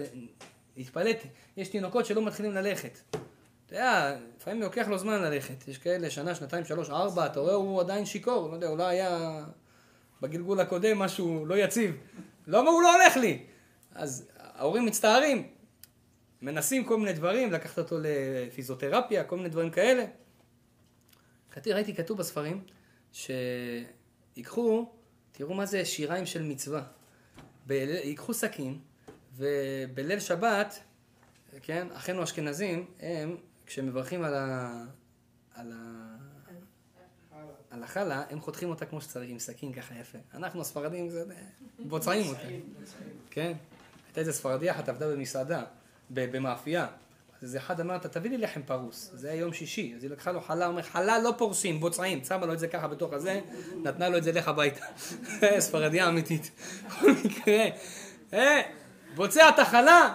[0.80, 1.27] התפלאתי,
[1.57, 2.99] יש תינוקות שלא מתחילים ללכת.
[3.65, 5.67] אתה יודע, לפעמים לוקח לו זמן ללכת.
[5.67, 9.43] יש כאלה שנה, שנתיים, שלוש, ארבע, אתה רואה, הוא עדיין שיכור, לא יודע, אולי היה
[10.21, 11.95] בגלגול הקודם משהו לא יציב.
[12.47, 13.45] למה הוא לא הולך לי?
[13.95, 15.47] אז ההורים מצטערים,
[16.41, 20.05] מנסים כל מיני דברים, לקחת אותו לפיזיותרפיה, כל מיני דברים כאלה.
[21.51, 22.63] כתוב, ראיתי כתוב בספרים,
[23.11, 24.91] שיקחו,
[25.32, 26.84] תראו מה זה שיריים של מצווה.
[27.67, 27.71] ב-
[28.03, 28.80] ייקחו סכין,
[29.39, 30.79] ובליל שבת,
[31.61, 34.71] כן, אחינו האשכנזים, הם, כשמברכים על ה...
[35.55, 36.15] על ה...
[37.71, 40.17] על החלה, הם חותכים אותה כמו שצריך, עם סכין ככה יפה.
[40.33, 41.23] אנחנו הספרדים, זה...
[41.79, 42.47] בוצעים אותה.
[43.29, 43.53] כן?
[44.07, 45.63] הייתה איזה ספרדיה אחת עבדה במסעדה,
[46.09, 46.87] במאפייה.
[47.37, 49.11] אז איזה אחד אמר, אתה תביא לי לחם פרוס.
[49.13, 49.93] זה היה יום שישי.
[49.95, 52.23] אז היא לקחה לו חלה, אומר, חלה לא פורסים, בוצעים.
[52.23, 53.41] שמה לו את זה ככה בתוך הזה,
[53.83, 54.85] נתנה לו את זה לך הביתה.
[55.59, 56.51] ספרדיה אמיתית.
[56.87, 57.65] בכל מקרה,
[58.33, 58.61] אה,
[59.20, 60.13] בוצע את החלה.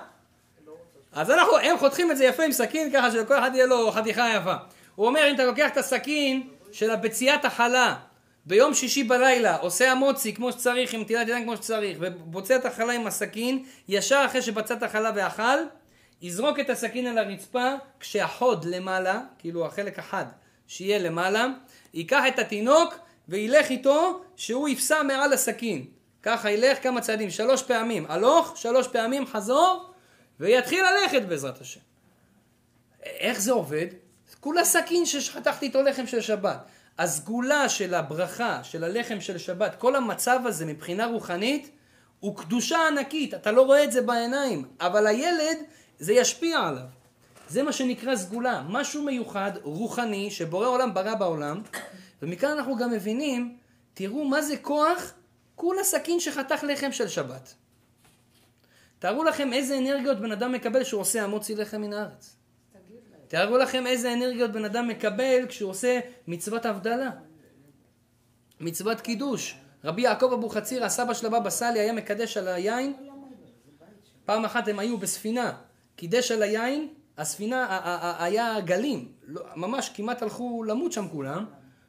[1.12, 4.34] אז אנחנו, הם חותכים את זה יפה עם סכין, ככה שלכל אחד יהיה לו חתיכה
[4.36, 4.54] יפה.
[4.94, 7.94] הוא אומר, אם אתה לוקח את הסכין של הביציית החלה,
[8.46, 12.92] ביום שישי בלילה, עושה המוצי כמו שצריך, עם נטילת ידיים כמו שצריך, ובוצע את החלה
[12.92, 15.58] עם הסכין, ישר אחרי שבצע את החלה ואכל,
[16.22, 20.26] יזרוק את הסכין על הרצפה, כשהחוד למעלה, כאילו החלק החד,
[20.66, 21.46] שיהיה למעלה,
[21.94, 22.94] ייקח את התינוק
[23.28, 25.86] וילך איתו, שהוא יפסע מעל הסכין.
[26.24, 29.90] ככה ילך כמה צעדים, שלוש פעמים, הלוך, שלוש פעמים, חזור,
[30.40, 31.80] ויתחיל ללכת בעזרת השם.
[33.02, 33.86] איך זה עובד?
[34.40, 36.58] כולה סכין שחתכתי איתו לחם של שבת.
[36.98, 41.70] הסגולה של הברכה, של הלחם של שבת, כל המצב הזה מבחינה רוחנית,
[42.20, 45.58] הוא קדושה ענקית, אתה לא רואה את זה בעיניים, אבל הילד,
[45.98, 46.86] זה ישפיע עליו.
[47.48, 51.62] זה מה שנקרא סגולה, משהו מיוחד, רוחני, שבורא עולם ברא בעולם,
[52.22, 53.56] ומכאן אנחנו גם מבינים,
[53.94, 55.12] תראו מה זה כוח,
[55.54, 57.54] כולה סכין שחתך לחם של שבת.
[58.98, 62.36] תארו לכם איזה אנרגיות בן אדם מקבל כשהוא עושה המוציא לחם מן הארץ.
[63.28, 67.10] תארו לכם איזה אנרגיות בן אדם מקבל כשהוא עושה מצוות הבדלה.
[68.60, 69.58] מצוות קידוש.
[69.84, 72.94] רבי יעקב אבוחצירא, הסבא של הבבא סאלי, היה מקדש על היין.
[74.24, 75.52] פעם אחת הם היו בספינה,
[75.96, 77.78] קידש על היין, הספינה,
[78.18, 81.44] היה גלים, לא, ממש כמעט הלכו למות שם כולם.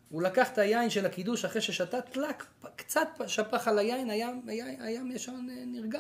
[0.09, 2.45] הוא לקח את היין של הקידוש אחרי ששתה טלק,
[2.75, 5.31] קצת שפך על היין, הים, ישר
[5.67, 5.99] נרגע.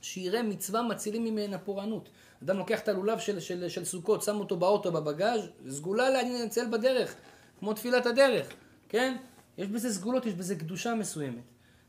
[0.00, 2.08] שירי מצווה מצילים ממנה פורענות.
[2.42, 7.14] אדם לוקח את הלולב של, של, של סוכות, שם אותו באוטו בבגאז', סגולה לנצל בדרך,
[7.58, 8.46] כמו תפילת הדרך,
[8.88, 9.16] כן?
[9.58, 11.42] יש בזה סגולות, יש בזה קדושה מסוימת.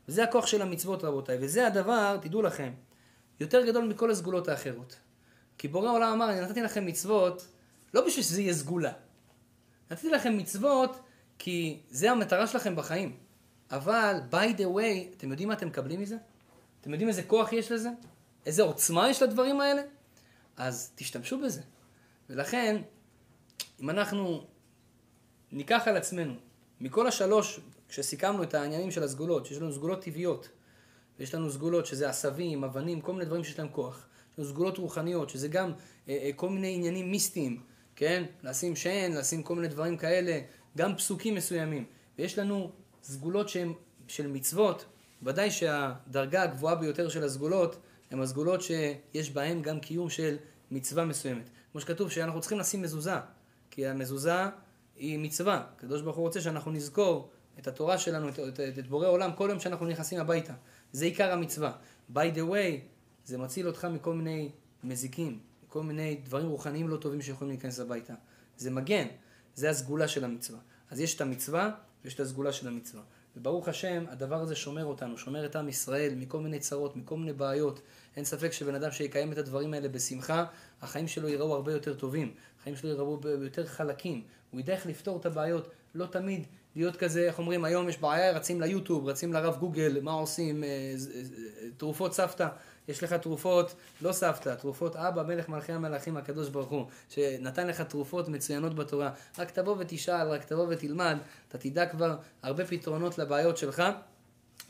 [0.08, 2.72] וזה הכוח של המצוות רבותיי, וזה הדבר, תדעו לכם,
[3.40, 4.96] יותר גדול מכל הסגולות האחרות.
[5.58, 7.46] כי בורא העולם אמר, אני נתתי לכם מצוות,
[7.94, 8.92] לא בשביל שזה יהיה סגולה.
[9.90, 10.96] נתתי לכם מצוות
[11.38, 13.16] כי זה המטרה שלכם בחיים.
[13.70, 16.16] אבל, by the way, אתם יודעים מה אתם מקבלים מזה?
[16.80, 17.88] אתם יודעים איזה כוח יש לזה?
[18.46, 19.82] איזה עוצמה יש לדברים האלה?
[20.56, 21.60] אז תשתמשו בזה.
[22.30, 22.82] ולכן,
[23.80, 24.46] אם אנחנו
[25.52, 26.34] ניקח על עצמנו,
[26.80, 30.48] מכל השלוש, כשסיכמנו את העניינים של הסגולות, שיש לנו סגולות טבעיות,
[31.18, 34.06] ויש לנו סגולות שזה עשבים, אבנים, כל מיני דברים שיש להם כוח.
[34.32, 35.72] יש לנו סגולות רוחניות, שזה גם
[36.08, 37.60] אה, אה, כל מיני עניינים מיסטיים,
[37.96, 38.24] כן?
[38.42, 40.40] לשים שן, לשים כל מיני דברים כאלה,
[40.78, 41.84] גם פסוקים מסוימים.
[42.18, 42.70] ויש לנו
[43.02, 43.72] סגולות שהן
[44.08, 44.84] של מצוות,
[45.22, 47.76] ודאי שהדרגה הגבוהה ביותר של הסגולות,
[48.10, 50.36] הן הסגולות שיש בהן גם קיום של
[50.70, 51.50] מצווה מסוימת.
[51.72, 53.14] כמו שכתוב שאנחנו צריכים לשים מזוזה,
[53.70, 54.32] כי המזוזה
[54.96, 55.64] היא מצווה.
[55.76, 59.46] הקדוש ברוך הוא רוצה שאנחנו נזכור את התורה שלנו, את, את, את בורא עולם, כל
[59.50, 60.52] יום שאנחנו נכנסים הביתה.
[60.92, 61.72] זה עיקר המצווה.
[62.14, 62.80] by the way,
[63.24, 64.50] זה מציל אותך מכל מיני
[64.84, 65.38] מזיקים,
[65.68, 68.14] כל מיני דברים רוחניים לא טובים שיכולים להיכנס הביתה.
[68.56, 69.06] זה מגן,
[69.54, 70.58] זה הסגולה של המצווה.
[70.90, 71.70] אז יש את המצווה
[72.04, 73.02] ויש את הסגולה של המצווה.
[73.36, 77.32] וברוך השם, הדבר הזה שומר אותנו, שומר את עם ישראל מכל מיני צרות, מכל מיני
[77.32, 77.80] בעיות.
[78.16, 80.44] אין ספק שבן אדם שיקיים את הדברים האלה בשמחה,
[80.82, 84.22] החיים שלו ייראו הרבה יותר טובים, החיים שלו ייראו יותר חלקים.
[84.50, 88.32] הוא ידע איך לפתור את הבעיות, לא תמיד להיות כזה, איך אומרים, היום יש בעיה,
[88.32, 90.94] רצים ליוטיוב, רצים לרב גוגל, מה עושים, אה,
[91.76, 92.48] תרופות סבתא.
[92.88, 97.80] יש לך תרופות, לא סבתא, תרופות אבא, מלך מלכי המלאכים, הקדוש ברוך הוא, שנתן לך
[97.80, 99.10] תרופות מצוינות בתורה.
[99.38, 101.16] רק תבוא ותשאל, רק תבוא ותלמד,
[101.48, 103.82] אתה תדע כבר הרבה פתרונות לבעיות שלך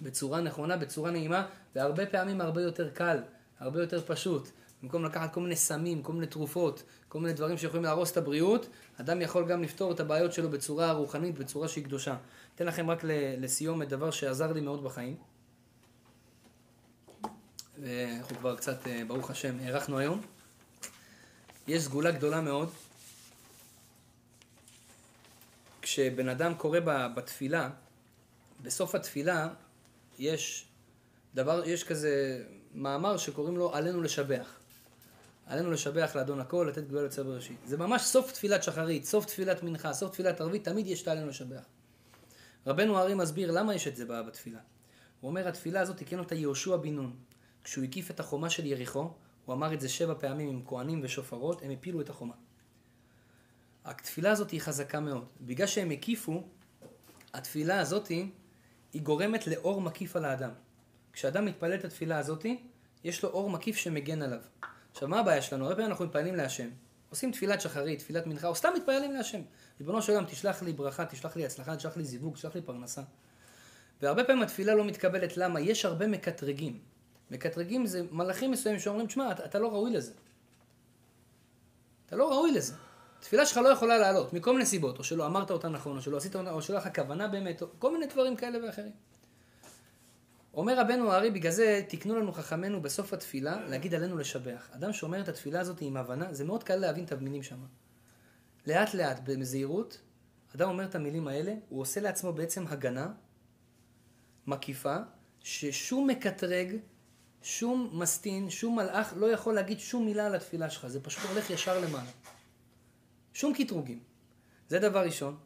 [0.02, 3.18] בצורה נכונה, בצורה נעימה, והרבה פעמים הרבה יותר קל,
[3.60, 4.48] הרבה יותר פשוט.
[4.82, 8.66] במקום לקחת כל מיני סמים, כל מיני תרופות, כל מיני דברים שיכולים להרוס את הבריאות,
[9.00, 12.16] אדם יכול גם לפתור את הבעיות שלו בצורה רוחנית, בצורה שהיא קדושה.
[12.54, 13.00] אתן לכם רק
[13.38, 15.16] לסיום את דבר שעזר לי מאוד בחיים.
[17.82, 20.20] ואנחנו כבר קצת, אה, ברוך השם, הארכנו היום.
[21.68, 22.70] יש סגולה גדולה מאוד.
[25.82, 26.78] כשבן אדם קורא
[27.14, 27.70] בתפילה,
[28.62, 29.48] בסוף התפילה
[30.18, 30.66] יש
[31.34, 32.44] דבר, יש כזה
[32.74, 34.58] מאמר שקוראים לו עלינו לשבח.
[35.46, 37.56] עלינו לשבח לאדון הכל, לתת גדולה לצבע בראשית.
[37.66, 41.28] זה ממש סוף תפילת שחרית, סוף תפילת מנחה, סוף תפילת ערבית, תמיד יש את עלינו
[41.28, 41.64] לשבח.
[42.66, 44.58] רבנו הארי מסביר למה יש את זה בתפילה.
[45.20, 47.16] הוא אומר, התפילה הזאת תיקן אותה יהושע בן נון.
[47.64, 49.10] כשהוא הקיף את החומה של יריחו,
[49.44, 52.34] הוא אמר את זה שבע פעמים עם כהנים ושופרות, הם הפילו את החומה.
[53.84, 55.26] התפילה הזאת היא חזקה מאוד.
[55.40, 56.42] בגלל שהם הקיפו,
[57.34, 58.08] התפילה הזאת
[58.92, 60.50] היא גורמת לאור מקיף על האדם.
[61.12, 62.46] כשאדם מתפלל את התפילה הזאת,
[63.04, 64.40] יש לו אור מקיף שמגן עליו.
[64.92, 65.64] עכשיו, מה הבעיה שלנו?
[65.64, 66.68] הרבה פעמים אנחנו מתפללים להשם.
[67.10, 69.40] עושים תפילת שחרית, תפילת מנחה, או סתם מתפללים להשם.
[69.80, 73.02] ריבונו של עולם, תשלח לי ברכה, תשלח לי הצלחה, תשלח לי זיווג, תשלח לי פרנסה.
[74.02, 75.60] והרבה פעמים התפילה לא מתקבלת, למה?
[75.60, 76.93] יש הרבה מקטרגים.
[77.30, 80.12] מקטרגים זה מלאכים מסוימים שאומרים, תשמע, אתה, אתה לא ראוי לזה.
[82.06, 82.74] אתה לא ראוי לזה.
[83.20, 86.16] תפילה שלך לא יכולה לעלות, מכל מיני סיבות, או שלא אמרת אותה נכון, או שלא
[86.16, 88.92] עשית אותה, או שלא לך כוונה באמת, או כל מיני דברים כאלה ואחרים.
[90.54, 94.70] אומר רבנו הארי, בגלל זה תיקנו לנו חכמינו בסוף התפילה להגיד עלינו לשבח.
[94.72, 97.58] אדם שאומר את התפילה הזאת עם הבנה, זה מאוד קל להבין את המילים שם.
[98.66, 100.00] לאט לאט, בזהירות,
[100.56, 103.12] אדם אומר את המילים האלה, הוא עושה לעצמו בעצם הגנה
[104.46, 104.96] מקיפה,
[105.40, 106.76] ששום מקטרג
[107.44, 111.50] שום מסטין, שום מלאך לא יכול להגיד שום מילה על התפילה שלך, זה פשוט הולך
[111.50, 112.10] ישר למעלה.
[113.34, 114.00] שום קטרוגים.
[114.68, 115.36] זה דבר ראשון.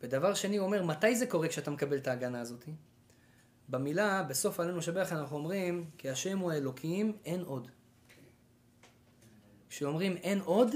[0.00, 2.64] ודבר שני, הוא אומר, מתי זה קורה כשאתה מקבל את ההגנה הזאת?
[3.68, 7.70] במילה, בסוף עלינו שבח אנחנו אומרים, כי השם הוא האלוקים, אין עוד.
[9.68, 10.74] כשאומרים אין עוד,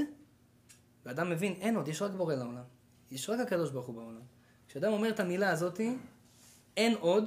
[1.07, 2.65] ואדם מבין, אין עוד, יש רק בורא לעולם.
[3.11, 4.23] יש רק הקדוש ברוך הוא בעולם.
[4.69, 5.81] כשאדם אומר את המילה הזאת,
[6.77, 7.25] אין עוד,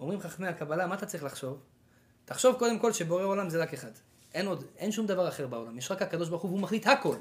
[0.00, 1.69] אומרים חכמי הקבלה, מה אתה צריך לחשוב?
[2.30, 3.90] תחשוב קודם כל שבורא עולם זה רק אחד.
[4.34, 5.78] אין עוד, אין שום דבר אחר בעולם.
[5.78, 7.16] יש רק הקדוש ברוך הוא והוא מחליט הכל.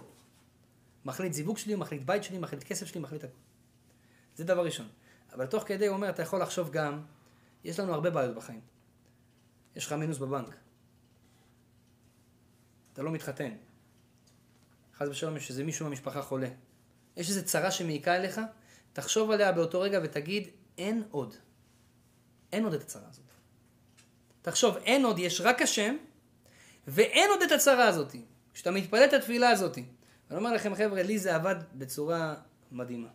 [1.06, 3.34] מחליט זיווג שלי, מחליט בית שלי, מחליט כסף שלי, מחליט הכל.
[4.36, 4.88] זה דבר ראשון.
[5.34, 7.02] אבל תוך כדי הוא אומר, אתה יכול לחשוב גם,
[7.64, 8.62] יש לנו הרבה בעיות בחיים.
[9.76, 10.56] יש לך מינוס בבנק.
[12.94, 13.52] אתה לא מתחתן.
[14.98, 16.50] חס ושלום יש איזה מישהו במשפחה חולה.
[17.18, 18.42] יש איזו צרה שמעיקה אליך,
[18.94, 21.36] תחשוב עליה באותו רגע ותגיד, אין עוד.
[22.52, 23.29] אין עוד את הצרה הזאת.
[24.42, 25.96] תחשוב, אין עוד, יש רק השם,
[26.88, 28.16] ואין עוד את הצרה הזאת.
[28.54, 29.78] כשאתה מתפלל את התפילה הזאת.
[29.78, 32.36] אני אומר לכם, חבר'ה, לי זה עבד בצורה
[32.72, 33.08] מדהימה.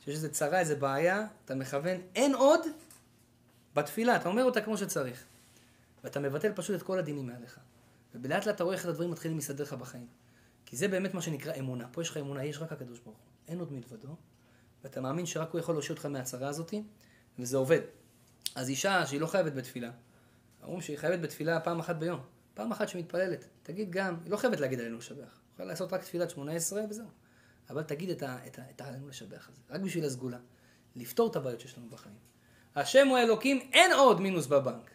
[0.00, 2.60] כשיש איזה צרה, איזה בעיה, אתה מכוון, אין עוד
[3.74, 5.24] בתפילה, אתה אומר אותה כמו שצריך.
[6.04, 7.58] ואתה מבטל פשוט את כל הדינים מעליך.
[8.14, 10.06] ובלאט לאט אתה רואה איך הדברים מתחילים להסתדר לך בחיים.
[10.66, 11.88] כי זה באמת מה שנקרא אמונה.
[11.92, 13.24] פה יש לך אמונה, יש רק הקדוש ברוך הוא.
[13.48, 14.16] אין עוד מלבדו,
[14.84, 16.74] ואתה מאמין שרק הוא יכול להושיע אותך מהצרה הזאת,
[17.38, 17.80] וזה עובד.
[18.54, 19.90] אז אישה שהיא לא חייבת בתפילה,
[20.66, 22.20] אומרים שהיא חייבת בתפילה פעם אחת ביום.
[22.54, 23.44] פעם אחת שמתפללת.
[23.62, 25.40] תגיד גם, היא לא חייבת להגיד עלינו לשבח.
[25.54, 27.06] יכולה לעשות רק תפילת שמונה עשרה וזהו.
[27.70, 29.62] אבל תגיד את, ה, את, ה, את העלינו לשבח הזה.
[29.70, 30.38] רק בשביל הסגולה.
[30.96, 32.14] לפתור את הבעיות שיש לנו בחיים.
[32.76, 34.90] השם הוא אלוקים, אין עוד מינוס בבנק.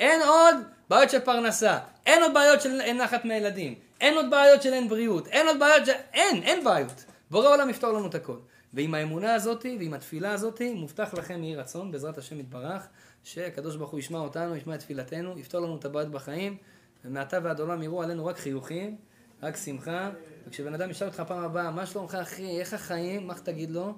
[0.00, 0.54] אין עוד
[0.88, 1.78] בעיות של פרנסה.
[2.06, 3.74] אין עוד בעיות של אין נחת מהילדים.
[4.00, 5.26] אין עוד בעיות של אין בריאות.
[5.26, 5.92] אין עוד בעיות של...
[6.12, 7.04] אין, אין בעיות.
[7.30, 8.38] בורא עולם יפתור לנו את הכל.
[8.74, 12.88] ועם האמונה הזאת ועם התפילה הזאת, מובטח לכם יהי רצון, בעזרת השם יתברך,
[13.24, 16.56] שהקדוש ברוך הוא ישמע אותנו, ישמע את תפילתנו, יפתור לנו את הבעיות בחיים,
[17.04, 18.96] ומעתה ועד עולם יראו עלינו רק חיוכים,
[19.42, 20.10] רק שמחה,
[20.46, 23.94] וכשבן אדם ישאל אותך פעם הבאה, מה שלומך אחי, איך החיים, מה תגיד לו?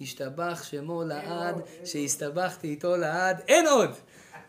[0.00, 3.90] השתבח שמו לעד, שהסתבכתי איתו לעד, אין עוד!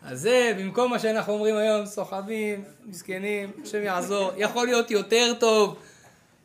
[0.02, 5.76] אז זה במקום מה שאנחנו אומרים היום, סוחבים, מסכנים, השם יעזור, יכול להיות יותר טוב.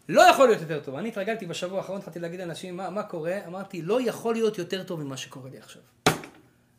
[0.10, 0.96] לא יכול להיות יותר טוב.
[0.96, 3.38] אני התרגלתי בשבוע האחרון, התחלתי להגיד לאנשים, מה, מה קורה?
[3.48, 5.82] אמרתי, לא יכול להיות יותר טוב ממה שקורה לי עכשיו.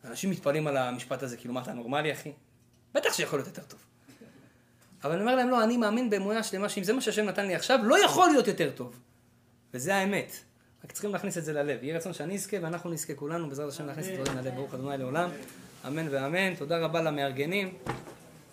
[0.04, 2.32] אנשים מתפלאים על המשפט הזה, כאילו, מה, אתה נורמלי, אחי?
[2.94, 3.80] בטח שיכול להיות יותר טוב.
[5.04, 7.54] אבל אני אומר להם, לא, אני מאמין באמונה שלמה שאם זה מה שהשם נתן לי
[7.54, 9.00] עכשיו, לא יכול להיות יותר טוב.
[9.74, 10.32] וזה האמת.
[10.84, 11.82] רק צריכים להכניס את זה ללב.
[11.82, 14.54] יהי רצון שאני אזכה ואנחנו נזכה כולנו, בעזרת השם להכניס את דברים ללב.
[14.54, 15.30] ברוך ה' לעולם.
[15.86, 16.54] אמן ואמן.
[16.54, 17.74] תודה רבה למארגנים,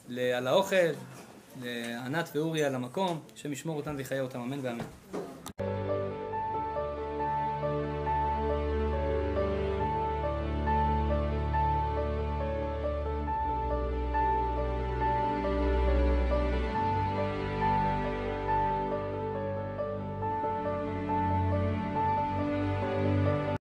[0.10, 0.76] על האוכל,
[1.62, 4.86] לענת ואורי על המקום, השם ישמור אותם ויחיה אותם, אמן ואמן.